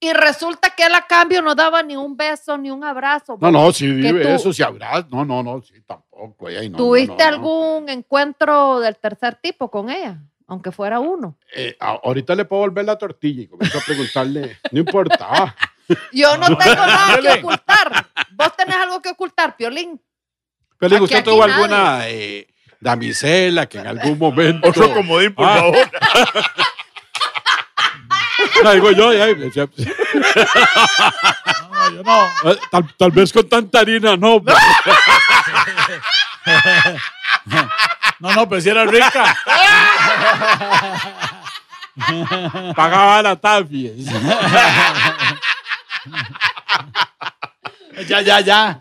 y 0.01 0.13
resulta 0.13 0.71
que 0.71 0.85
él 0.85 0.95
a 0.95 1.07
cambio 1.07 1.41
no 1.43 1.55
daba 1.55 1.83
ni 1.83 1.97
un 1.97 2.17
beso 2.17 2.57
ni 2.59 2.71
un 2.71 2.85
abrazo. 2.85 3.39
No, 3.41 3.51
no, 3.51 3.73
si 3.73 3.87
Que 3.87 3.93
vive 3.93 4.23
tú- 4.23 4.29
eso, 4.29 4.53
si 4.53 4.63
habrá. 4.63 5.07
No, 5.11 5.25
no, 5.25 5.43
no, 5.43 5.61
sí, 5.63 5.75
tampoco. 5.87 6.47
ahí 6.49 6.69
no, 6.71 6.79
no, 6.79 6.85
¿Tuviste 6.85 7.13
no, 7.13 7.19
no. 7.19 7.25
algún 7.27 7.89
encuentro 7.89 8.81
del 8.81 8.97
tercer 8.97 9.35
tipo 9.37 9.71
con 9.71 9.91
ella? 9.91 10.19
Aunque 10.49 10.71
fuera 10.71 11.01
uno. 11.01 11.37
Eh, 11.55 11.77
ahorita 11.81 12.35
le 12.37 12.45
puedo 12.45 12.63
volver 12.63 12.85
la 12.85 12.97
tortilla 12.97 13.43
y 13.43 13.47
comienzo 13.49 13.79
a 13.79 13.81
preguntarle. 13.83 14.59
no 14.73 14.79
importa. 14.79 15.55
Yo 16.13 16.37
no 16.37 16.47
tengo 16.57 16.59
nada 16.87 17.17
que 17.17 17.23
Piolín. 17.23 17.45
ocultar. 17.45 18.07
Vos 18.33 18.57
tenés 18.57 18.77
algo 18.77 19.03
que 19.03 19.09
ocultar, 19.11 19.57
Piolín. 19.57 20.01
Aquí, 20.81 20.95
¿usted 20.97 21.25
tuvo 21.25 21.43
alguna 21.43 22.09
eh, 22.09 22.47
damisela 22.81 23.67
que 23.67 23.79
en 23.79 23.87
algún 23.87 24.19
momento. 24.19 24.69
Otro 24.69 24.93
comodín, 24.93 25.35
por 25.35 25.47
Ah. 25.49 25.57
favor. 25.57 25.91
No, 28.63 28.73
digo 28.73 28.91
yo, 28.93 29.13
ya, 29.15 29.27
ya, 29.29 29.67
No, 31.71 31.91
yo 31.91 32.03
no. 32.03 32.51
eh, 32.53 32.59
tal, 32.71 32.95
tal 32.97 33.11
vez 33.11 33.33
con 33.33 33.49
tanta 33.49 33.81
harina, 33.81 34.17
no. 34.17 34.43
No, 38.21 38.35
no, 38.35 38.49
pero 38.49 38.61
si 38.61 38.69
era 38.69 38.85
rica. 38.85 39.37
Pagaba 42.75 43.23
la 43.23 43.37
tafia. 43.37 43.93
ya, 48.09 48.21
ya, 48.21 48.41
ya. 48.41 48.81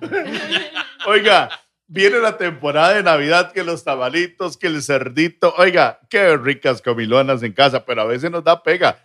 Oiga, 1.05 1.49
viene 1.88 2.19
la 2.19 2.38
temporada 2.38 2.93
de 2.93 3.03
Navidad, 3.03 3.51
que 3.51 3.63
los 3.63 3.83
tamalitos, 3.83 4.57
que 4.57 4.67
el 4.67 4.81
cerdito. 4.81 5.53
Oiga, 5.57 5.99
qué 6.09 6.36
ricas 6.38 6.81
comilonas 6.81 7.43
en 7.43 7.53
casa, 7.53 7.86
pero 7.86 8.01
a 8.01 8.05
veces 8.05 8.31
nos 8.31 8.43
da 8.43 8.63
pega 8.63 8.99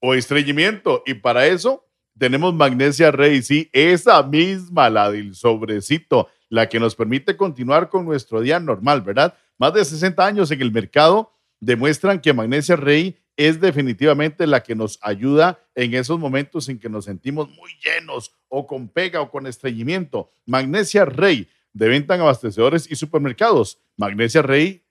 o 0.00 0.14
estreñimiento. 0.14 1.02
Y 1.06 1.14
para 1.14 1.46
eso 1.46 1.86
tenemos 2.18 2.54
Magnesia 2.54 3.10
Rey, 3.10 3.42
sí, 3.42 3.70
esa 3.72 4.22
misma, 4.22 4.90
la 4.90 5.10
del 5.10 5.34
sobrecito, 5.34 6.28
la 6.48 6.68
que 6.68 6.80
nos 6.80 6.94
permite 6.94 7.36
continuar 7.36 7.88
con 7.88 8.04
nuestro 8.04 8.40
día 8.40 8.60
normal, 8.60 9.00
¿verdad? 9.02 9.34
Más 9.60 9.74
de 9.74 9.84
60 9.84 10.26
años 10.26 10.50
en 10.50 10.62
el 10.62 10.72
mercado 10.72 11.34
demuestran 11.60 12.18
que 12.18 12.32
Magnesia 12.32 12.76
Rey 12.76 13.18
es 13.36 13.60
definitivamente 13.60 14.46
la 14.46 14.62
que 14.62 14.74
nos 14.74 14.98
ayuda 15.02 15.62
en 15.74 15.92
esos 15.92 16.18
momentos 16.18 16.70
en 16.70 16.78
que 16.78 16.88
nos 16.88 17.04
sentimos 17.04 17.46
muy 17.50 17.70
llenos 17.84 18.34
o 18.48 18.66
con 18.66 18.88
pega 18.88 19.20
o 19.20 19.30
con 19.30 19.46
estreñimiento. 19.46 20.30
Magnesia 20.46 21.04
Rey, 21.04 21.46
de 21.74 21.88
venta 21.88 22.14
en 22.14 22.22
abastecedores 22.22 22.90
y 22.90 22.96
supermercados. 22.96 23.78
Magnesia 23.98 24.40
Rey, 24.40 24.82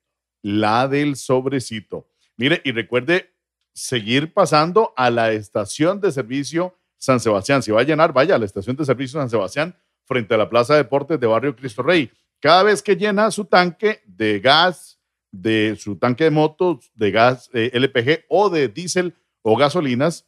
la 0.43 0.88
del 0.88 1.15
sobrecito. 1.15 2.07
Mire, 2.38 2.61
y 2.63 2.72
recuerde 2.72 3.34
seguir 3.74 4.36
pasando 4.36 4.93
a 4.95 5.09
la 5.09 5.32
estación 5.32 5.99
de 5.99 6.11
servicio 6.11 6.76
San 6.95 7.20
Sebastián. 7.20 7.63
Si 7.63 7.72
va 7.72 7.82
a 7.82 7.86
llenar, 7.86 8.13
vaya 8.13 8.36
a 8.36 8.38
la 8.38 8.45
estación 8.45 8.76
de 8.76 8.86
servicio 8.86 9.20
San 9.20 9.32
Sebastián 9.32 9.76
frente 10.05 10.36
a 10.36 10.38
la 10.38 10.47
Plaza 10.47 10.76
de 10.76 10.84
Deportes 10.84 11.20
de 11.20 11.26
Barrio 11.26 11.55
Cristo 11.55 11.82
Rey. 11.82 12.11
Cada 12.39 12.63
vez 12.63 12.81
que 12.81 12.95
llena 12.95 13.31
su 13.31 13.45
tanque 13.45 14.01
de 14.05 14.39
gas, 14.39 14.99
de 15.31 15.75
su 15.77 15.97
tanque 15.97 16.25
de 16.25 16.31
motos, 16.31 16.91
de 16.95 17.11
gas 17.11 17.49
eh, 17.53 17.71
LPG 17.73 18.25
o 18.29 18.49
de 18.49 18.67
diésel 18.67 19.13
o 19.41 19.57
gasolinas, 19.57 20.25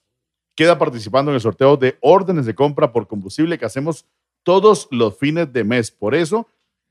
queda 0.55 0.77
participando 0.77 1.31
en 1.31 1.35
el 1.35 1.41
sorteo 1.41 1.77
de 1.77 1.97
órdenes 2.01 2.45
de 2.45 2.55
compra 2.55 2.91
por 2.91 3.07
combustible 3.07 3.57
que 3.57 3.65
hacemos 3.65 4.05
todos 4.43 4.87
los 4.91 5.17
fines 5.17 5.51
de 5.53 5.63
mes. 5.63 5.91
Por 5.91 6.13
eso 6.13 6.47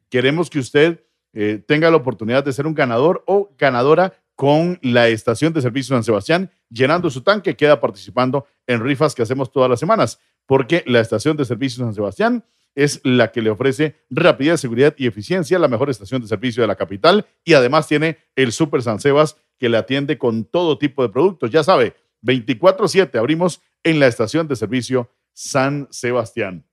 queremos 0.08 0.48
que 0.48 0.58
usted 0.58 1.04
eh, 1.32 1.62
tenga 1.66 1.90
la 1.90 1.96
oportunidad 1.96 2.44
de 2.44 2.52
ser 2.52 2.66
un 2.66 2.74
ganador 2.74 3.22
o 3.26 3.54
ganadora 3.58 4.14
con 4.34 4.78
la 4.80 5.08
estación 5.08 5.52
de 5.52 5.60
servicio 5.60 5.94
San 5.94 6.02
Sebastián, 6.02 6.50
llenando 6.70 7.10
su 7.10 7.20
tanque, 7.20 7.56
queda 7.56 7.78
participando 7.78 8.46
en 8.66 8.80
rifas 8.82 9.14
que 9.14 9.22
hacemos 9.22 9.52
todas 9.52 9.68
las 9.68 9.78
semanas, 9.78 10.18
porque 10.46 10.82
la 10.86 11.00
estación 11.00 11.36
de 11.36 11.44
servicio 11.44 11.84
San 11.84 11.92
Sebastián 11.92 12.42
es 12.74 13.00
la 13.04 13.32
que 13.32 13.42
le 13.42 13.50
ofrece 13.50 13.96
rapidez, 14.10 14.60
seguridad 14.60 14.94
y 14.96 15.06
eficiencia, 15.06 15.58
la 15.58 15.68
mejor 15.68 15.90
estación 15.90 16.22
de 16.22 16.28
servicio 16.28 16.62
de 16.62 16.66
la 16.66 16.76
capital 16.76 17.26
y 17.44 17.54
además 17.54 17.88
tiene 17.88 18.18
el 18.36 18.52
Super 18.52 18.82
San 18.82 19.00
Sebas 19.00 19.36
que 19.58 19.68
le 19.68 19.76
atiende 19.76 20.18
con 20.18 20.44
todo 20.44 20.78
tipo 20.78 21.02
de 21.02 21.08
productos. 21.08 21.50
Ya 21.50 21.62
sabe, 21.62 21.94
24/7 22.22 23.18
abrimos 23.18 23.60
en 23.82 24.00
la 24.00 24.06
estación 24.06 24.48
de 24.48 24.56
servicio 24.56 25.10
San 25.32 25.88
Sebastián. 25.90 26.66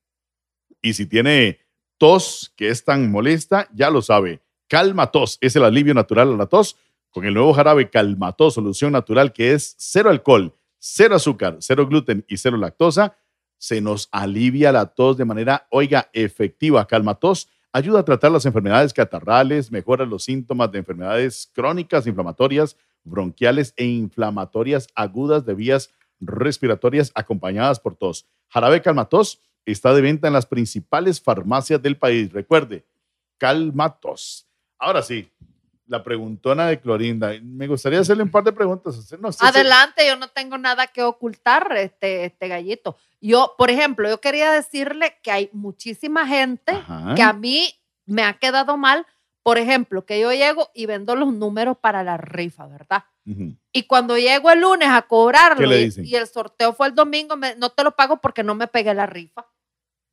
Y 0.81 0.93
si 0.93 1.05
tiene 1.05 1.59
tos 1.97 2.53
que 2.55 2.69
es 2.69 2.83
tan 2.83 3.11
molesta, 3.11 3.67
ya 3.73 3.89
lo 3.89 4.01
sabe. 4.01 4.41
Calma 4.67 5.11
tos 5.11 5.37
es 5.41 5.55
el 5.55 5.63
alivio 5.63 5.93
natural 5.93 6.33
a 6.33 6.37
la 6.37 6.45
tos 6.45 6.77
con 7.09 7.25
el 7.25 7.33
nuevo 7.33 7.53
jarabe 7.53 7.89
Calmatos, 7.89 8.53
solución 8.53 8.91
natural 8.91 9.33
que 9.33 9.53
es 9.53 9.75
cero 9.79 10.09
alcohol, 10.09 10.53
cero 10.77 11.15
azúcar, 11.15 11.57
cero 11.61 11.87
gluten 11.87 12.23
y 12.27 12.37
cero 12.37 12.57
lactosa. 12.57 13.17
Se 13.57 13.81
nos 13.81 14.09
alivia 14.11 14.71
la 14.71 14.85
tos 14.85 15.17
de 15.17 15.25
manera, 15.25 15.67
oiga, 15.69 16.09
efectiva. 16.13 16.87
Calmatos 16.87 17.49
ayuda 17.71 17.99
a 17.99 18.05
tratar 18.05 18.31
las 18.31 18.45
enfermedades 18.45 18.93
catarrales, 18.93 19.71
mejora 19.71 20.05
los 20.05 20.23
síntomas 20.23 20.71
de 20.71 20.79
enfermedades 20.79 21.49
crónicas, 21.53 22.07
inflamatorias, 22.07 22.77
bronquiales 23.03 23.73
e 23.77 23.85
inflamatorias 23.85 24.87
agudas 24.95 25.45
de 25.45 25.53
vías 25.53 25.91
respiratorias 26.19 27.11
acompañadas 27.15 27.79
por 27.79 27.95
tos. 27.95 28.27
Jarabe 28.49 28.81
Calmatos 28.81 29.39
está 29.65 29.93
de 29.93 30.01
venta 30.01 30.27
en 30.27 30.33
las 30.33 30.45
principales 30.45 31.21
farmacias 31.21 31.81
del 31.81 31.97
país. 31.97 32.31
Recuerde, 32.31 32.85
Calmatos. 33.37 34.47
Ahora 34.79 35.01
sí, 35.01 35.29
la 35.87 36.03
preguntona 36.03 36.67
de 36.67 36.79
Clorinda. 36.79 37.31
Me 37.41 37.67
gustaría 37.67 37.99
hacerle 37.99 38.23
un 38.23 38.31
par 38.31 38.43
de 38.43 38.51
preguntas. 38.51 38.95
No 39.19 39.29
Adelante, 39.39 40.05
yo 40.07 40.15
no 40.17 40.27
tengo 40.29 40.57
nada 40.57 40.87
que 40.87 41.01
ocultar, 41.03 41.75
este, 41.77 42.25
este 42.25 42.47
gallito. 42.47 42.97
Yo, 43.21 43.55
por 43.57 43.69
ejemplo, 43.69 44.07
yo 44.09 44.19
quería 44.21 44.51
decirle 44.51 45.17
que 45.23 45.31
hay 45.31 45.49
muchísima 45.53 46.27
gente 46.27 46.71
Ajá. 46.73 47.15
que 47.15 47.23
a 47.23 47.33
mí 47.33 47.73
me 48.05 48.23
ha 48.23 48.33
quedado 48.33 48.77
mal. 48.77 49.05
Por 49.43 49.57
ejemplo, 49.57 50.05
que 50.05 50.19
yo 50.19 50.33
llego 50.33 50.69
y 50.73 50.87
vendo 50.87 51.15
los 51.15 51.31
números 51.33 51.77
para 51.77 52.03
la 52.03 52.17
rifa, 52.17 52.67
¿verdad? 52.67 53.05
Y 53.71 53.83
cuando 53.83 54.17
llego 54.17 54.51
el 54.51 54.59
lunes 54.61 54.89
a 54.89 55.01
cobrarlo 55.03 55.57
¿Qué 55.57 55.67
le 55.67 55.89
y- 56.03 56.15
el 56.15 56.27
sorteo 56.27 56.73
fue 56.73 56.87
el 56.87 56.95
domingo, 56.95 57.35
me- 57.37 57.55
no 57.55 57.69
te 57.69 57.83
lo 57.83 57.91
pago 57.95 58.17
porque 58.17 58.43
no 58.43 58.55
me 58.55 58.67
pegué 58.67 58.93
la 58.93 59.05
rifa. 59.05 59.45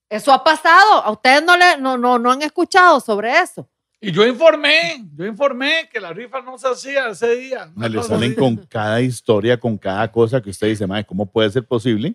Eso 0.09 0.33
ha 0.33 0.45
pasado. 0.45 0.95
¿A 1.05 1.11
ustedes 1.11 1.43
no, 1.45 1.57
le, 1.57 1.77
no, 1.79 1.97
no, 1.99 2.19
no 2.19 2.31
han 2.31 2.43
escuchado 2.43 3.01
sobre 3.01 3.39
eso? 3.41 3.69
Y 4.05 4.13
yo 4.13 4.27
informé, 4.27 5.03
yo 5.17 5.25
informé 5.25 5.89
que 5.91 5.99
la 5.99 6.13
rifa 6.13 6.43
no 6.43 6.59
se 6.59 6.69
hacía 6.69 7.09
ese 7.09 7.37
día. 7.37 7.73
Ah, 7.75 7.89
Le 7.89 7.97
No, 7.97 8.03
salen 8.03 8.35
con 8.35 8.57
cada 8.57 9.01
historia, 9.01 9.59
con 9.59 9.79
cada 9.79 10.13
cosa 10.13 10.43
que 10.43 10.51
usted 10.51 10.67
dice, 10.67 10.87
madre, 10.87 11.07
¿cómo 11.07 11.25
puede 11.25 11.49
ser 11.49 11.67
posible 11.67 12.15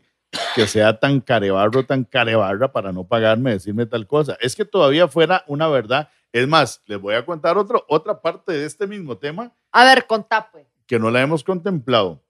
que 0.54 0.68
sea 0.68 1.00
tan 1.00 1.20
carebarro, 1.20 1.84
tan 1.84 2.04
carebarra 2.04 2.72
para 2.72 2.92
no 2.92 3.08
pagarme, 3.08 3.54
decirme 3.54 3.88
tal 3.88 4.06
cosa? 4.06 4.38
Es 4.40 4.56
que 4.56 4.66
todavía 4.66 5.08
fuera 5.08 5.44
una 5.48 5.68
verdad. 5.68 6.10
Es 6.32 6.48
más, 6.48 6.84
les 6.86 7.02
voy 7.02 7.16
a 7.16 7.26
contar 7.26 7.58
otro, 7.58 7.84
otra 7.90 8.22
parte 8.22 8.52
de 8.52 8.68
este 8.68 8.86
mismo 8.86 9.18
tema 9.18 9.52
A 9.72 9.84
ver, 9.84 10.06
contá 10.06 10.48
pues. 10.52 10.68
que 10.86 11.00
no 11.00 11.10
la 11.10 11.24
hemos 11.24 11.44
contemplado. 11.44 12.22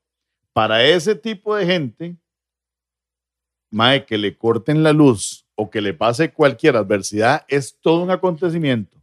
Para 0.53 0.85
ese 0.85 1.15
tipo 1.15 1.53
de 1.57 1.65
gente, 1.65 2.15
mae, 3.71 4.05
que 4.05 4.17
le 4.17 4.37
corten 4.37 4.83
la 4.83 4.93
luz 4.93 5.45
o 5.55 5.69
que 5.69 5.81
le 5.81 5.93
pase 5.93 6.31
cualquier 6.31 6.77
adversidad 6.77 7.43
es 7.49 7.77
todo 7.81 8.01
un 8.01 8.11
acontecimiento. 8.11 8.98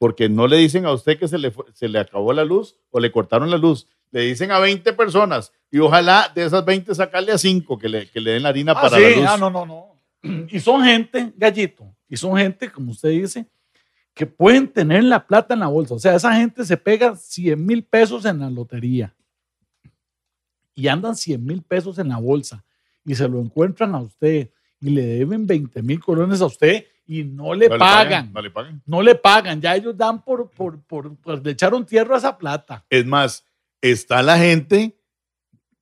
Porque 0.00 0.30
no 0.30 0.46
le 0.46 0.56
dicen 0.56 0.86
a 0.86 0.92
usted 0.92 1.18
que 1.18 1.28
se 1.28 1.36
le, 1.36 1.52
se 1.74 1.86
le 1.86 1.98
acabó 1.98 2.32
la 2.32 2.42
luz 2.46 2.74
o 2.90 2.98
le 3.00 3.12
cortaron 3.12 3.50
la 3.50 3.58
luz. 3.58 3.86
le 4.12 4.22
dicen 4.22 4.50
a 4.50 4.58
20 4.58 4.94
personas 4.94 5.52
y 5.70 5.78
ojalá 5.78 6.32
de 6.34 6.44
esas 6.46 6.64
20 6.64 6.94
sacarle 6.94 7.32
a 7.32 7.38
5 7.38 7.76
que 7.78 7.88
le, 7.90 8.08
que 8.08 8.18
le 8.20 8.30
den 8.32 8.42
la 8.44 8.48
harina 8.48 8.72
Ah, 8.72 8.80
para 8.80 8.96
sí, 8.96 9.02
la 9.02 9.08
luz. 9.10 9.26
ah, 9.28 9.36
no, 9.36 9.50
no, 9.50 9.66
no. 9.66 9.86
Y 10.50 10.58
son 10.58 10.82
gente, 10.82 11.32
gallito, 11.36 11.94
y 12.08 12.16
son 12.16 12.34
gente, 12.38 12.72
como 12.72 12.92
usted 12.92 13.10
dice, 13.10 13.44
que 14.14 14.24
pueden 14.24 14.68
tener 14.68 15.04
la 15.04 15.26
plata 15.26 15.52
en 15.52 15.60
la 15.60 15.66
bolsa. 15.68 15.94
O 15.94 15.98
sea, 15.98 16.14
esa 16.16 16.34
gente 16.34 16.64
se 16.64 16.76
pega 16.78 17.14
100 17.14 17.62
mil 17.64 17.84
pesos 17.84 18.24
en 18.24 18.38
la 18.40 18.48
lotería 18.48 19.14
y 20.74 20.88
andan 20.88 21.14
100 21.14 21.44
mil 21.44 21.62
pesos 21.62 21.98
en 21.98 22.08
la 22.08 22.16
bolsa 22.18 22.64
y 23.04 23.14
se 23.14 23.28
lo 23.28 23.38
encuentran 23.40 23.94
a 23.94 24.00
usted 24.00 24.50
y 24.80 24.90
le 24.90 25.04
deben 25.04 25.46
20 25.46 25.82
mil 25.82 26.00
colones 26.00 26.40
a 26.40 26.46
usted 26.46 26.86
y 27.12 27.24
no 27.24 27.54
le 27.54 27.66
No 27.68 27.74
le 27.74 27.78
pagan. 27.80 28.32
no 28.32 28.40
le 28.40 28.50
pagan. 28.50 28.82
No 28.86 29.02
le 29.02 29.14
pagan. 29.16 29.60
Ya 29.60 29.74
ellos 29.74 29.96
dan 29.96 30.22
por, 30.22 30.48
por, 30.50 30.80
por, 30.84 31.16
por- 31.16 31.44
le 31.44 31.50
echaron 31.50 31.84
tierra 31.84 32.14
a 32.14 32.18
esa 32.18 32.38
plata. 32.38 32.84
Es 32.88 33.04
más, 33.04 33.44
está 33.80 34.22
la 34.22 34.38
gente 34.38 34.96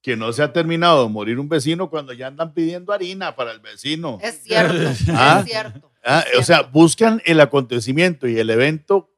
que 0.01 0.16
no 0.16 0.33
se 0.33 0.43
ha 0.43 0.55
terminado 0.55 1.03
de 1.03 1.11
morir 1.11 1.39
un 1.39 1.47
vecino 1.51 1.91
cuando 1.91 2.14
ya 2.14 2.29
andan 2.29 2.55
pidiendo 2.55 2.95
harina 2.95 3.37
para 3.37 3.53
el 3.53 3.61
vecino. 3.61 4.18
Es 4.22 4.43
cierto, 4.43 4.74
Ah, 5.12 5.41
es 5.45 5.51
cierto. 5.51 5.93
ah, 6.03 6.24
o 6.39 6.43
sea, 6.43 6.62
buscan 6.62 7.20
el 7.26 7.43
acontecimiento 7.43 8.26
y 8.26 8.39
el 8.39 8.49
evento 8.49 9.11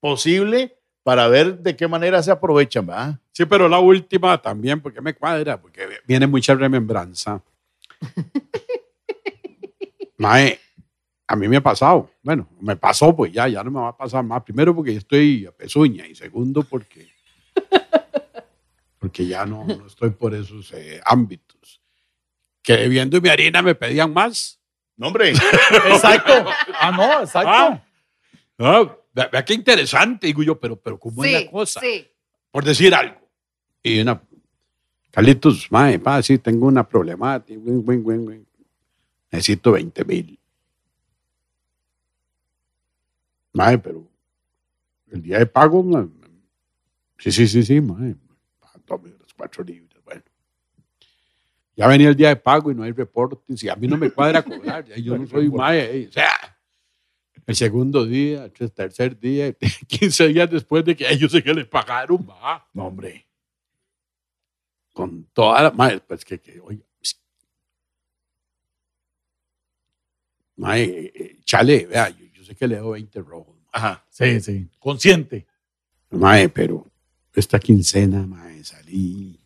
posible 0.00 0.76
para 1.04 1.28
ver 1.28 1.58
de 1.58 1.76
qué 1.76 1.86
manera 1.86 2.24
se 2.24 2.32
aprovechan, 2.32 2.86
¿verdad? 2.86 3.20
Sí, 3.30 3.44
pero 3.44 3.68
la 3.68 3.78
última 3.78 4.36
también, 4.42 4.80
porque 4.80 5.00
me 5.00 5.14
cuadra, 5.14 5.60
porque 5.60 5.86
viene 6.08 6.26
mucha 6.26 6.56
remembranza. 6.56 7.40
Mae, 10.18 10.58
a 11.32 11.36
mí 11.36 11.48
me 11.48 11.56
ha 11.56 11.62
pasado. 11.62 12.10
Bueno, 12.22 12.46
me 12.60 12.76
pasó, 12.76 13.16
pues 13.16 13.32
ya, 13.32 13.48
ya 13.48 13.64
no 13.64 13.70
me 13.70 13.80
va 13.80 13.88
a 13.88 13.96
pasar 13.96 14.22
más. 14.22 14.42
Primero 14.42 14.74
porque 14.76 14.92
yo 14.92 14.98
estoy 14.98 15.46
a 15.46 15.50
pezuña 15.50 16.06
y 16.06 16.14
segundo 16.14 16.62
porque, 16.62 17.08
porque 18.98 19.26
ya 19.26 19.46
no, 19.46 19.64
no 19.64 19.86
estoy 19.86 20.10
por 20.10 20.34
esos 20.34 20.70
eh, 20.74 21.00
ámbitos. 21.06 21.80
Que 22.62 22.76
debiendo 22.76 23.18
mi 23.22 23.30
harina 23.30 23.62
me 23.62 23.74
pedían 23.74 24.12
más. 24.12 24.60
No, 24.94 25.06
hombre. 25.06 25.30
Exacto. 25.88 26.32
Ah, 26.78 26.90
no, 26.90 27.22
exacto. 27.22 27.48
Ah, 27.50 27.82
ah, 28.58 28.96
vea, 29.14 29.28
vea 29.32 29.42
qué 29.42 29.54
interesante, 29.54 30.26
digo 30.26 30.42
yo, 30.42 30.60
pero, 30.60 30.76
pero 30.78 30.98
¿cómo 30.98 31.24
es 31.24 31.30
Sí, 31.30 31.44
la 31.46 31.50
cosa? 31.50 31.80
sí. 31.80 32.06
por 32.50 32.62
decir 32.62 32.94
algo. 32.94 33.16
Y 33.82 34.00
una, 34.00 34.22
Carlitos, 35.10 35.72
mae, 35.72 35.98
pa, 35.98 36.22
sí, 36.22 36.36
tengo 36.36 36.66
una 36.66 36.86
problemática, 36.86 37.58
necesito 39.30 39.72
20 39.72 40.04
mil. 40.04 40.38
Mae, 43.52 43.78
pero 43.78 44.08
el 45.10 45.22
día 45.22 45.38
de 45.38 45.46
pago, 45.46 45.82
mae, 45.82 46.08
sí, 47.18 47.30
sí, 47.30 47.46
sí, 47.46 47.62
sí, 47.62 47.80
mae, 47.80 48.14
pa, 48.58 48.72
tome 48.84 49.10
las 49.20 49.32
cuatro 49.34 49.62
libras, 49.62 50.02
bueno. 50.04 50.22
Ya 51.76 51.86
venía 51.86 52.08
el 52.08 52.16
día 52.16 52.28
de 52.28 52.36
pago 52.36 52.70
y 52.70 52.74
no 52.74 52.82
hay 52.82 52.92
reportes 52.92 53.62
y 53.62 53.68
a 53.68 53.76
mí 53.76 53.86
no 53.86 53.96
me 53.96 54.10
cuadra 54.10 54.42
cobrar, 54.42 54.84
yo 54.86 55.18
no 55.18 55.26
soy 55.28 55.50
mae, 55.50 56.06
o 56.08 56.12
sea, 56.12 56.52
el 57.46 57.56
segundo 57.56 58.06
día, 58.06 58.44
el 58.44 58.72
tercer 58.72 59.18
día, 59.18 59.52
15 59.86 60.28
días 60.28 60.50
después 60.50 60.84
de 60.84 60.96
que 60.96 61.10
ellos 61.10 61.32
se 61.32 61.42
que 61.42 61.52
le 61.52 61.64
pagaron, 61.64 62.26
va. 62.28 62.66
No, 62.72 62.86
hombre. 62.86 63.26
Con 64.92 65.24
toda 65.32 65.62
la. 65.62 65.70
Mae, 65.70 66.00
pues 66.00 66.24
que, 66.24 66.40
que 66.40 66.60
oiga. 66.60 66.84
Mae, 70.56 70.82
eh, 70.82 71.12
eh, 71.14 71.36
chale, 71.44 71.86
vea, 71.86 72.14
yo, 72.42 72.46
sé 72.46 72.56
que 72.56 72.66
le 72.66 72.76
doy 72.76 73.00
20 73.02 73.20
rojos. 73.22 73.56
Ajá. 73.72 74.04
Sí, 74.10 74.40
sí. 74.40 74.68
Consciente. 74.78 75.46
Mae, 76.10 76.48
pero 76.48 76.86
esta 77.34 77.58
quincena, 77.58 78.26
mae, 78.26 78.62
salí. 78.64 79.40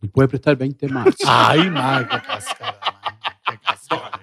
¿Me 0.00 0.08
puede 0.08 0.28
prestar 0.28 0.56
20 0.56 0.88
más? 0.88 1.14
Ay, 1.26 1.68
madre, 1.70 2.08
qué 2.10 2.22
cascara, 2.22 2.80
mae, 3.02 3.32
qué 3.46 3.58
cascara. 3.62 4.20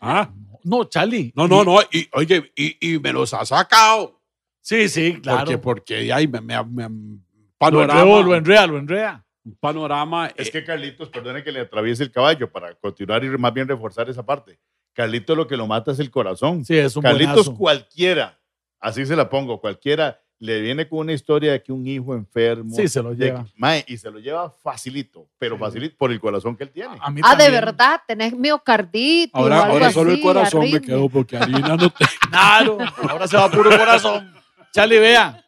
¿Ah? 0.00 0.30
No, 0.64 0.84
Charlie. 0.84 1.32
No, 1.34 1.48
no, 1.48 1.64
no. 1.64 1.78
Y, 1.90 2.08
oye, 2.12 2.52
y, 2.54 2.94
y 2.94 2.98
me 2.98 3.12
los 3.12 3.32
ha 3.34 3.44
sacado. 3.44 4.20
Sí, 4.60 4.88
sí, 4.88 5.20
claro. 5.20 5.38
Porque, 5.40 5.58
porque 5.58 6.12
ahí 6.12 6.26
me, 6.28 6.40
me, 6.40 6.62
me- 6.64 6.88
Lo 6.88 7.20
panorama. 7.58 8.04
lo 8.04 8.34
enrea, 8.34 8.66
lo 8.66 8.78
enrea. 8.78 9.24
un 9.44 9.54
panorama. 9.56 10.28
Es 10.36 10.48
eh, 10.48 10.52
que 10.52 10.64
Carlitos, 10.64 11.08
perdone 11.08 11.42
que 11.42 11.52
le 11.52 11.60
atraviese 11.60 12.02
el 12.02 12.12
caballo 12.12 12.50
para 12.50 12.74
continuar 12.74 13.24
y 13.24 13.28
más 13.30 13.52
bien 13.54 13.68
reforzar 13.68 14.08
esa 14.10 14.24
parte. 14.24 14.58
Carlitos 14.92 15.36
lo 15.36 15.46
que 15.46 15.56
lo 15.56 15.66
mata 15.66 15.92
es 15.92 15.98
el 16.00 16.10
corazón. 16.10 16.64
Sí, 16.64 16.76
es 16.76 16.96
un 16.96 17.02
Carlitos 17.02 17.34
buenazo. 17.46 17.54
cualquiera, 17.56 18.38
así 18.80 19.06
se 19.06 19.16
la 19.16 19.28
pongo, 19.28 19.60
cualquiera 19.60 20.20
le 20.42 20.58
viene 20.62 20.88
con 20.88 21.00
una 21.00 21.12
historia 21.12 21.52
de 21.52 21.62
que 21.62 21.70
un 21.70 21.86
hijo 21.86 22.14
enfermo. 22.14 22.74
Sí, 22.74 22.88
se 22.88 23.02
lo 23.02 23.14
de 23.14 23.26
lleva. 23.26 23.44
que- 23.44 23.50
mae, 23.56 23.84
y 23.86 23.98
se 23.98 24.10
lo 24.10 24.18
lleva 24.18 24.50
facilito, 24.50 25.28
pero 25.38 25.58
facilito 25.58 25.94
por 25.98 26.10
el 26.10 26.18
corazón 26.18 26.56
que 26.56 26.64
él 26.64 26.70
tiene. 26.70 26.96
A 26.98 27.10
mí 27.10 27.20
Ah, 27.22 27.36
de 27.36 27.50
verdad, 27.50 28.00
tenés 28.08 28.32
miocardito. 28.34 29.36
o 29.38 29.42
ahora 29.42 29.62
algo 29.64 29.72
ahora 29.74 29.90
solo 29.92 30.12
el 30.12 30.20
corazón 30.22 30.70
me 30.70 30.80
quedó 30.80 31.08
porque 31.10 31.36
harina 31.36 31.76
no 31.76 31.90
te. 31.90 32.04
Claro, 32.30 32.78
ahora 33.08 33.28
se 33.28 33.36
va 33.36 33.50
puro 33.50 33.68
corazón. 33.70 34.32
Charlie, 34.72 34.98
vea, 34.98 35.44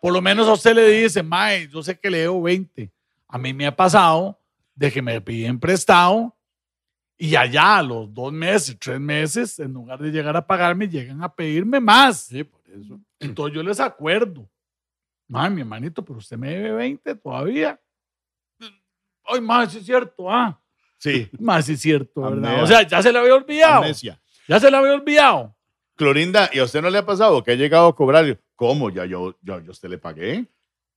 por 0.00 0.12
lo 0.12 0.22
menos 0.22 0.46
a 0.46 0.52
usted 0.52 0.74
le 0.76 0.88
dice, 0.90 1.22
Mae, 1.24 1.66
yo 1.68 1.82
sé 1.82 1.98
que 1.98 2.08
le 2.08 2.18
debo 2.18 2.40
20. 2.42 2.92
A 3.26 3.38
mí 3.38 3.52
me 3.52 3.66
ha 3.66 3.74
pasado 3.74 4.38
de 4.76 4.92
que 4.92 5.02
me 5.02 5.20
piden 5.20 5.58
prestado 5.58 6.35
y 7.18 7.34
allá 7.34 7.78
a 7.78 7.82
los 7.82 8.12
dos 8.12 8.32
meses, 8.32 8.76
tres 8.78 9.00
meses, 9.00 9.58
en 9.58 9.72
lugar 9.72 9.98
de 9.98 10.10
llegar 10.10 10.36
a 10.36 10.46
pagarme, 10.46 10.88
llegan 10.88 11.22
a 11.22 11.34
pedirme 11.34 11.80
más. 11.80 12.24
Sí, 12.24 12.44
por 12.44 12.60
eso. 12.68 13.00
Entonces 13.18 13.54
yo 13.54 13.62
les 13.62 13.80
acuerdo. 13.80 14.48
Mae, 15.28 15.50
mi 15.50 15.62
hermanito, 15.62 16.04
pero 16.04 16.18
usted 16.18 16.36
me 16.36 16.50
debe 16.50 16.72
20 16.72 17.14
todavía. 17.16 17.80
Ay, 19.24 19.40
mae, 19.40 19.68
sí 19.68 19.78
es 19.78 19.86
cierto, 19.86 20.30
ah. 20.30 20.60
Sí. 20.98 21.28
Mae, 21.40 21.62
sí 21.62 21.72
es 21.72 21.80
cierto, 21.80 22.22
¿verdad? 22.22 22.62
O 22.62 22.66
sea, 22.66 22.82
ya 22.82 23.02
se 23.02 23.12
le 23.12 23.18
había 23.18 23.34
olvidado. 23.34 23.82
Amnesia. 23.82 24.20
Ya 24.48 24.60
se 24.60 24.70
le 24.70 24.76
había 24.76 24.94
olvidado. 24.94 25.54
Clorinda, 25.96 26.48
¿y 26.52 26.58
a 26.58 26.64
usted 26.64 26.80
no 26.80 26.90
le 26.90 26.98
ha 26.98 27.06
pasado 27.06 27.42
que 27.42 27.52
ha 27.52 27.54
llegado 27.54 27.88
a 27.88 27.96
cobrar? 27.96 28.40
¿Cómo? 28.54 28.90
Ya 28.90 29.04
yo, 29.04 29.36
yo, 29.42 29.60
yo 29.60 29.68
a 29.68 29.72
usted 29.72 29.88
le 29.88 29.98
pagué. 29.98 30.46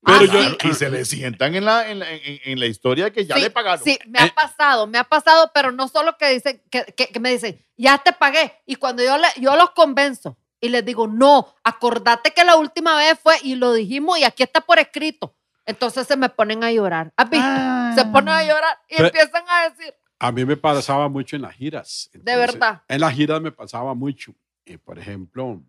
Ah, 0.06 0.18
Pero 0.20 0.32
yo, 0.32 0.50
sí. 0.52 0.58
y 0.70 0.74
se 0.74 0.90
le 0.90 1.04
sientan 1.04 1.56
en 1.56 1.66
la, 1.66 1.90
en 1.90 2.00
la, 2.00 2.10
en- 2.10 2.40
en 2.46 2.60
la 2.60 2.66
historia 2.68 3.12
que 3.12 3.26
ya 3.26 3.36
sí, 3.36 3.42
le 3.42 3.50
pagaron. 3.50 3.84
Sí, 3.84 4.00
me 4.08 4.20
ha 4.20 4.34
pasado, 4.34 4.88
me 4.88 4.98
ha 4.98 5.04
pasado, 5.04 5.52
pero 5.54 5.72
no 5.74 5.88
solo 5.90 6.16
que 6.18 6.30
dicen, 6.30 6.62
que, 6.72 6.86
que- 6.96 7.08
que 7.08 7.20
me 7.20 7.32
dicen, 7.32 7.64
ya 7.76 7.98
te 7.98 8.14
pagué. 8.14 8.54
Y 8.66 8.76
cuando 8.76 9.04
yo, 9.04 9.18
le, 9.18 9.28
yo 9.42 9.56
los 9.58 9.72
convenzo 9.72 10.38
y 10.62 10.70
les 10.70 10.86
digo, 10.86 11.08
no, 11.08 11.54
acordate 11.66 12.32
que 12.32 12.46
la 12.46 12.56
última 12.56 12.96
vez 12.98 13.20
fue 13.22 13.36
y 13.44 13.56
lo 13.56 13.74
dijimos 13.74 14.18
y 14.20 14.24
aquí 14.24 14.42
está 14.44 14.62
por 14.62 14.80
escrito. 14.80 15.36
Entonces 15.66 16.08
se 16.08 16.16
me 16.16 16.30
ponen 16.30 16.64
a 16.64 16.72
llorar. 16.72 17.12
¿Has 17.18 17.30
visto? 17.30 17.48
Se 17.96 18.06
ponen 18.06 18.30
a 18.34 18.44
llorar 18.44 18.78
y 18.88 18.96
Pero- 18.96 19.08
empiezan 19.10 19.44
a 19.50 19.70
decir, 19.70 19.94
A 20.20 20.32
mí 20.32 20.46
me 20.46 20.56
pasaba 20.58 21.10
mucho 21.10 21.36
en 21.36 21.42
las 21.44 21.56
giras. 21.56 22.10
de 22.14 22.36
verdad. 22.38 22.84
En 22.88 23.02
las 23.02 23.14
giras 23.14 23.42
me 23.42 23.52
pasaba 23.52 23.94
mucho. 23.94 24.34
Eh, 24.66 24.78
por 24.78 24.98
ejemplo, 24.98 25.62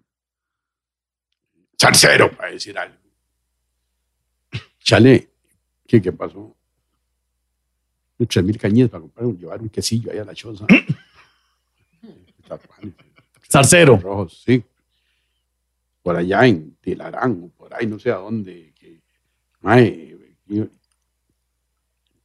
Salcero, 1.79 2.31
para 2.37 2.51
decir 2.53 2.79
algo. 2.79 2.97
Chale, 4.83 5.31
¿qué, 5.87 6.01
qué 6.03 6.13
pasó? 6.13 6.57
Tres 8.29 8.45
mil 8.45 8.59
cañitas 8.59 8.91
para 8.91 9.01
comprar, 9.03 9.27
un- 9.27 9.39
llevar 9.39 9.63
un 9.63 9.69
quesillo 9.71 10.11
ahí 10.13 10.19
a 10.19 10.25
la 10.25 10.35
choza. 10.35 10.67
Zarcero. 13.51 13.97
Rojos, 13.97 14.43
sí. 14.45 14.63
Por 16.03 16.17
allá 16.17 16.47
en 16.47 16.77
Tilarán, 16.81 17.43
o 17.45 17.49
por 17.49 17.75
ahí, 17.75 17.87
no 17.87 17.99
sé 17.99 18.11
a 18.11 18.17
dónde. 18.17 18.73
Que, 18.79 19.01
mae, 19.61 20.17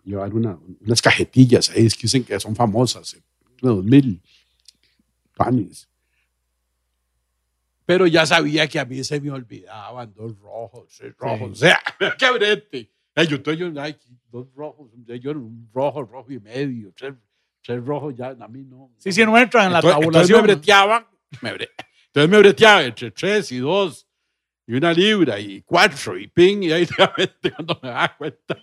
llevar 0.03 0.33
una- 0.33 0.59
unas 0.81 1.01
cajetillas 1.01 1.69
ahí, 1.71 1.85
es 1.85 1.95
que 1.95 2.03
dicen 2.03 2.23
que 2.23 2.39
son 2.39 2.55
famosas, 2.55 3.15
eh, 3.15 3.21
dos 3.61 3.83
mil 3.83 4.21
panes. 5.35 5.87
Pero 7.85 8.07
ya 8.07 8.25
sabía 8.25 8.67
que 8.67 8.79
a 8.79 8.85
mí 8.85 9.03
se 9.03 9.19
me 9.21 9.29
olvidaban 9.31 10.13
dos 10.13 10.37
rojos, 10.39 10.87
tres 10.97 11.13
rojos. 11.17 11.51
O 11.51 11.55
sea, 11.55 11.79
qué 12.19 12.31
brete. 12.31 12.91
Yo 13.29 13.37
estoy, 13.37 13.57
yo, 13.57 13.71
ay, 13.79 13.95
dos 14.29 14.47
rojos, 14.55 14.89
yo 15.21 15.31
un 15.31 15.69
rojo, 15.73 16.03
rojo 16.03 16.31
y 16.33 16.39
medio, 16.39 16.91
tres, 16.95 17.13
tres 17.63 17.83
rojos 17.85 18.13
ya, 18.15 18.35
a 18.39 18.47
mí 18.47 18.63
no. 18.63 18.91
Sí, 18.97 19.11
sí, 19.11 19.23
no 19.25 19.37
entran 19.37 19.67
en 19.67 19.73
la 19.73 19.79
Entonces- 19.79 20.03
Entonces 20.03 20.29
tabulación. 20.29 20.41
me 20.41 20.53
breteaban, 20.53 21.07
me 21.41 21.53
bre- 21.55 21.69
entonces 22.07 22.29
me 22.29 22.37
breteaba 22.39 22.83
entre 22.83 23.11
tres 23.11 23.51
y 23.53 23.59
dos, 23.59 24.05
y 24.67 24.73
una 24.73 24.91
libra, 24.91 25.39
y 25.39 25.61
cuatro, 25.61 26.17
y 26.17 26.27
ping, 26.27 26.63
y 26.63 26.71
ahí 26.73 26.85
realmente 26.97 27.51
cuando 27.53 27.79
me 27.81 27.89
daba 27.89 28.17
cuenta, 28.17 28.57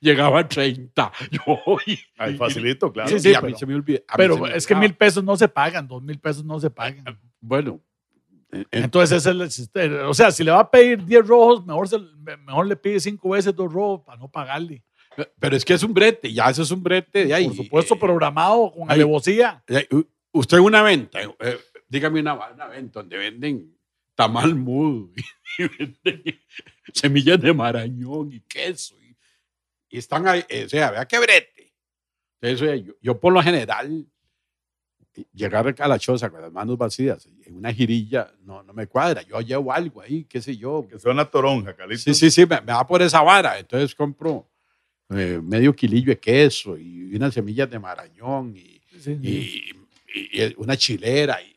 llegaba 0.00 0.40
a 0.40 0.48
30. 0.48 1.12
Yo, 1.30 1.58
y, 1.86 1.98
Ay, 2.18 2.36
facilito, 2.36 2.92
claro. 2.92 3.08
Sí, 3.08 3.18
Sí, 3.20 3.28
sí, 3.30 3.34
a 3.34 3.40
pero- 3.40 3.52
mí 3.52 3.58
se 3.58 3.64
me 3.66 3.74
olvida. 3.76 3.98
a 3.98 4.00
mí 4.00 4.06
se 4.10 4.16
Pero 4.16 4.46
es 4.48 4.66
que 4.66 4.74
olvidaba. 4.74 4.80
mil 4.80 4.94
pesos 4.96 5.24
no 5.24 5.36
se 5.36 5.48
pagan, 5.48 5.86
dos 5.88 6.02
mil 6.02 6.18
pesos 6.18 6.44
no 6.44 6.58
se 6.60 6.68
pagan. 6.68 7.18
Bueno, 7.40 7.80
Entonces, 8.70 9.18
ese 9.26 9.30
es 9.48 9.70
el. 9.74 9.94
O 10.00 10.14
sea, 10.14 10.30
si 10.30 10.44
le 10.44 10.50
va 10.50 10.60
a 10.60 10.70
pedir 10.70 11.04
10 11.04 11.26
rojos, 11.26 11.66
mejor, 11.66 11.88
se- 11.88 11.98
mejor 12.44 12.66
le 12.66 12.76
pide 12.76 13.00
cinco 13.00 13.30
veces 13.30 13.54
dos 13.54 13.72
rojos 13.72 14.02
para 14.04 14.18
no 14.18 14.28
pagarle. 14.30 14.82
pero 15.38 15.56
es 15.56 15.64
que 15.64 15.74
es 15.74 15.82
un 15.82 15.92
brete, 15.94 16.32
ya 16.32 16.50
eso 16.50 16.62
es 16.62 16.70
un 16.70 16.82
brete 16.82 17.24
de 17.26 17.34
ahí. 17.34 17.46
Por 17.48 17.56
supuesto, 17.56 17.94
eh, 17.94 17.98
programado 17.98 18.70
con 18.72 18.82
ay. 18.90 18.94
alevosía. 18.96 19.62
eh, 19.66 19.88
usted 20.32 20.58
en 20.58 20.64
una 20.64 20.82
venta, 20.82 21.20
eh, 21.22 21.58
dígame 21.88 22.20
una, 22.20 22.34
una 22.34 22.66
venta 22.68 23.00
donde 23.00 23.16
venden 23.16 23.76
tamal 24.14 24.54
mudo 24.54 25.10
y 25.58 25.68
venden 25.78 26.22
semillas 26.92 27.40
de 27.40 27.52
marañón 27.52 28.32
y 28.32 28.40
queso. 28.40 28.94
Y, 29.02 29.16
y 29.88 29.98
están 29.98 30.26
ahí, 30.28 30.44
eh, 30.48 30.64
o 30.66 30.68
sea, 30.68 30.90
vea 30.92 31.06
qué 31.06 31.18
brete. 31.18 31.74
Entonces, 32.40 32.68
eh, 32.68 32.82
yo, 32.84 32.92
yo 33.00 33.18
por 33.18 33.32
lo 33.32 33.42
general, 33.42 33.88
eh, 34.00 34.06
llegar 35.34 35.74
a 35.78 35.88
la 35.88 35.98
choza 35.98 36.30
con 36.30 36.40
las 36.42 36.52
manos 36.52 36.76
vacías 36.76 37.28
en 37.44 37.56
una 37.56 37.72
girilla 37.72 38.30
no, 38.44 38.62
no 38.62 38.72
me 38.72 38.86
cuadra. 38.86 39.22
Yo 39.22 39.40
llevo 39.40 39.72
algo 39.72 40.00
ahí, 40.02 40.24
qué 40.24 40.40
sé 40.42 40.56
yo. 40.56 40.86
Que 40.88 40.98
sea 40.98 41.12
una 41.12 41.24
toronja, 41.24 41.74
Calito. 41.74 42.00
Sí, 42.02 42.14
sí, 42.14 42.30
sí, 42.30 42.46
me, 42.46 42.60
me 42.60 42.72
va 42.72 42.86
por 42.86 43.00
esa 43.02 43.22
vara. 43.22 43.58
Entonces 43.58 43.94
compro 43.94 44.48
eh, 45.10 45.40
medio 45.42 45.74
kilillo 45.74 46.08
de 46.10 46.18
queso 46.18 46.76
y 46.76 47.14
unas 47.14 47.32
semillas 47.34 47.70
de 47.70 47.78
marañón 47.78 48.54
y, 48.56 48.80
y- 49.22 49.70
y- 50.14 50.42
y 50.42 50.54
una 50.58 50.76
chilera. 50.76 51.38
Y, 51.42 51.54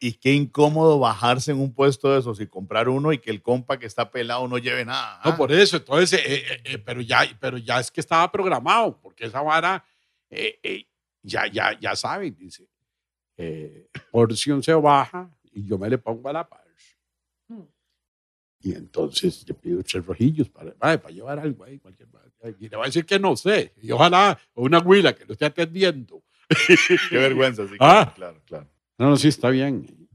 y 0.00 0.12
qué 0.12 0.32
incómodo 0.32 1.00
bajarse 1.00 1.50
en 1.50 1.58
un 1.58 1.74
puesto 1.74 2.12
de 2.12 2.20
esos 2.20 2.40
y 2.40 2.46
comprar 2.46 2.88
uno 2.88 3.12
y 3.12 3.18
que 3.18 3.32
el 3.32 3.42
compa 3.42 3.76
que 3.76 3.86
está 3.86 4.08
pelado 4.08 4.46
no 4.46 4.56
lleve 4.58 4.84
nada. 4.84 5.20
No, 5.24 5.36
por 5.36 5.50
eso, 5.50 5.78
entonces, 5.78 6.20
eh, 6.24 6.44
eh, 6.48 6.60
eh, 6.64 6.78
pero, 6.78 7.00
ya, 7.00 7.22
pero 7.40 7.58
ya 7.58 7.80
es 7.80 7.90
que 7.90 8.00
estaba 8.00 8.30
programado, 8.30 8.96
porque 9.02 9.26
esa 9.26 9.42
vara, 9.42 9.84
eh, 10.30 10.60
eh, 10.62 10.86
ya, 11.22 11.48
ya, 11.48 11.76
ya 11.80 11.96
saben, 11.96 12.36
dice, 12.38 12.68
eh, 13.36 13.88
porción 14.10 14.62
se 14.62 14.72
baja 14.74 15.30
y 15.52 15.66
yo 15.66 15.78
me 15.78 15.88
le 15.88 15.98
pongo 15.98 16.28
a 16.28 16.32
la 16.32 16.48
par. 16.48 16.62
Y 18.60 18.72
entonces 18.72 19.44
yo 19.44 19.54
pido 19.54 19.82
tres 19.82 20.06
rojillos 20.06 20.48
para, 20.48 20.72
para 20.74 21.10
llevar 21.10 21.38
algo 21.38 21.64
ahí, 21.64 21.78
cualquier. 21.78 22.08
Y 22.58 22.68
le 22.68 22.76
va 22.76 22.84
a 22.84 22.86
decir 22.86 23.04
que 23.04 23.18
no 23.18 23.36
sé, 23.36 23.74
y 23.82 23.90
ojalá 23.90 24.38
una 24.54 24.78
huila 24.78 25.14
que 25.14 25.26
lo 25.26 25.32
esté 25.32 25.44
atendiendo. 25.44 26.22
Qué 27.10 27.18
vergüenza, 27.18 27.66
sí. 27.68 27.74
Ah. 27.78 28.10
Claro, 28.16 28.40
claro. 28.46 28.66
No, 28.98 29.10
no, 29.10 29.16
sí, 29.18 29.28
está 29.28 29.50
bien. 29.50 30.08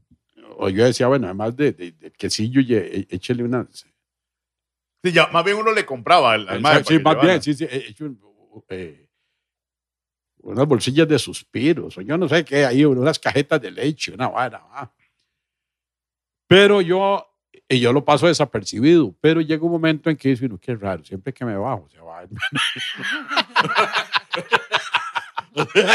O 0.57 0.67
yo 0.70 0.84
decía, 0.86 1.07
bueno, 1.07 1.26
además 1.28 1.55
de, 1.55 1.74
de, 1.74 1.91
de 1.91 2.11
quesillo, 2.11 2.61
ye- 2.61 3.05
échele 3.11 3.43
una, 3.43 3.67
Sí, 3.72 5.11
ya, 5.13 5.28
más 5.28 5.45
bien 5.45 5.57
uno 5.57 5.72
le 5.72 5.86
compraba 5.86 6.34
al, 6.34 6.49
al 6.49 6.57
Sí, 6.57 6.61
más 6.63 6.89
llevara. 6.89 7.22
bien, 7.22 7.41
sí, 7.41 7.53
sí. 7.53 7.65
he 7.70 7.89
hecho 7.89 8.05
un- 8.05 8.63
eh, 8.70 9.09
unas 10.42 10.66
bolsillas 10.68 11.08
de 11.08 11.20
suspiros, 11.20 11.98
o 11.98 12.02
yo 12.02 12.18
no 12.18 12.28
sé 12.30 12.44
qué, 12.46 12.66
ahí 12.66 12.86
unas 12.86 13.20
cajetas 13.20 13.62
de 13.62 13.72
leche, 13.72 14.14
una 14.14 14.28
vara. 14.30 14.62
ah. 14.72 14.92
Pero 16.48 16.82
yo, 16.82 17.26
y 17.68 17.80
yo 17.80 17.94
lo 17.94 18.04
paso 18.04 18.26
desapercibido, 18.28 19.14
pero 19.22 19.42
llega 19.42 19.64
un 19.64 19.72
momento 19.72 20.10
en 20.10 20.18
que 20.18 20.30
dice 20.30 20.46
uno, 20.46 20.58
qué 20.58 20.76
raro, 20.76 21.04
siempre 21.04 21.32
que 21.34 21.46
me 21.46 21.56
bajo 21.58 21.88
se 21.92 22.00
va. 22.00 22.24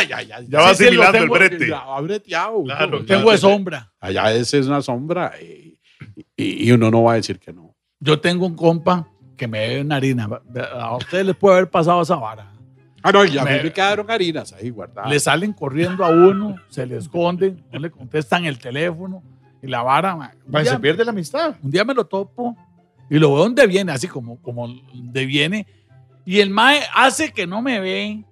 ya, 0.08 0.22
ya, 0.22 0.40
Ya 0.40 0.60
va 0.60 0.74
Sí, 0.74 0.84
sí, 0.88 0.94
lo 0.94 1.02
asimilando 1.02 1.18
el 1.18 1.28
brete. 1.28 1.68
ya 1.68 1.84
va 1.84 2.00
breteado. 2.00 2.64
Claro, 2.64 2.98
¿no? 3.00 3.04
Tengo 3.04 3.30
de 3.30 3.38
sombra. 3.38 3.92
Allá 4.00 4.32
ese 4.32 4.58
es 4.58 4.66
una 4.66 4.82
sombra 4.82 5.32
y, 5.40 5.80
y- 6.36 6.68
y 6.68 6.72
uno 6.72 6.90
no 6.90 7.02
va 7.04 7.12
a 7.12 7.16
decir 7.16 7.38
que 7.38 7.52
no. 7.52 7.74
Yo 8.00 8.20
tengo 8.20 8.46
un 8.46 8.54
compa 8.56 9.08
que 9.36 9.48
me 9.48 9.60
debe 9.60 9.80
una 9.80 9.96
harina. 9.96 10.28
A 10.72 10.96
ustedes 10.96 11.26
les 11.26 11.36
puede 11.36 11.56
haber 11.56 11.70
pasado 11.70 12.02
esa 12.02 12.16
vara. 12.16 12.52
Ah, 13.06 13.12
no, 13.12 13.24
ya 13.26 13.44
Me- 13.44 13.58
me, 13.58 13.62
me 13.64 13.72
quedaron 13.72 14.10
harinas 14.10 14.52
ahí 14.54 14.70
guardadas. 14.70 15.10
Le 15.10 15.20
salen 15.20 15.52
corriendo 15.52 16.04
a 16.04 16.08
uno, 16.08 16.56
se 16.70 16.86
le 16.86 16.96
esconden, 16.96 17.62
no 17.70 17.78
le 17.78 17.90
contestan 17.90 18.46
el 18.46 18.58
teléfono 18.58 19.22
y 19.62 19.66
la 19.66 19.82
vara. 19.82 20.32
día- 20.46 20.64
se 20.72 20.78
pierde 20.78 21.04
la 21.04 21.10
amistad. 21.10 21.54
Un 21.62 21.70
día 21.70 21.84
me 21.84 21.92
lo 21.92 22.06
topo 22.06 22.56
y 23.10 23.18
lo 23.18 23.34
veo 23.34 23.42
donde 23.44 23.66
viene, 23.66 23.92
así 23.92 24.08
como, 24.08 24.40
como 24.40 24.68
de 24.94 25.26
viene. 25.26 25.66
Y 26.24 26.40
el 26.40 26.48
mae 26.48 26.80
hace 26.94 27.30
que 27.30 27.46
no 27.46 27.60
me 27.60 27.78
ve, 27.78 28.24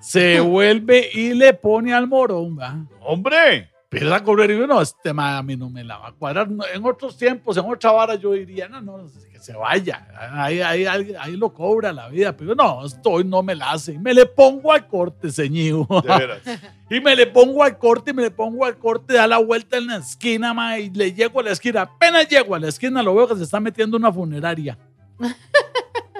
se 0.00 0.38
vuelve 0.40 1.10
y 1.12 1.34
le 1.34 1.52
pone 1.52 1.92
al 1.92 2.06
morón. 2.06 2.58
¡Hombre! 3.00 3.70
Empieza 3.90 4.14
a 4.16 4.22
correr 4.24 4.52
y 4.52 4.56
yo, 4.58 4.66
no, 4.68 4.80
este 4.80 5.12
mae 5.12 5.36
a 5.36 5.42
mí 5.42 5.56
no 5.56 5.68
me 5.68 5.82
la 5.84 5.98
va 5.98 6.08
a 6.08 6.12
cuadrar. 6.12 6.48
En 6.72 6.84
otros 6.86 7.18
tiempos, 7.18 7.56
en 7.56 7.64
otra 7.66 7.90
vara, 7.90 8.14
yo 8.14 8.32
diría, 8.32 8.68
no, 8.68 8.80
no, 8.80 9.06
se 9.42 9.52
vaya. 9.54 10.06
Ahí, 10.32 10.60
ahí, 10.60 10.86
ahí, 10.86 11.14
ahí 11.18 11.36
lo 11.36 11.52
cobra 11.52 11.92
la 11.92 12.08
vida. 12.08 12.36
Pero 12.36 12.54
no, 12.54 12.86
estoy, 12.86 13.24
no 13.24 13.42
me 13.42 13.56
la 13.56 13.72
hace. 13.72 13.94
Y 13.94 13.98
me 13.98 14.14
le 14.14 14.24
pongo 14.24 14.72
al 14.72 14.86
corte, 14.86 15.32
ceñido. 15.32 15.86
De 16.02 16.08
veras. 16.08 16.42
Y 16.90 17.00
me 17.00 17.16
le 17.16 17.26
pongo 17.26 17.64
al 17.64 17.78
corte, 17.78 18.10
y 18.10 18.14
me 18.14 18.20
le 18.20 18.30
pongo 18.30 18.66
al 18.66 18.76
corte, 18.76 19.14
da 19.14 19.26
la 19.26 19.38
vuelta 19.38 19.78
en 19.78 19.86
la 19.86 19.96
esquina, 19.96 20.52
ma, 20.52 20.78
y 20.78 20.90
le 20.90 21.14
llego 21.14 21.40
a 21.40 21.42
la 21.42 21.52
esquina. 21.52 21.80
Apenas 21.80 22.28
llego 22.28 22.54
a 22.54 22.58
la 22.58 22.68
esquina, 22.68 23.02
lo 23.02 23.14
veo 23.14 23.26
que 23.26 23.36
se 23.36 23.44
está 23.44 23.58
metiendo 23.60 23.96
en 23.96 24.02
una 24.02 24.12
funeraria. 24.12 24.78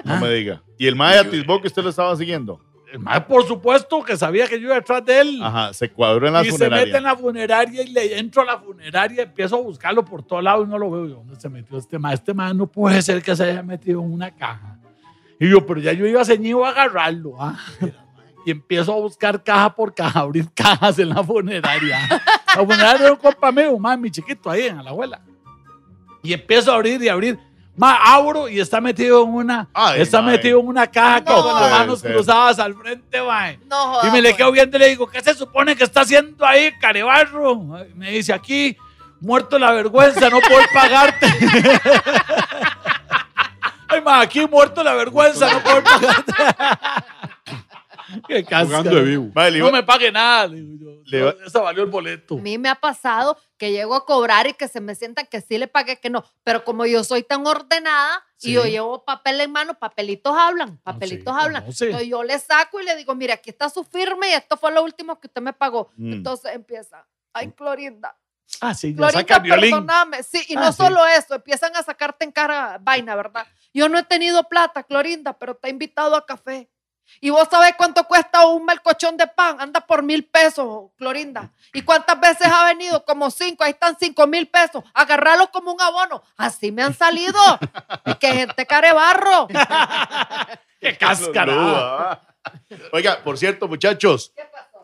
No 0.03 0.19
me 0.19 0.29
diga. 0.33 0.61
¿Y 0.77 0.87
el 0.87 0.97
mae 0.97 1.17
atisbó 1.17 1.61
que 1.61 1.67
usted 1.67 1.81
lo 1.81 1.89
estaba 1.89 2.13
siguiendo? 2.17 2.59
Por 3.27 3.47
supuesto, 3.47 4.03
que 4.03 4.15
sabía 4.15 4.47
que 4.47 4.59
yo 4.59 4.67
iba 4.67 4.75
detrás 4.75 5.03
de 5.03 5.21
él. 5.21 5.39
Ajá, 5.41 5.73
se 5.73 5.89
cuadró 5.89 6.27
en 6.27 6.33
la 6.33 6.41
y 6.41 6.45
se 6.45 6.51
mete 6.51 6.65
funeraria. 6.65 6.97
en 6.97 7.03
la 7.03 7.15
funeraria 7.15 7.83
y 7.83 7.87
le 7.87 8.19
entro 8.19 8.41
a 8.43 8.45
la 8.45 8.59
funeraria, 8.59 9.23
empiezo 9.23 9.55
a 9.55 9.61
buscarlo 9.61 10.05
por 10.05 10.23
todos 10.23 10.43
lados 10.43 10.67
y 10.67 10.69
no 10.69 10.77
lo 10.77 10.91
veo. 10.91 11.07
Yo, 11.07 11.15
¿dónde 11.15 11.39
se 11.39 11.49
metió 11.49 11.77
este 11.77 11.97
mae? 11.97 12.13
Este 12.13 12.33
mae 12.33 12.53
no 12.53 12.67
puede 12.67 13.01
ser 13.01 13.21
que 13.23 13.35
se 13.35 13.43
haya 13.43 13.63
metido 13.63 14.01
en 14.01 14.11
una 14.11 14.29
caja. 14.31 14.79
Y 15.39 15.49
yo, 15.49 15.65
pero 15.65 15.81
ya 15.81 15.93
yo 15.93 16.05
iba 16.05 16.23
ceñido 16.23 16.65
a 16.65 16.69
agarrarlo. 16.69 17.33
¿ah? 17.39 17.57
Y 18.45 18.51
empiezo 18.51 18.93
a 18.93 18.97
buscar 18.97 19.43
caja 19.43 19.73
por 19.73 19.93
caja, 19.93 20.19
abrir 20.19 20.47
cajas 20.53 20.99
en 20.99 21.09
la 21.09 21.23
funeraria. 21.23 21.97
La 22.55 22.65
funeraria 22.65 23.05
era 23.05 23.13
un 23.13 23.17
compa 23.17 23.51
mío, 23.51 23.77
mae, 23.79 23.97
mi 23.97 24.11
chiquito 24.11 24.49
ahí 24.49 24.63
en 24.63 24.83
la 24.83 24.89
abuela. 24.91 25.21
Y 26.21 26.33
empiezo 26.33 26.71
a 26.71 26.75
abrir 26.75 27.01
y 27.01 27.09
abrir. 27.09 27.39
Ma, 27.75 27.95
abro 28.03 28.47
y 28.47 28.59
está 28.59 28.79
metido 28.79 29.23
en 29.23 29.33
una, 29.33 29.67
Ay, 29.73 30.01
está 30.01 30.21
mae. 30.21 30.33
metido 30.37 30.59
en 30.59 30.67
una 30.67 30.85
caja 30.85 31.21
No 31.21 31.41
con 31.41 31.61
las 31.61 31.71
manos 31.71 31.99
ser. 32.01 32.13
cruzadas 32.13 32.59
al 32.59 32.75
frente, 32.75 33.21
mae. 33.21 33.59
No 33.67 33.99
Y 34.03 34.11
me 34.11 34.21
le 34.21 34.29
pues. 34.29 34.37
quedo 34.37 34.51
viendo 34.51 34.77
y 34.77 34.79
le 34.79 34.89
digo, 34.89 35.07
¿qué 35.09 35.21
se 35.21 35.33
supone 35.33 35.75
que 35.75 35.83
está 35.83 36.01
haciendo 36.01 36.45
ahí, 36.45 36.71
carebarro? 36.79 37.53
Y 37.89 37.93
Me 37.95 38.11
dice, 38.11 38.31
aquí, 38.31 38.77
muerto 39.21 39.57
la 39.57 39.71
vergüenza, 39.71 40.29
no 40.29 40.39
puedo 40.39 40.61
pagarte. 40.73 41.25
Ay, 43.87 44.01
ma, 44.01 44.21
aquí 44.21 44.45
muerto 44.47 44.83
la 44.83 44.93
vergüenza, 44.93 45.51
no 45.51 45.59
puedo 45.61 45.83
pagarte. 45.83 46.33
Qué. 48.27 48.43
Jugando 48.43 48.89
de 48.95 49.01
vivo. 49.03 49.31
Mae, 49.33 49.51
le 49.51 49.59
No 49.59 49.71
me 49.71 49.83
pague 49.83 50.11
nada. 50.11 50.47
le 50.47 50.61
digo 50.61 51.01
yo. 51.05 51.19
No, 51.35 51.45
Esa 51.45 51.61
valió 51.61 51.83
el 51.83 51.89
boleto. 51.89 52.35
A 52.35 52.41
mí 52.41 52.57
me 52.57 52.69
ha 52.69 52.75
pasado 52.75 53.37
que 53.57 53.71
llego 53.71 53.95
a 53.95 54.05
cobrar 54.05 54.47
y 54.47 54.53
que 54.53 54.67
se 54.67 54.81
me 54.81 54.95
sientan 54.95 55.25
que 55.27 55.41
sí 55.41 55.57
le 55.57 55.67
pagué, 55.67 55.99
que 55.99 56.09
no. 56.09 56.23
Pero 56.43 56.63
como 56.63 56.85
yo 56.85 57.03
soy 57.03 57.23
tan 57.23 57.45
ordenada 57.47 58.23
Sí. 58.37 58.49
y 58.49 58.53
yo 58.53 58.65
llevo 58.65 59.05
papel 59.05 59.39
en 59.41 59.51
mano, 59.51 59.73
papelitos 59.79 60.35
hablan, 60.37 60.77
papelitos 60.79 61.33
sí, 61.33 61.39
hablan. 61.41 61.61
conoce. 61.63 61.85
Entonces 61.85 62.09
yo 62.09 62.23
le 62.23 62.39
saco 62.39 62.81
y 62.81 62.83
le 62.85 62.95
digo, 62.97 63.15
mira, 63.15 63.35
aquí 63.35 63.49
está 63.51 63.69
su 63.69 63.83
firma 63.85 64.27
y 64.27 64.31
esto 64.33 64.57
fue 64.57 64.71
lo 64.73 64.83
último 64.83 65.19
que 65.19 65.27
usted 65.27 65.41
me 65.41 65.53
pagó. 65.53 65.91
Mm. 65.95 66.13
Entonces 66.13 66.53
empieza, 66.53 67.07
ay, 67.33 67.51
Clorinda, 67.51 68.17
Ah, 68.59 68.73
sí, 68.73 68.91
ya 68.91 68.97
Clorinda, 68.97 69.19
saca 69.21 69.39
violín. 69.39 69.71
perdóname. 69.71 70.21
Sí, 70.23 70.43
y 70.49 70.55
Ah, 70.57 70.59
no 70.61 70.71
sí. 70.73 70.77
solo 70.77 71.05
eso, 71.07 71.35
empiezan 71.35 71.75
a 71.75 71.83
sacarte 71.83 72.25
en 72.25 72.31
cara 72.31 72.77
vaina, 72.81 73.15
¿verdad? 73.15 73.47
Yo 73.73 73.87
no 73.89 73.97
he 73.97 74.03
tenido 74.03 74.43
plata, 74.43 74.83
Clorinda, 74.83 75.33
pero 75.39 75.55
te 75.55 75.67
he 75.69 75.71
invitado 75.71 76.15
a 76.15 76.25
café. 76.25 76.69
Y 77.21 77.29
vos 77.29 77.47
sabés 77.49 77.73
cuánto 77.77 78.03
cuesta 78.05 78.45
un 78.47 78.65
melcochón 78.65 79.17
de 79.17 79.27
pan. 79.27 79.57
Anda 79.59 79.81
por 79.81 80.03
mil 80.03 80.25
pesos, 80.25 80.91
Clorinda. 80.97 81.51
¿Y 81.73 81.81
cuántas 81.81 82.19
veces 82.19 82.47
ha 82.47 82.65
venido? 82.65 83.03
Como 83.05 83.31
cinco. 83.31 83.63
Ahí 83.63 83.71
están 83.71 83.95
cinco 83.99 84.27
mil 84.27 84.47
pesos. 84.47 84.83
Agarralo 84.93 85.49
como 85.51 85.71
un 85.73 85.81
abono. 85.81 86.23
Así 86.37 86.71
me 86.71 86.83
han 86.83 86.93
salido. 86.93 87.39
y 88.05 88.15
que 88.15 88.27
gente 88.33 88.65
carebarro. 88.65 89.47
Qué 90.79 90.97
cáscara. 90.97 92.21
Oiga, 92.91 93.23
por 93.23 93.37
cierto, 93.37 93.67
muchachos, 93.67 94.33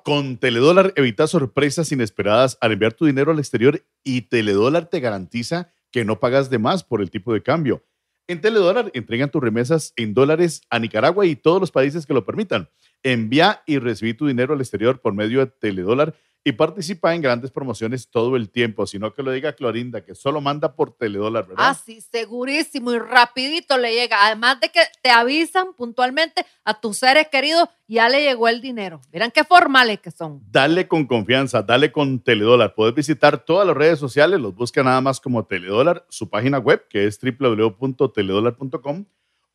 con 0.03 0.37
Teledólar 0.37 0.93
evitas 0.95 1.31
sorpresas 1.31 1.91
inesperadas 1.91 2.57
al 2.61 2.71
enviar 2.71 2.93
tu 2.93 3.05
dinero 3.05 3.31
al 3.31 3.39
exterior 3.39 3.83
y 4.03 4.21
Teledólar 4.21 4.85
te 4.85 4.99
garantiza 4.99 5.71
que 5.91 6.05
no 6.05 6.19
pagas 6.19 6.49
de 6.49 6.59
más 6.59 6.83
por 6.83 7.01
el 7.01 7.11
tipo 7.11 7.33
de 7.33 7.43
cambio. 7.43 7.83
En 8.29 8.41
Teledólar 8.41 8.91
entregan 8.93 9.31
tus 9.31 9.41
remesas 9.41 9.91
en 9.95 10.13
dólares 10.13 10.61
a 10.69 10.77
Nicaragua 10.77 11.25
y 11.25 11.35
todos 11.35 11.59
los 11.59 11.71
países 11.71 12.05
que 12.05 12.13
lo 12.13 12.27
permitan. 12.27 12.69
Envía 13.03 13.63
y 13.65 13.79
recibí 13.79 14.13
tu 14.13 14.27
dinero 14.27 14.53
al 14.53 14.61
exterior 14.61 14.99
por 14.99 15.13
medio 15.13 15.39
de 15.39 15.47
Teledólar 15.47 16.15
y 16.43 16.53
participa 16.53 17.13
en 17.13 17.21
grandes 17.21 17.51
promociones 17.51 18.09
todo 18.09 18.35
el 18.35 18.49
tiempo, 18.49 18.87
sino 18.87 19.13
que 19.13 19.21
lo 19.23 19.31
diga 19.31 19.53
Clorinda, 19.53 20.03
que 20.05 20.15
solo 20.15 20.39
manda 20.41 20.73
por 20.73 20.93
Teledólar, 20.93 21.47
¿verdad? 21.47 21.69
Así, 21.69 22.01
segurísimo 22.01 22.93
y 22.93 22.99
rapidito 22.99 23.77
le 23.77 23.93
llega. 23.93 24.25
Además 24.25 24.59
de 24.59 24.69
que 24.69 24.79
te 25.03 25.09
avisan 25.09 25.73
puntualmente 25.73 26.45
a 26.63 26.79
tus 26.79 26.97
seres 26.97 27.27
queridos, 27.27 27.67
ya 27.87 28.07
le 28.09 28.23
llegó 28.23 28.47
el 28.47 28.61
dinero. 28.61 29.01
Miren 29.11 29.31
qué 29.31 29.43
formales 29.43 29.99
que 29.99 30.11
son. 30.11 30.41
Dale 30.49 30.87
con 30.87 31.05
confianza, 31.05 31.61
dale 31.61 31.91
con 31.91 32.19
Teledólar. 32.19 32.73
Puedes 32.73 32.95
visitar 32.95 33.43
todas 33.43 33.67
las 33.67 33.75
redes 33.75 33.99
sociales, 33.99 34.39
los 34.39 34.55
busca 34.55 34.81
nada 34.81 35.01
más 35.01 35.19
como 35.19 35.45
Teledólar, 35.45 36.05
su 36.09 36.29
página 36.29 36.57
web 36.57 36.87
que 36.89 37.05
es 37.05 37.19
www.teledólar.com 37.21 39.05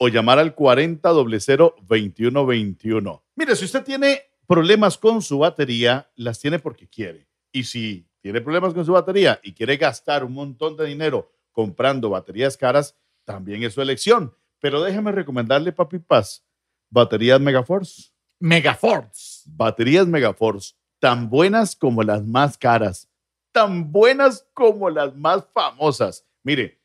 o 0.04 0.08
llamar 0.08 0.38
al 0.38 0.54
40 0.54 1.08
2121. 1.08 3.24
Mire, 3.36 3.56
si 3.56 3.64
usted 3.64 3.82
tiene 3.82 4.20
problemas 4.46 4.98
con 4.98 5.22
su 5.22 5.38
batería, 5.38 6.10
las 6.14 6.38
tiene 6.38 6.58
porque 6.58 6.86
quiere. 6.86 7.26
Y 7.50 7.64
si 7.64 8.06
tiene 8.20 8.42
problemas 8.42 8.74
con 8.74 8.84
su 8.84 8.92
batería 8.92 9.40
y 9.42 9.54
quiere 9.54 9.78
gastar 9.78 10.22
un 10.22 10.34
montón 10.34 10.76
de 10.76 10.84
dinero 10.84 11.32
comprando 11.52 12.10
baterías 12.10 12.58
caras, 12.58 12.98
también 13.24 13.62
es 13.62 13.72
su 13.72 13.80
elección. 13.80 14.36
Pero 14.60 14.82
déjeme 14.82 15.10
recomendarle, 15.10 15.72
Papi 15.72 16.00
Paz, 16.00 16.44
baterías 16.90 17.40
Megaforce 17.40 18.10
Megaforce. 18.38 19.44
baterías 19.46 20.06
Megaforce, 20.06 20.74
tan 20.98 21.30
buenas 21.30 21.74
como 21.74 22.02
las 22.02 22.22
más 22.26 22.58
caras, 22.58 23.08
tan 23.52 23.90
buenas 23.90 24.46
como 24.52 24.90
las 24.90 25.16
más 25.16 25.46
famosas. 25.54 26.26
Mire, 26.42 26.83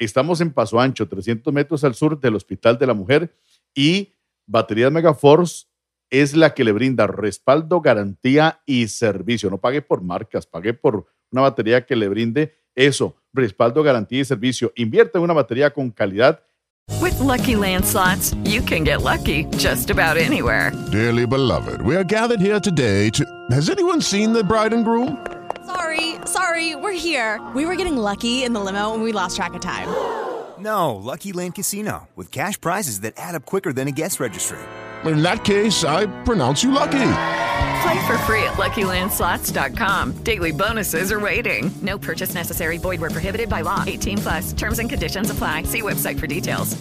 Estamos 0.00 0.40
en 0.40 0.50
Paso 0.50 0.80
Ancho, 0.80 1.06
300 1.06 1.52
metros 1.52 1.84
al 1.84 1.94
sur 1.94 2.18
del 2.18 2.34
Hospital 2.34 2.78
de 2.78 2.86
la 2.86 2.94
Mujer 2.94 3.36
y 3.74 4.14
Baterías 4.46 4.90
Megaforce 4.90 5.66
es 6.08 6.34
la 6.34 6.54
que 6.54 6.64
le 6.64 6.72
brinda 6.72 7.06
respaldo, 7.06 7.82
garantía 7.82 8.62
y 8.64 8.88
servicio. 8.88 9.50
No 9.50 9.58
pague 9.58 9.82
por 9.82 10.02
marcas, 10.02 10.46
pague 10.46 10.72
por 10.72 11.06
una 11.30 11.42
batería 11.42 11.84
que 11.84 11.94
le 11.96 12.08
brinde 12.08 12.56
eso, 12.74 13.14
respaldo, 13.34 13.82
garantía 13.82 14.20
y 14.20 14.24
servicio. 14.24 14.72
Invierta 14.74 15.18
en 15.18 15.24
una 15.24 15.34
batería 15.34 15.70
con 15.70 15.90
calidad. 15.90 16.42
With 17.02 17.20
Lucky 17.20 17.54
Land 17.54 17.84
slots, 17.84 18.34
you 18.42 18.62
can 18.62 18.84
get 18.84 19.02
lucky 19.02 19.44
just 19.58 19.90
about 19.90 20.16
anywhere. 20.16 20.72
Dearly 20.90 21.26
beloved, 21.26 21.82
we 21.82 21.94
are 21.94 22.04
gathered 22.04 22.40
here 22.40 22.58
today 22.58 23.10
to. 23.10 23.22
Has 23.50 23.68
anyone 23.68 24.00
seen 24.00 24.32
the 24.32 24.42
bride 24.42 24.72
and 24.72 24.82
groom? 24.82 25.18
Sorry, 25.74 26.16
sorry, 26.24 26.74
we're 26.74 26.92
here. 26.96 27.40
We 27.54 27.64
were 27.66 27.76
getting 27.76 27.96
lucky 27.96 28.42
in 28.44 28.52
the 28.52 28.60
limo 28.60 28.92
and 28.94 29.02
we 29.02 29.12
lost 29.12 29.36
track 29.36 29.54
of 29.54 29.60
time. 29.60 29.88
No, 30.58 30.96
Lucky 30.96 31.32
Land 31.32 31.54
Casino, 31.54 32.08
with 32.16 32.30
cash 32.30 32.60
prizes 32.60 33.00
that 33.00 33.14
add 33.16 33.34
up 33.34 33.46
quicker 33.46 33.72
than 33.72 33.86
a 33.88 33.90
guest 33.92 34.20
registry. 34.20 34.58
In 35.04 35.22
that 35.22 35.44
case, 35.44 35.84
I 35.84 36.06
pronounce 36.24 36.62
you 36.62 36.70
lucky. 36.72 37.12
Play 37.82 38.06
for 38.06 38.18
free 38.26 38.42
at 38.42 38.56
LuckyLandSlots.com. 38.58 40.22
Daily 40.22 40.52
bonuses 40.52 41.10
are 41.12 41.20
waiting. 41.20 41.70
No 41.82 41.96
purchase 41.98 42.34
necessary. 42.34 42.76
Void 42.78 43.00
where 43.00 43.10
prohibited 43.10 43.48
by 43.48 43.62
law. 43.62 43.84
18 43.86 44.18
plus. 44.18 44.52
Terms 44.52 44.78
and 44.78 44.90
conditions 44.90 45.30
apply. 45.30 45.62
See 45.64 45.80
website 45.82 46.18
for 46.18 46.26
details. 46.26 46.76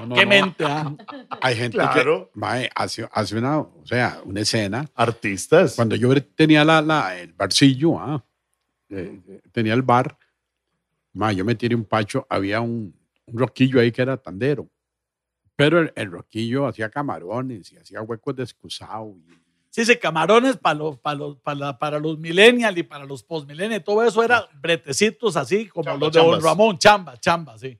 No, 0.00 0.06
no, 0.06 0.14
Qué 0.14 0.22
no. 0.24 0.28
mente, 0.28 0.64
ah. 0.66 0.94
Hay 1.42 1.56
gente 1.56 1.76
Claro. 1.78 2.30
que 2.32 2.38
mae, 2.40 2.70
hace, 2.74 3.08
hace 3.12 3.36
una, 3.38 3.58
o 3.60 3.82
sea, 3.84 4.20
una 4.24 4.40
escena. 4.40 4.84
Artistas. 4.94 5.74
Cuando 5.76 5.96
yo 5.96 6.10
tenía 6.34 6.64
la, 6.64 6.80
la- 6.82 7.18
el 7.18 7.32
barcillo, 7.32 7.98
ah, 7.98 8.24
eh, 8.88 9.20
eh, 9.28 9.40
tenía 9.52 9.74
el 9.74 9.82
bar, 9.82 10.16
mae, 11.12 11.36
yo 11.36 11.44
me 11.44 11.54
tiré 11.54 11.74
un 11.74 11.84
pacho, 11.84 12.26
había 12.28 12.60
un, 12.60 12.94
un 13.26 13.38
roquillo 13.38 13.80
ahí 13.80 13.92
que 13.92 14.02
era 14.02 14.16
tandero. 14.16 14.68
Pero 15.56 15.80
el, 15.80 15.92
el 15.94 16.10
roquillo 16.10 16.66
hacía 16.66 16.88
camarones 16.88 17.70
y 17.72 17.76
hacía 17.76 18.00
huecos 18.02 18.34
de 18.36 18.42
excusado. 18.44 19.14
y- 19.28 19.34
Sí, 19.72 19.84
sí, 19.84 19.96
camarones 19.98 20.56
para 20.56 20.74
los, 20.74 20.98
para 20.98 21.14
los, 21.16 21.36
para, 21.36 21.78
para 21.78 21.98
los 22.00 22.18
millennials 22.18 22.76
y 22.76 22.82
para 22.82 23.04
los 23.04 23.22
postmillennials. 23.22 23.84
Todo 23.84 24.02
eso 24.02 24.20
era 24.24 24.48
bretecitos 24.60 25.36
así, 25.36 25.68
como 25.68 25.84
Chamba, 25.84 26.06
los 26.06 26.12
de 26.12 26.20
Don. 26.20 26.42
Ramón. 26.42 26.76
Chamba, 26.78 27.16
chamba, 27.20 27.56
sí. 27.56 27.78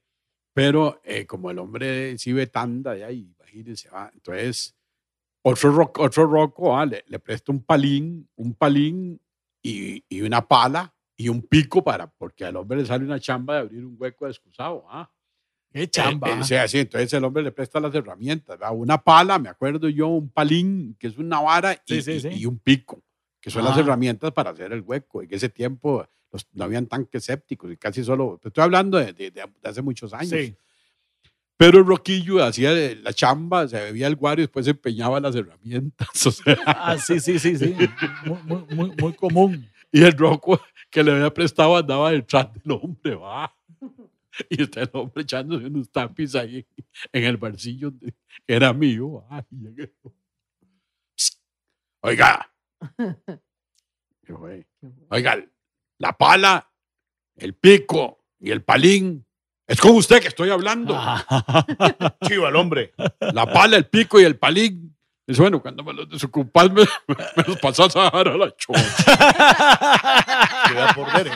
Pero 0.53 1.01
eh, 1.05 1.27
como 1.27 1.51
el 1.51 1.59
hombre 1.59 2.19
sí 2.19 2.33
ve 2.33 2.47
tanda 2.47 2.93
de 2.95 3.05
ahí, 3.05 3.33
imagínense, 3.39 3.89
ah, 3.93 4.11
entonces 4.13 4.75
otro, 5.43 5.71
ro- 5.73 5.93
otro 5.99 6.27
roco 6.27 6.77
ah, 6.77 6.85
le, 6.87 7.05
le 7.07 7.19
presta 7.19 7.53
un 7.53 7.63
palín, 7.63 8.29
un 8.37 8.55
palín 8.55 9.21
y, 9.63 10.05
y 10.09 10.23
una 10.23 10.47
pala 10.47 10.93
y 11.17 11.29
un 11.29 11.43
pico 11.43 11.85
para, 11.85 12.11
porque 12.11 12.45
al 12.45 12.57
hombre 12.57 12.79
le 12.79 12.87
sale 12.87 13.05
una 13.05 13.21
chamba 13.21 13.55
de 13.55 13.61
abrir 13.61 13.85
un 13.85 13.97
hueco 13.99 14.25
de 14.25 14.31
excusado. 14.33 14.85
Ah. 14.89 15.11
Qué 15.73 15.89
chamba. 15.89 16.31
Eh, 16.31 16.41
eh, 16.41 16.45
sea, 16.45 16.67
sí, 16.67 16.79
entonces 16.79 17.13
el 17.13 17.23
hombre 17.25 17.43
le 17.45 17.53
presta 17.53 17.79
las 17.79 17.95
herramientas, 17.95 18.59
¿verdad? 18.59 18.75
una 18.77 18.99
pala, 18.99 19.39
me 19.39 19.49
acuerdo 19.49 19.89
yo, 19.89 20.09
un 20.09 20.31
palín, 20.31 20.97
que 20.99 21.07
es 21.07 21.17
una 21.17 21.41
vara, 21.41 21.75
y, 21.87 22.01
Sí, 22.03 22.21
sí, 22.21 22.29
y- 22.29 22.41
y 22.43 22.47
un 22.47 22.59
pico, 22.59 23.03
que 23.41 23.51
son 23.51 23.65
las 23.65 23.77
Ah. 23.77 23.81
herramientas 23.81 24.33
para 24.33 24.51
hacer 24.51 24.73
el 24.73 24.81
hueco. 24.81 25.23
En 25.23 25.33
ese 25.33 25.49
tiempo 25.49 26.05
los- 26.33 26.47
no 26.53 26.65
habían 26.65 26.87
tanques 26.87 27.25
sépticos 27.25 27.73
y 27.73 27.77
casi 27.77 28.05
solo, 28.05 28.39
te 28.41 28.49
estoy 28.49 28.65
hablando 28.65 28.99
de, 28.99 29.13
de- 29.13 29.31
de 29.31 29.45
hace 29.65 29.83
muchos 29.83 30.13
años. 30.13 30.31
Sí. 30.31 30.55
Pero 31.57 31.81
el 31.81 31.87
roquillo 31.87 32.43
hacía 32.43 32.73
de- 32.73 32.97
la 32.97 33.13
chamba, 33.13 33.69
se 33.69 33.79
bebía 33.81 34.07
el 34.07 34.17
guario 34.17 34.43
y 34.45 34.47
después 34.47 34.65
se 34.65 34.71
empeñaba 34.73 35.21
las 35.21 35.35
herramientas. 35.37 36.09
o 36.27 36.31
sea, 36.31 36.57
Ah, 36.67 36.97
sí, 36.99 37.21
sí, 37.21 37.39
sí, 37.39 37.57
sí. 37.59 37.75
Muy, 38.25 38.39
muy, 38.45 38.65
muy, 38.75 38.93
muy 38.99 39.13
común. 39.15 39.69
y 39.93 40.03
el 40.03 40.13
roco 40.13 40.61
que 40.91 41.03
le 41.05 41.13
había 41.13 41.33
prestado 41.35 41.77
andaba 41.77 42.11
detrás 42.13 42.53
del 42.55 42.73
hombre, 42.73 43.15
va. 43.15 43.55
Y 44.49 44.63
está 44.63 44.83
el 44.83 44.91
hombre 44.95 45.23
echándose 45.23 45.67
unos 45.67 45.91
tapis 45.91 46.35
ahí 46.37 46.65
en 47.13 47.25
el 47.25 47.37
barcillo 47.37 47.93
que 47.99 48.15
era 48.47 48.73
mío. 48.73 49.25
va, 49.31 49.45
y 49.51 49.57
llegué 49.57 49.93
yo, 50.03 50.13
"Psst, 51.17 51.41
Oiga, 52.03 52.51
oiga, 55.11 55.45
la 56.01 56.17
pala, 56.17 56.69
el 57.37 57.55
pico 57.55 58.25
y 58.41 58.51
el 58.51 58.63
palín. 58.63 59.27
Es 59.67 59.79
con 59.81 59.93
usted 59.93 60.21
que 60.21 60.29
estoy 60.29 60.51
hablando. 60.51 60.99
Chivo 62.27 62.47
al 62.47 62.57
hombre. 62.57 62.95
La 63.33 63.47
pala, 63.47 63.77
el 63.77 63.87
pico 63.87 64.19
y 64.19 64.25
el 64.25 64.37
palín. 64.37 64.97
Dice, 65.27 65.43
bueno, 65.43 65.63
cuando 65.63 65.85
me 65.85 65.93
los 65.93 66.09
desocupas, 66.09 66.73
me, 66.73 66.83
me 67.37 67.45
los 67.47 67.59
pasas 67.59 67.95
a 67.95 68.11
dar 68.11 68.29
a 68.29 68.37
la 68.37 68.53
chocha. 68.57 68.83
Por 70.95 71.13
ver. 71.13 71.31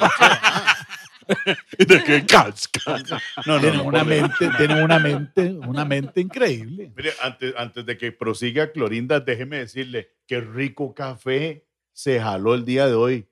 ¿Y 1.79 1.85
de 1.85 2.03
qué 2.03 2.27
casca? 2.27 2.81
No, 3.47 3.55
no, 3.55 3.61
tienen 3.61 3.79
no, 3.79 3.85
una 3.85 4.03
mente, 4.03 4.51
tienen 4.57 4.83
una 4.83 4.99
mente, 4.99 5.53
una 5.53 5.85
mente 5.85 6.21
increíble. 6.21 6.91
Mire, 6.97 7.13
antes, 7.23 7.55
antes 7.57 7.87
de 7.87 7.97
que 7.97 8.13
prosiga 8.13 8.73
Clorinda, 8.73 9.21
déjeme 9.21 9.59
decirle 9.59 10.11
qué 10.27 10.41
rico 10.41 10.95
café 10.95 11.67
se 11.93 12.21
jaló 12.21 12.55
el 12.55 12.65
día 12.65 12.87
de 12.87 12.95
hoy. 12.95 13.29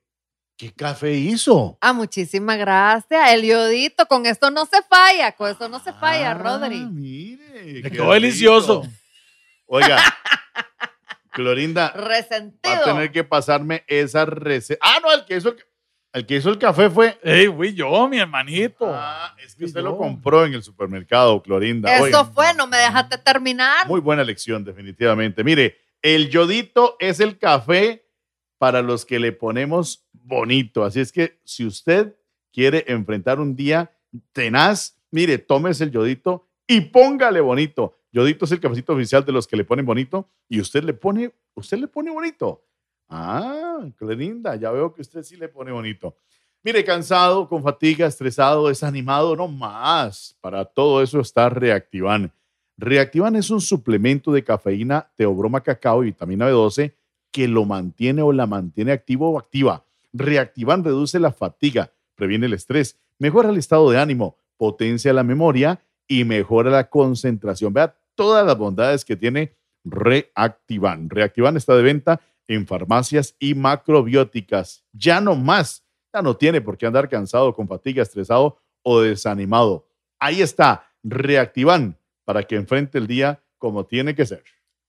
¿Qué 0.62 0.72
café 0.72 1.12
hizo? 1.12 1.76
Ah, 1.80 1.92
muchísimas 1.92 2.56
gracias. 2.56 3.32
El 3.32 3.42
yodito, 3.42 4.06
con 4.06 4.26
esto 4.26 4.48
no 4.52 4.64
se 4.64 4.80
falla, 4.88 5.32
con 5.32 5.50
eso 5.50 5.68
no 5.68 5.80
se 5.80 5.92
falla, 5.92 6.30
Ah, 6.30 6.34
Rodri. 6.34 6.86
Mire, 6.86 7.82
qué 7.82 7.90
quedó 7.90 8.12
delicioso. 8.12 8.84
Oiga, 9.66 9.98
Clorinda, 11.32 11.92
va 11.96 12.00
a 12.00 12.06
Resentido. 12.08 12.84
tener 12.84 13.10
que 13.10 13.24
pasarme 13.24 13.82
esa 13.88 14.24
receta. 14.24 14.78
Ah, 14.86 14.98
no, 15.02 15.12
el 15.12 15.24
que 15.24 15.36
hizo 15.38 15.48
el, 15.48 15.56
el 16.12 16.26
que 16.26 16.36
hizo 16.36 16.50
el 16.50 16.58
café 16.58 16.88
fue. 16.90 17.18
Ey, 17.24 17.48
fui 17.48 17.74
yo, 17.74 18.06
mi 18.06 18.18
hermanito. 18.20 18.86
Ah, 18.94 19.34
es 19.44 19.54
que 19.56 19.62
Fui 19.62 19.66
usted 19.66 19.80
yo. 19.80 19.86
lo 19.86 19.96
compró 19.98 20.44
en 20.44 20.54
el 20.54 20.62
supermercado, 20.62 21.42
Clorinda. 21.42 21.92
Eso 21.92 22.04
Oiga, 22.04 22.24
fue, 22.26 22.54
no 22.54 22.68
me 22.68 22.76
dejaste 22.76 23.18
terminar. 23.18 23.88
Muy 23.88 24.00
buena 24.00 24.22
lección, 24.22 24.62
definitivamente. 24.62 25.42
Mire, 25.42 25.76
el 26.02 26.28
yodito 26.30 26.94
es 27.00 27.18
el 27.18 27.36
café 27.36 28.06
para 28.58 28.80
los 28.80 29.04
que 29.04 29.18
le 29.18 29.32
ponemos 29.32 30.06
bonito. 30.24 30.84
Así 30.84 31.00
es 31.00 31.12
que 31.12 31.40
si 31.44 31.64
usted 31.64 32.14
quiere 32.52 32.84
enfrentar 32.88 33.40
un 33.40 33.56
día 33.56 33.90
tenaz, 34.32 34.98
mire, 35.10 35.38
tómese 35.38 35.84
el 35.84 35.90
yodito 35.90 36.46
y 36.66 36.80
póngale 36.80 37.40
bonito. 37.40 37.98
Yodito 38.12 38.44
es 38.44 38.52
el 38.52 38.60
cafecito 38.60 38.92
oficial 38.92 39.24
de 39.24 39.32
los 39.32 39.46
que 39.46 39.56
le 39.56 39.64
ponen 39.64 39.86
bonito 39.86 40.28
y 40.48 40.60
usted 40.60 40.84
le 40.84 40.92
pone, 40.92 41.32
usted 41.54 41.78
le 41.78 41.88
pone 41.88 42.10
bonito. 42.10 42.64
Ah, 43.08 43.86
qué 43.98 44.04
linda, 44.14 44.56
ya 44.56 44.70
veo 44.70 44.92
que 44.92 45.02
usted 45.02 45.22
sí 45.22 45.36
le 45.36 45.48
pone 45.48 45.72
bonito. 45.72 46.16
Mire, 46.62 46.84
cansado, 46.84 47.48
con 47.48 47.62
fatiga, 47.62 48.06
estresado, 48.06 48.68
desanimado, 48.68 49.34
no 49.34 49.48
más. 49.48 50.36
Para 50.40 50.64
todo 50.64 51.02
eso 51.02 51.20
está 51.20 51.48
Reactivan. 51.48 52.32
Reactivan 52.76 53.36
es 53.36 53.50
un 53.50 53.60
suplemento 53.60 54.32
de 54.32 54.44
cafeína, 54.44 55.10
teobroma 55.16 55.62
cacao 55.62 56.02
y 56.02 56.06
vitamina 56.06 56.48
B12 56.48 56.94
que 57.32 57.48
lo 57.48 57.64
mantiene 57.64 58.22
o 58.22 58.30
la 58.30 58.46
mantiene 58.46 58.92
activo 58.92 59.30
o 59.30 59.38
activa. 59.38 59.84
Reactivan 60.12 60.84
reduce 60.84 61.18
la 61.18 61.32
fatiga, 61.32 61.92
previene 62.14 62.46
el 62.46 62.52
estrés, 62.52 62.98
mejora 63.18 63.50
el 63.50 63.58
estado 63.58 63.90
de 63.90 63.98
ánimo, 63.98 64.36
potencia 64.56 65.12
la 65.12 65.22
memoria 65.22 65.80
y 66.06 66.24
mejora 66.24 66.70
la 66.70 66.88
concentración. 66.88 67.72
Vea 67.72 67.96
todas 68.14 68.44
las 68.46 68.56
bondades 68.56 69.04
que 69.04 69.16
tiene 69.16 69.56
Reactivan. 69.84 71.10
Reactivan 71.10 71.56
está 71.56 71.74
de 71.74 71.82
venta 71.82 72.20
en 72.46 72.66
farmacias 72.66 73.34
y 73.38 73.54
macrobióticas. 73.54 74.84
Ya 74.92 75.20
no 75.20 75.34
más. 75.34 75.84
Ya 76.12 76.22
no 76.22 76.36
tiene 76.36 76.60
por 76.60 76.76
qué 76.76 76.86
andar 76.86 77.08
cansado, 77.08 77.54
con 77.54 77.66
fatiga, 77.66 78.02
estresado 78.02 78.58
o 78.82 79.00
desanimado. 79.00 79.88
Ahí 80.18 80.42
está, 80.42 80.86
Reactivan, 81.02 81.96
para 82.24 82.42
que 82.42 82.56
enfrente 82.56 82.98
el 82.98 83.06
día 83.06 83.42
como 83.58 83.86
tiene 83.86 84.14
que 84.14 84.26
ser. 84.26 84.44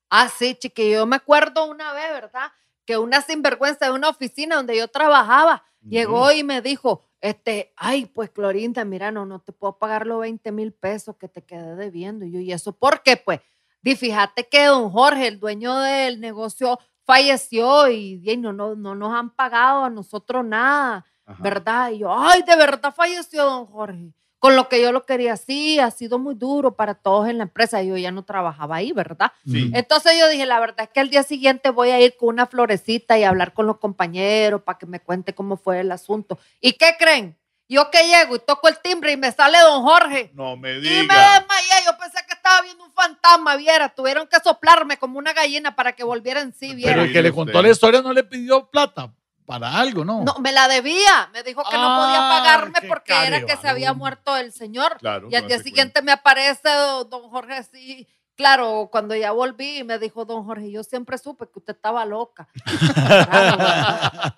Ah, 0.10 0.30
sí, 0.30 0.56
chiquillo. 0.56 0.98
Yo 1.00 1.06
me 1.06 1.16
acuerdo 1.16 1.66
una 1.66 1.94
vez, 1.94 2.12
¿verdad? 2.12 2.52
Que 2.86 2.98
una 2.98 3.22
sinvergüenza 3.22 3.86
de 3.86 3.92
una 3.92 4.10
oficina 4.10 4.58
donde 4.58 4.78
yo 4.78 4.88
trabajaba 4.88 5.64
llegó 5.82 6.32
y 6.32 6.44
me 6.44 6.62
dijo, 6.62 7.04
este, 7.22 7.74
ay, 7.76 8.06
pues 8.06 8.30
Clorinda, 8.30 8.84
mira, 8.86 9.12
no, 9.12 9.26
no 9.26 9.40
te 9.40 9.52
puedo 9.54 9.78
pagar 9.78 10.06
los 10.06 10.20
20 10.20 10.52
mil 10.52 10.74
pesos 10.74 11.16
que 11.18 11.28
te 11.28 11.44
quedé 11.44 11.76
debiendo. 11.76 12.26
Y 12.26 12.32
yo, 12.32 12.40
¿y 12.40 12.52
eso 12.52 12.74
por 12.74 13.02
qué? 13.02 13.18
Pues, 13.18 13.40
di, 13.82 13.96
fíjate 13.96 14.48
que 14.48 14.66
don 14.66 14.90
Jorge, 14.90 15.28
el 15.28 15.40
dueño 15.40 15.78
del 15.80 16.20
negocio, 16.20 16.80
falleció 17.06 17.90
y, 17.90 18.22
y 18.24 18.38
no, 18.38 18.54
no, 18.54 18.76
no 18.76 18.96
nos 18.96 19.14
han 19.14 19.30
pagado 19.30 19.86
a 19.86 19.90
nosotros 19.90 20.44
nada, 20.46 21.06
¿verdad? 21.40 21.92
Y 21.92 22.00
yo, 22.00 22.14
ay, 22.14 22.44
de 22.44 22.56
verdad 22.56 22.94
falleció 22.94 23.46
don 23.46 23.66
Jorge. 23.68 24.14
Con 24.44 24.58
lo 24.58 24.68
que 24.68 24.82
yo 24.82 24.92
lo 24.92 25.06
quería, 25.06 25.38
sí, 25.38 25.80
ha 25.80 25.90
sido 25.90 26.20
muy 26.20 26.36
duro 26.36 26.76
para 26.76 26.96
todos 26.96 27.30
en 27.30 27.38
la 27.38 27.44
empresa. 27.44 27.82
Yo 27.82 27.96
ya 27.96 28.12
no 28.12 28.24
trabajaba 28.24 28.76
ahí, 28.76 28.92
¿verdad? 28.92 29.32
Sí. 29.50 29.72
Entonces 29.74 30.20
yo 30.20 30.28
dije, 30.28 30.46
la 30.46 30.60
verdad 30.60 30.82
es 30.82 30.90
que 30.90 31.00
al 31.00 31.10
día 31.10 31.24
siguiente 31.24 31.70
voy 31.70 31.92
a 31.92 32.02
ir 32.02 32.18
con 32.18 32.28
una 32.28 32.46
florecita 32.46 33.18
y 33.18 33.24
hablar 33.24 33.54
con 33.54 33.68
los 33.68 33.78
compañeros 33.78 34.62
para 34.64 34.78
que 34.78 34.86
me 34.86 35.00
cuente 35.00 35.34
cómo 35.34 35.56
fue 35.56 35.80
el 35.80 35.94
asunto. 35.94 36.38
¿Y 36.60 36.74
qué 36.74 36.98
creen? 37.00 37.38
Yo 37.70 37.90
que 37.90 38.06
llego 38.06 38.36
y 38.36 38.40
toco 38.40 38.68
el 38.68 38.78
timbre 38.80 39.14
y 39.14 39.16
me 39.16 39.32
sale 39.32 39.60
don 39.62 39.82
Jorge. 39.82 40.32
No 40.34 40.58
me 40.58 40.74
Y 40.74 40.82
me 40.82 40.90
desmayé, 40.90 41.86
yo 41.86 41.98
pensé 41.98 42.18
que 42.28 42.34
estaba 42.34 42.64
viendo 42.64 42.84
un 42.84 42.92
fantasma, 42.92 43.56
viera. 43.56 43.96
Tuvieron 43.96 44.28
que 44.28 44.42
soplarme 44.44 44.98
como 44.98 45.20
una 45.20 45.32
gallina 45.32 45.74
para 45.74 45.94
que 45.94 46.04
volviera 46.04 46.42
en 46.42 46.54
sí, 46.54 46.76
viera. 46.76 46.92
Pero 46.92 47.04
el 47.06 47.14
que 47.14 47.22
le 47.22 47.32
contó 47.32 47.62
la 47.62 47.70
historia 47.70 48.02
no 48.02 48.12
le 48.12 48.26
pidió 48.26 48.70
plata 48.70 49.10
para 49.46 49.78
algo, 49.78 50.04
¿no? 50.06 50.24
No, 50.24 50.36
me 50.40 50.52
la 50.52 50.68
debía. 50.68 51.30
Me 51.34 51.44
dijo 51.44 51.64
que 51.70 51.76
no 51.78 51.96
podía 51.98 52.20
Ah, 52.20 52.30
pagarme 52.40 52.88
porque 52.88 53.14
era 53.26 53.46
que 53.46 53.56
se 53.58 53.68
había 53.68 53.94
muerto 53.94 54.36
el 54.38 54.52
señor. 54.52 54.98
Claro, 54.98 55.28
y 55.32 55.36
al 55.36 55.48
día 55.48 55.60
siguiente 55.60 56.02
me 56.02 56.12
aparece 56.12 56.70
do- 56.70 57.06
don 57.06 57.30
Jorge 57.30 57.54
así. 57.54 58.08
Claro, 58.36 58.90
cuando 58.92 59.16
ya 59.16 59.32
volví 59.32 59.84
me 59.84 60.00
dijo 60.00 60.26
don 60.26 60.44
Jorge, 60.46 60.72
yo 60.72 60.84
siempre 60.84 61.18
supe 61.20 61.46
que 61.52 61.60
usted 61.60 61.76
estaba 61.76 62.04
loca. 62.06 62.48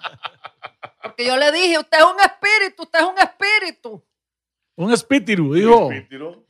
Porque 1.01 1.25
yo 1.25 1.37
le 1.37 1.51
dije, 1.51 1.77
usted 1.79 1.97
es 1.99 2.03
un 2.03 2.19
espíritu, 2.19 2.83
usted 2.83 2.99
es 2.99 3.05
un 3.05 3.17
espíritu. 3.19 4.03
Un 4.75 4.91
espíritu, 4.91 5.53
dijo. 5.53 5.91
Espíritu. 5.91 6.45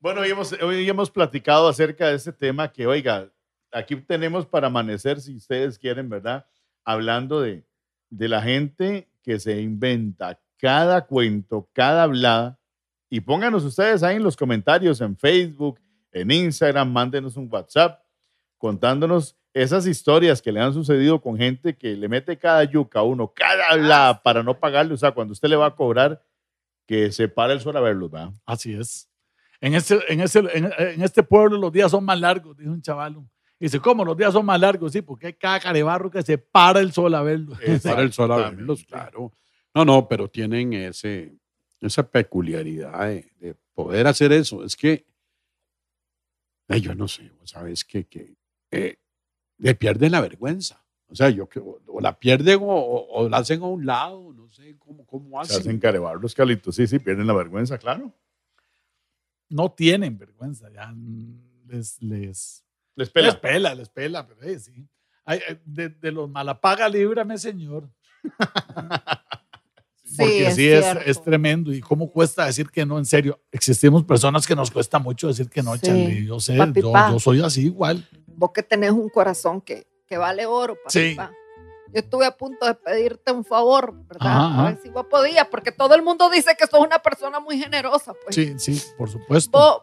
Bueno, 0.00 0.22
hoy 0.22 0.30
hemos, 0.30 0.52
hoy 0.54 0.88
hemos 0.88 1.10
platicado 1.10 1.68
acerca 1.68 2.08
de 2.08 2.14
ese 2.16 2.32
tema 2.32 2.72
que, 2.72 2.86
oiga, 2.86 3.28
aquí 3.72 3.96
tenemos 3.96 4.46
para 4.46 4.66
amanecer, 4.68 5.20
si 5.20 5.36
ustedes 5.36 5.78
quieren, 5.78 6.08
¿verdad? 6.08 6.46
Hablando 6.84 7.40
de, 7.40 7.64
de 8.10 8.28
la 8.28 8.42
gente 8.42 9.08
que 9.22 9.38
se 9.38 9.60
inventa 9.60 10.38
cada 10.58 11.06
cuento, 11.06 11.68
cada 11.72 12.02
hablada. 12.02 12.58
Y 13.08 13.20
pónganos 13.20 13.64
ustedes 13.64 14.02
ahí 14.02 14.16
en 14.16 14.22
los 14.22 14.36
comentarios, 14.36 15.00
en 15.00 15.16
Facebook, 15.16 15.80
en 16.12 16.30
Instagram, 16.30 16.92
mándenos 16.92 17.36
un 17.36 17.48
WhatsApp 17.50 18.00
contándonos 18.58 19.36
esas 19.54 19.86
historias 19.86 20.42
que 20.42 20.52
le 20.52 20.60
han 20.60 20.74
sucedido 20.74 21.20
con 21.20 21.36
gente 21.36 21.76
que 21.76 21.96
le 21.96 22.08
mete 22.08 22.38
cada 22.38 22.62
yuca 22.64 23.00
a 23.00 23.02
uno, 23.02 23.32
cada 23.34 23.70
hablada 23.70 24.22
para 24.22 24.42
no 24.42 24.58
pagarle. 24.58 24.94
O 24.94 24.98
sea, 24.98 25.12
cuando 25.12 25.32
usted 25.32 25.48
le 25.48 25.56
va 25.56 25.66
a 25.66 25.74
cobrar, 25.74 26.22
que 26.86 27.10
se 27.10 27.28
para 27.28 27.52
el 27.52 27.60
sol 27.60 27.76
a 27.76 27.80
verlos, 27.80 28.10
¿verdad? 28.10 28.32
Así 28.44 28.74
es. 28.74 29.08
En, 29.60 29.74
ese, 29.74 29.98
en, 30.08 30.20
ese, 30.20 30.40
en, 30.40 30.70
en 30.76 31.02
este 31.02 31.22
pueblo 31.22 31.56
los 31.56 31.72
días 31.72 31.90
son 31.90 32.04
más 32.04 32.20
largos, 32.20 32.56
dijo 32.56 32.70
un 32.70 32.82
chaval. 32.82 33.16
Y 33.60 33.66
dice, 33.66 33.78
¿cómo 33.78 34.04
los 34.04 34.16
días 34.16 34.32
son 34.32 34.46
más 34.46 34.58
largos? 34.58 34.90
Sí, 34.92 35.02
porque 35.02 35.26
hay 35.28 35.32
cada 35.34 35.60
carebarro 35.60 36.10
que 36.10 36.22
se 36.22 36.38
para 36.38 36.80
el 36.80 36.92
sol 36.92 37.14
a 37.14 37.22
verlo. 37.22 37.54
Para 37.84 38.00
el 38.02 38.12
sol 38.12 38.32
a 38.32 38.50
verlos, 38.50 38.84
claro. 38.86 39.32
No, 39.74 39.84
no, 39.84 40.08
pero 40.08 40.28
tienen 40.28 40.72
ese, 40.72 41.36
esa 41.80 42.02
peculiaridad 42.10 43.06
de, 43.06 43.30
de 43.38 43.54
poder 43.74 44.06
hacer 44.06 44.32
eso. 44.32 44.64
Es 44.64 44.74
que, 44.74 45.04
ay, 46.68 46.80
yo 46.80 46.94
no 46.94 47.06
sé, 47.06 47.30
sabes 47.44 47.84
que, 47.84 48.06
que 48.06 48.34
eh, 48.70 48.96
le 49.58 49.74
pierden 49.74 50.12
la 50.12 50.22
vergüenza. 50.22 50.82
O 51.08 51.14
sea, 51.14 51.28
yo 51.28 51.46
que 51.48 51.58
o, 51.58 51.80
o 51.86 52.00
la 52.00 52.18
pierden 52.18 52.60
o, 52.62 52.66
o- 52.66 53.28
la 53.28 53.38
hacen 53.38 53.60
a 53.62 53.66
un 53.66 53.84
lado, 53.84 54.32
no 54.32 54.48
sé 54.48 54.78
cómo, 54.78 55.04
cómo 55.04 55.44
Se 55.44 55.52
hacen. 55.52 55.60
hacen 55.62 55.78
carebar 55.80 56.16
los 56.16 56.34
calitos. 56.34 56.76
Sí, 56.76 56.86
sí, 56.86 56.98
pierden 56.98 57.26
la 57.26 57.34
vergüenza, 57.34 57.76
claro. 57.76 58.10
No 59.48 59.70
tienen 59.72 60.16
vergüenza, 60.16 60.70
ya 60.72 60.86
mm, 60.92 61.66
les, 61.66 62.00
les, 62.00 62.64
Les 62.96 63.08
pela. 63.10 63.28
les 63.28 63.36
pela, 63.36 63.74
les 63.74 63.88
pela, 63.88 64.26
pero 64.26 64.42
eh, 64.42 64.58
sí. 64.58 64.86
Ay, 65.24 65.40
eh, 65.48 65.60
de, 65.64 65.88
de 65.90 66.12
los 66.12 66.28
malapaga, 66.28 66.88
líbrame, 66.88 67.38
señor. 67.38 67.88
Porque 70.18 70.48
es 70.48 70.56
sí, 70.56 70.68
es, 70.68 70.84
es 71.06 71.22
tremendo. 71.22 71.72
Y 71.72 71.80
cómo 71.80 72.10
cuesta 72.10 72.44
decir 72.44 72.68
que 72.68 72.84
no, 72.84 72.98
en 72.98 73.04
serio. 73.06 73.40
Existimos 73.52 74.04
personas 74.04 74.46
que 74.46 74.56
nos 74.56 74.70
cuesta 74.70 74.98
mucho 74.98 75.28
decir 75.28 75.48
que 75.48 75.62
no, 75.62 75.74
Sí. 75.76 75.82
Charlie. 75.82 76.26
Yo 76.26 76.40
sé, 76.40 76.56
Papi, 76.56 76.82
yo, 76.82 76.92
yo 76.92 77.18
soy 77.20 77.40
así 77.42 77.66
igual. 77.66 78.06
Vos 78.26 78.50
que 78.52 78.62
tenés 78.64 78.90
un 78.90 79.08
corazón 79.08 79.60
que, 79.60 79.86
que 80.08 80.18
vale 80.18 80.46
oro, 80.46 80.74
papi, 80.74 80.90
Sí. 80.90 81.14
pa. 81.14 81.30
Yo 81.92 82.00
estuve 82.00 82.24
a 82.26 82.36
punto 82.36 82.66
de 82.66 82.74
pedirte 82.74 83.32
un 83.32 83.44
favor, 83.44 83.94
¿verdad? 84.06 84.26
Ajá, 84.28 84.40
A 84.46 84.52
ajá. 84.52 84.64
ver 84.70 84.78
si 84.82 84.88
vos 84.90 85.06
podías, 85.08 85.46
porque 85.48 85.72
todo 85.72 85.94
el 85.94 86.02
mundo 86.02 86.28
dice 86.30 86.56
que 86.58 86.66
sos 86.66 86.80
una 86.80 86.98
persona 87.00 87.38
muy 87.40 87.58
generosa, 87.58 88.12
pues. 88.22 88.34
Sí, 88.34 88.54
sí, 88.58 88.80
por 88.98 89.08
supuesto. 89.10 89.50
Vos, 89.56 89.82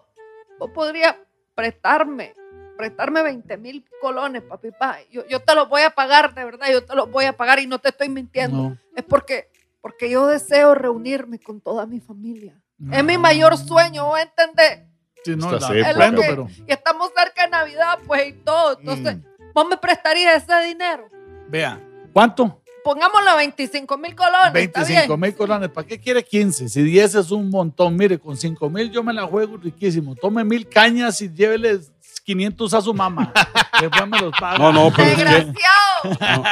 vos 0.59 0.71
podrías 0.73 1.15
prestarme, 1.55 2.33
prestarme 2.77 3.21
20 3.23 3.57
mil 3.57 3.83
colones, 4.01 4.43
papi, 4.43 4.71
pa. 4.71 4.97
Yo, 5.11 5.25
yo 5.27 5.39
te 5.41 5.55
los 5.55 5.67
voy 5.67 5.81
a 5.81 5.89
pagar, 5.89 6.33
de 6.33 6.45
verdad, 6.45 6.67
yo 6.71 6.85
te 6.85 6.95
los 6.95 7.09
voy 7.11 7.25
a 7.25 7.33
pagar 7.35 7.59
y 7.59 7.67
no 7.67 7.79
te 7.79 7.89
estoy 7.89 8.09
mintiendo. 8.09 8.57
No. 8.57 8.77
Es 8.95 9.03
porque, 9.03 9.49
porque 9.81 10.09
yo 10.09 10.27
deseo 10.27 10.75
reunirme 10.75 11.39
con 11.39 11.59
toda 11.61 11.85
mi 11.85 11.99
familia. 11.99 12.59
Es 12.91 13.03
mi 13.03 13.17
mayor 13.17 13.57
sueño, 13.57 14.05
¿vos 14.05 14.19
entendés? 14.19 14.87
Sí, 15.25 15.35
no, 15.35 15.51
la 15.51 15.57
época. 15.57 15.83
comprendo, 15.83 16.21
Es 16.21 16.27
lo 16.29 16.45
pero 16.45 16.47
Y 16.67 16.71
estamos 16.71 17.09
cerca 17.17 17.43
de 17.45 17.49
Navidad, 17.49 17.99
pues, 18.05 18.27
y 18.29 18.33
todo. 18.33 18.77
Entonces, 18.79 19.17
Mm. 19.17 19.23
¿vos 19.53 19.67
me 19.67 19.77
prestarías 19.77 20.43
ese 20.43 20.67
dinero? 20.67 21.07
vea, 21.49 21.81
¿cuánto? 22.13 22.61
Pongámoslo 22.83 23.31
a 23.31 23.35
25 23.35 23.97
mil 23.97 24.15
colones. 24.15 24.53
¿está 24.55 24.79
25 24.81 25.07
bien? 25.07 25.19
mil 25.19 25.35
colones. 25.35 25.69
¿Para 25.69 25.85
qué 25.85 25.99
quiere 25.99 26.23
15? 26.23 26.69
Si 26.69 26.81
10 26.81 27.15
es 27.15 27.31
un 27.31 27.49
montón. 27.49 27.97
Mire, 27.97 28.17
con 28.17 28.37
5 28.37 28.69
mil 28.69 28.89
yo 28.91 29.03
me 29.03 29.11
la 29.11 29.25
juego 29.25 29.57
riquísimo. 29.57 30.15
Tome 30.15 30.45
mil 30.45 30.69
cañas 30.69 31.21
y 31.21 31.29
llévele 31.29 31.79
500 32.27 32.73
a 32.73 32.81
su 32.81 32.93
mamá. 32.93 33.31
Después 33.79 34.07
me 34.07 34.19
los 34.19 34.33
paga. 34.37 34.57
No, 34.57 34.73
no, 34.73 34.91
pero 34.93 35.07
es 35.07 35.15
que 35.15 35.23
Desgraciado. 35.23 36.43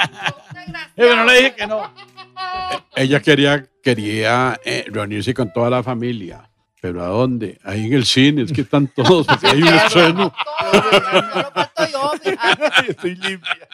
Eh, 0.68 0.92
pero 0.96 1.16
no 1.18 1.26
le 1.26 1.34
dije 1.36 1.56
que 1.56 1.68
no. 1.68 1.94
ella 2.96 3.22
quería, 3.22 3.66
quería 3.84 4.60
eh, 4.64 4.86
reunirse 4.88 5.34
con 5.34 5.52
toda 5.52 5.70
la 5.70 5.84
familia. 5.84 6.50
¿Pero 6.80 7.04
a 7.04 7.08
dónde? 7.08 7.60
Ahí 7.64 7.88
en 7.88 7.94
el 7.94 8.06
cine, 8.06 8.44
es 8.44 8.54
que 8.54 8.62
están 8.62 8.88
todos, 8.88 9.28
porque 9.28 9.48
hay 9.48 9.62
un 9.62 9.68
estreno. 9.68 10.34
Estoy 12.88 13.16
limpia. 13.16 13.68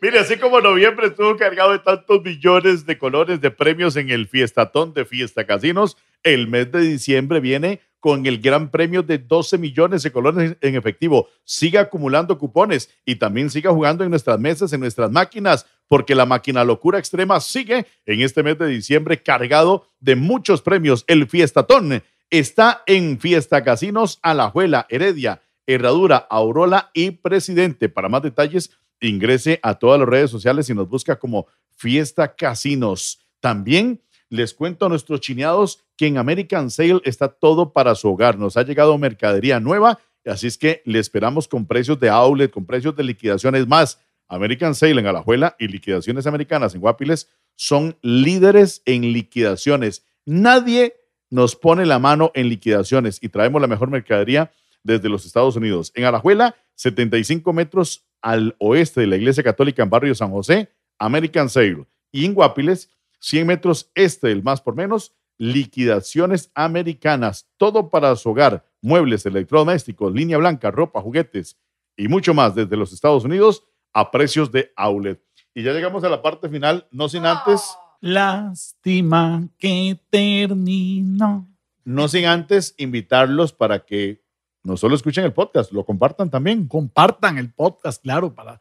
Mire, 0.00 0.18
así 0.18 0.36
como 0.36 0.60
noviembre 0.60 1.06
estuvo 1.06 1.36
cargado 1.36 1.72
de 1.72 1.78
tantos 1.78 2.22
millones 2.24 2.86
de 2.86 2.98
colores 2.98 3.40
de 3.40 3.52
premios 3.52 3.94
en 3.94 4.10
el 4.10 4.26
Fiestatón 4.26 4.94
de 4.94 5.04
Fiesta 5.04 5.46
Casinos, 5.46 5.96
el 6.24 6.48
mes 6.48 6.72
de 6.72 6.80
diciembre 6.80 7.38
viene 7.38 7.80
con 8.02 8.26
el 8.26 8.40
gran 8.40 8.68
premio 8.68 9.04
de 9.04 9.18
12 9.18 9.58
millones 9.58 10.02
de 10.02 10.10
colores 10.10 10.56
en 10.60 10.74
efectivo. 10.74 11.28
Siga 11.44 11.82
acumulando 11.82 12.36
cupones 12.36 12.90
y 13.06 13.14
también 13.14 13.48
siga 13.48 13.70
jugando 13.70 14.02
en 14.02 14.10
nuestras 14.10 14.40
mesas, 14.40 14.72
en 14.72 14.80
nuestras 14.80 15.12
máquinas, 15.12 15.66
porque 15.86 16.16
la 16.16 16.26
máquina 16.26 16.64
locura 16.64 16.98
extrema 16.98 17.38
sigue 17.38 17.86
en 18.04 18.20
este 18.20 18.42
mes 18.42 18.58
de 18.58 18.66
diciembre 18.66 19.22
cargado 19.22 19.86
de 20.00 20.16
muchos 20.16 20.62
premios. 20.62 21.04
El 21.06 21.28
Fiestatón 21.28 22.02
está 22.28 22.82
en 22.86 23.20
Fiesta 23.20 23.62
Casinos, 23.62 24.18
Alajuela, 24.20 24.84
Heredia, 24.90 25.40
Herradura, 25.68 26.16
Aurora 26.28 26.90
y 26.94 27.12
Presidente. 27.12 27.88
Para 27.88 28.08
más 28.08 28.22
detalles, 28.22 28.72
ingrese 29.00 29.60
a 29.62 29.74
todas 29.74 30.00
las 30.00 30.08
redes 30.08 30.32
sociales 30.32 30.68
y 30.68 30.74
nos 30.74 30.88
busca 30.88 31.20
como 31.20 31.46
Fiesta 31.70 32.34
Casinos. 32.34 33.20
También 33.38 34.00
les 34.32 34.54
cuento 34.54 34.86
a 34.86 34.88
nuestros 34.88 35.20
chineados 35.20 35.84
que 35.94 36.06
en 36.06 36.16
American 36.16 36.70
Sale 36.70 37.02
está 37.04 37.28
todo 37.28 37.74
para 37.74 37.94
su 37.94 38.08
hogar. 38.08 38.38
Nos 38.38 38.56
ha 38.56 38.62
llegado 38.62 38.96
mercadería 38.96 39.60
nueva, 39.60 39.98
así 40.24 40.46
es 40.46 40.56
que 40.56 40.80
le 40.86 40.98
esperamos 40.98 41.46
con 41.46 41.66
precios 41.66 42.00
de 42.00 42.08
outlet, 42.08 42.50
con 42.50 42.64
precios 42.64 42.96
de 42.96 43.04
liquidaciones 43.04 43.68
más. 43.68 44.00
American 44.28 44.74
Sale 44.74 44.98
en 44.98 45.06
Alajuela 45.06 45.54
y 45.58 45.68
liquidaciones 45.68 46.26
americanas 46.26 46.74
en 46.74 46.80
Guapiles 46.80 47.28
son 47.56 47.98
líderes 48.00 48.80
en 48.86 49.12
liquidaciones. 49.12 50.02
Nadie 50.24 50.94
nos 51.28 51.54
pone 51.54 51.84
la 51.84 51.98
mano 51.98 52.30
en 52.34 52.48
liquidaciones 52.48 53.18
y 53.20 53.28
traemos 53.28 53.60
la 53.60 53.68
mejor 53.68 53.90
mercadería 53.90 54.50
desde 54.82 55.10
los 55.10 55.26
Estados 55.26 55.56
Unidos. 55.56 55.92
En 55.94 56.06
Alajuela, 56.06 56.56
75 56.76 57.52
metros 57.52 58.06
al 58.22 58.56
oeste 58.58 59.02
de 59.02 59.08
la 59.08 59.16
Iglesia 59.16 59.44
Católica 59.44 59.82
en 59.82 59.90
Barrio 59.90 60.14
San 60.14 60.30
José, 60.30 60.70
American 60.98 61.50
Sale. 61.50 61.84
Y 62.10 62.24
en 62.24 62.32
Guapiles, 62.32 62.88
100 63.22 63.46
metros 63.46 63.90
este 63.94 64.28
del 64.28 64.42
más 64.42 64.60
por 64.60 64.74
menos, 64.74 65.14
liquidaciones 65.38 66.50
americanas. 66.54 67.48
Todo 67.56 67.88
para 67.88 68.14
su 68.16 68.30
hogar, 68.30 68.64
muebles, 68.80 69.24
electrodomésticos, 69.24 70.12
línea 70.12 70.38
blanca, 70.38 70.70
ropa, 70.70 71.00
juguetes 71.00 71.56
y 71.96 72.08
mucho 72.08 72.34
más 72.34 72.54
desde 72.54 72.76
los 72.76 72.92
Estados 72.92 73.24
Unidos 73.24 73.64
a 73.92 74.10
precios 74.10 74.50
de 74.50 74.72
outlet. 74.76 75.22
Y 75.54 75.62
ya 75.62 75.72
llegamos 75.72 76.02
a 76.02 76.08
la 76.08 76.20
parte 76.20 76.48
final, 76.48 76.88
no 76.90 77.08
sin 77.08 77.24
antes. 77.24 77.76
Lástima 78.00 79.48
que 79.56 80.00
terminó. 80.10 81.48
No 81.84 82.08
sin 82.08 82.24
antes 82.26 82.74
invitarlos 82.76 83.52
para 83.52 83.84
que 83.84 84.22
no 84.64 84.76
solo 84.76 84.96
escuchen 84.96 85.24
el 85.24 85.32
podcast, 85.32 85.70
lo 85.72 85.84
compartan 85.84 86.28
también. 86.28 86.66
Compartan 86.66 87.38
el 87.38 87.52
podcast, 87.52 88.02
claro, 88.02 88.34
para 88.34 88.60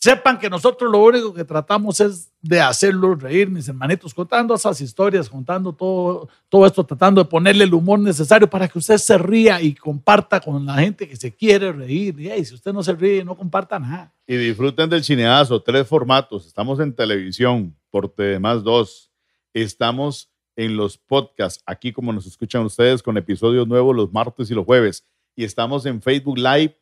sepan 0.00 0.38
que 0.38 0.48
nosotros 0.48 0.90
lo 0.90 1.04
único 1.04 1.34
que 1.34 1.44
tratamos 1.44 2.00
es 2.00 2.32
de 2.40 2.58
hacerlos 2.58 3.20
reír, 3.22 3.50
mis 3.50 3.68
hermanitos, 3.68 4.14
contando 4.14 4.54
esas 4.54 4.80
historias, 4.80 5.28
contando 5.28 5.74
todo, 5.74 6.26
todo 6.48 6.64
esto, 6.64 6.84
tratando 6.84 7.22
de 7.22 7.28
ponerle 7.28 7.64
el 7.64 7.74
humor 7.74 8.00
necesario 8.00 8.48
para 8.48 8.66
que 8.66 8.78
usted 8.78 8.96
se 8.96 9.18
ría 9.18 9.60
y 9.60 9.74
comparta 9.74 10.40
con 10.40 10.64
la 10.64 10.76
gente 10.76 11.06
que 11.06 11.16
se 11.16 11.34
quiere 11.34 11.70
reír. 11.70 12.18
Y 12.18 12.44
si 12.46 12.54
usted 12.54 12.72
no 12.72 12.82
se 12.82 12.94
ríe, 12.94 13.22
no 13.22 13.36
comparta 13.36 13.78
nada. 13.78 14.14
Y 14.26 14.36
disfruten 14.36 14.88
del 14.88 15.04
cineazo, 15.04 15.62
tres 15.62 15.86
formatos. 15.86 16.46
Estamos 16.46 16.80
en 16.80 16.94
televisión, 16.94 17.76
por 17.90 18.10
más 18.40 18.64
dos. 18.64 19.12
Estamos 19.52 20.30
en 20.56 20.76
los 20.76 20.96
podcasts, 20.96 21.62
aquí 21.66 21.92
como 21.92 22.12
nos 22.12 22.26
escuchan 22.26 22.64
ustedes, 22.64 23.02
con 23.02 23.18
episodios 23.18 23.68
nuevos 23.68 23.94
los 23.94 24.12
martes 24.12 24.50
y 24.50 24.54
los 24.54 24.64
jueves. 24.64 25.04
Y 25.36 25.44
estamos 25.44 25.84
en 25.84 26.00
Facebook 26.00 26.38
Live 26.38 26.79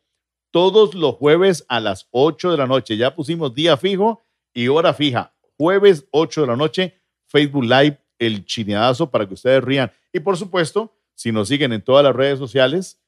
todos 0.51 0.95
los 0.95 1.15
jueves 1.15 1.65
a 1.67 1.79
las 1.79 2.07
8 2.11 2.51
de 2.51 2.57
la 2.57 2.67
noche. 2.67 2.97
Ya 2.97 3.15
pusimos 3.15 3.53
día 3.53 3.77
fijo 3.77 4.21
y 4.53 4.67
hora 4.67 4.93
fija. 4.93 5.33
Jueves 5.57 6.07
8 6.11 6.41
de 6.41 6.47
la 6.47 6.55
noche, 6.55 7.01
Facebook 7.27 7.63
Live, 7.63 7.99
el 8.17 8.45
chineadazo 8.45 9.09
para 9.09 9.27
que 9.27 9.33
ustedes 9.33 9.63
rían. 9.63 9.91
Y 10.13 10.19
por 10.19 10.37
supuesto, 10.37 10.93
si 11.15 11.31
nos 11.31 11.47
siguen 11.47 11.73
en 11.73 11.81
todas 11.81 12.03
las 12.03 12.15
redes 12.15 12.39
sociales, 12.39 12.99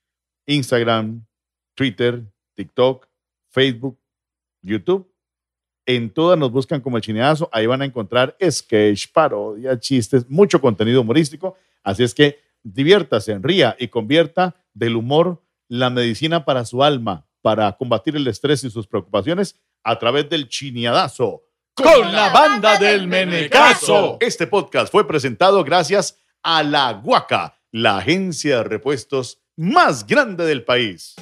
Instagram, 0.45 1.25
Twitter, 1.75 2.23
TikTok, 2.55 3.07
Facebook, 3.49 3.97
YouTube, 4.61 5.09
en 5.85 6.09
todas 6.09 6.37
nos 6.37 6.51
buscan 6.51 6.81
como 6.81 6.97
el 6.97 7.03
chineadazo. 7.03 7.49
Ahí 7.51 7.65
van 7.65 7.81
a 7.81 7.85
encontrar 7.85 8.35
sketch, 8.49 9.07
parodia, 9.11 9.79
chistes, 9.79 10.29
mucho 10.29 10.61
contenido 10.61 11.01
humorístico. 11.01 11.55
Así 11.83 12.03
es 12.03 12.13
que 12.13 12.39
diviértase, 12.63 13.39
ría 13.39 13.75
y 13.79 13.87
convierta 13.87 14.55
del 14.73 14.95
humor 14.95 15.41
la 15.67 15.89
medicina 15.89 16.45
para 16.45 16.65
su 16.65 16.83
alma 16.83 17.25
para 17.41 17.71
combatir 17.73 18.15
el 18.15 18.27
estrés 18.27 18.63
y 18.63 18.69
sus 18.69 18.87
preocupaciones 18.87 19.55
a 19.83 19.97
través 19.97 20.29
del 20.29 20.47
chineadazo. 20.47 21.43
Con 21.73 22.11
la 22.11 22.29
banda 22.29 22.77
del 22.77 23.07
Menecazo. 23.07 24.17
Este 24.19 24.45
podcast 24.47 24.91
fue 24.91 25.07
presentado 25.07 25.63
gracias 25.63 26.17
a 26.43 26.63
La 26.63 26.93
Guaca, 26.93 27.57
la 27.71 27.97
agencia 27.97 28.57
de 28.57 28.63
repuestos 28.63 29.39
más 29.55 30.05
grande 30.05 30.45
del 30.45 30.63
país. 30.63 31.15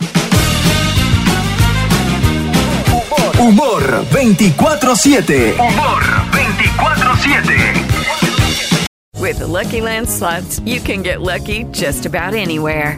Humor 3.40 3.82
24-7. 4.12 5.56
Humor 5.58 6.04
24-7. 6.32 8.00
With 9.20 9.40
the 9.40 9.48
Lucky 9.48 9.82
Land 9.82 10.10
slots, 10.10 10.60
you 10.66 10.82
can 10.82 11.02
get 11.04 11.22
lucky 11.22 11.66
just 11.72 12.06
about 12.06 12.34
anywhere. 12.34 12.98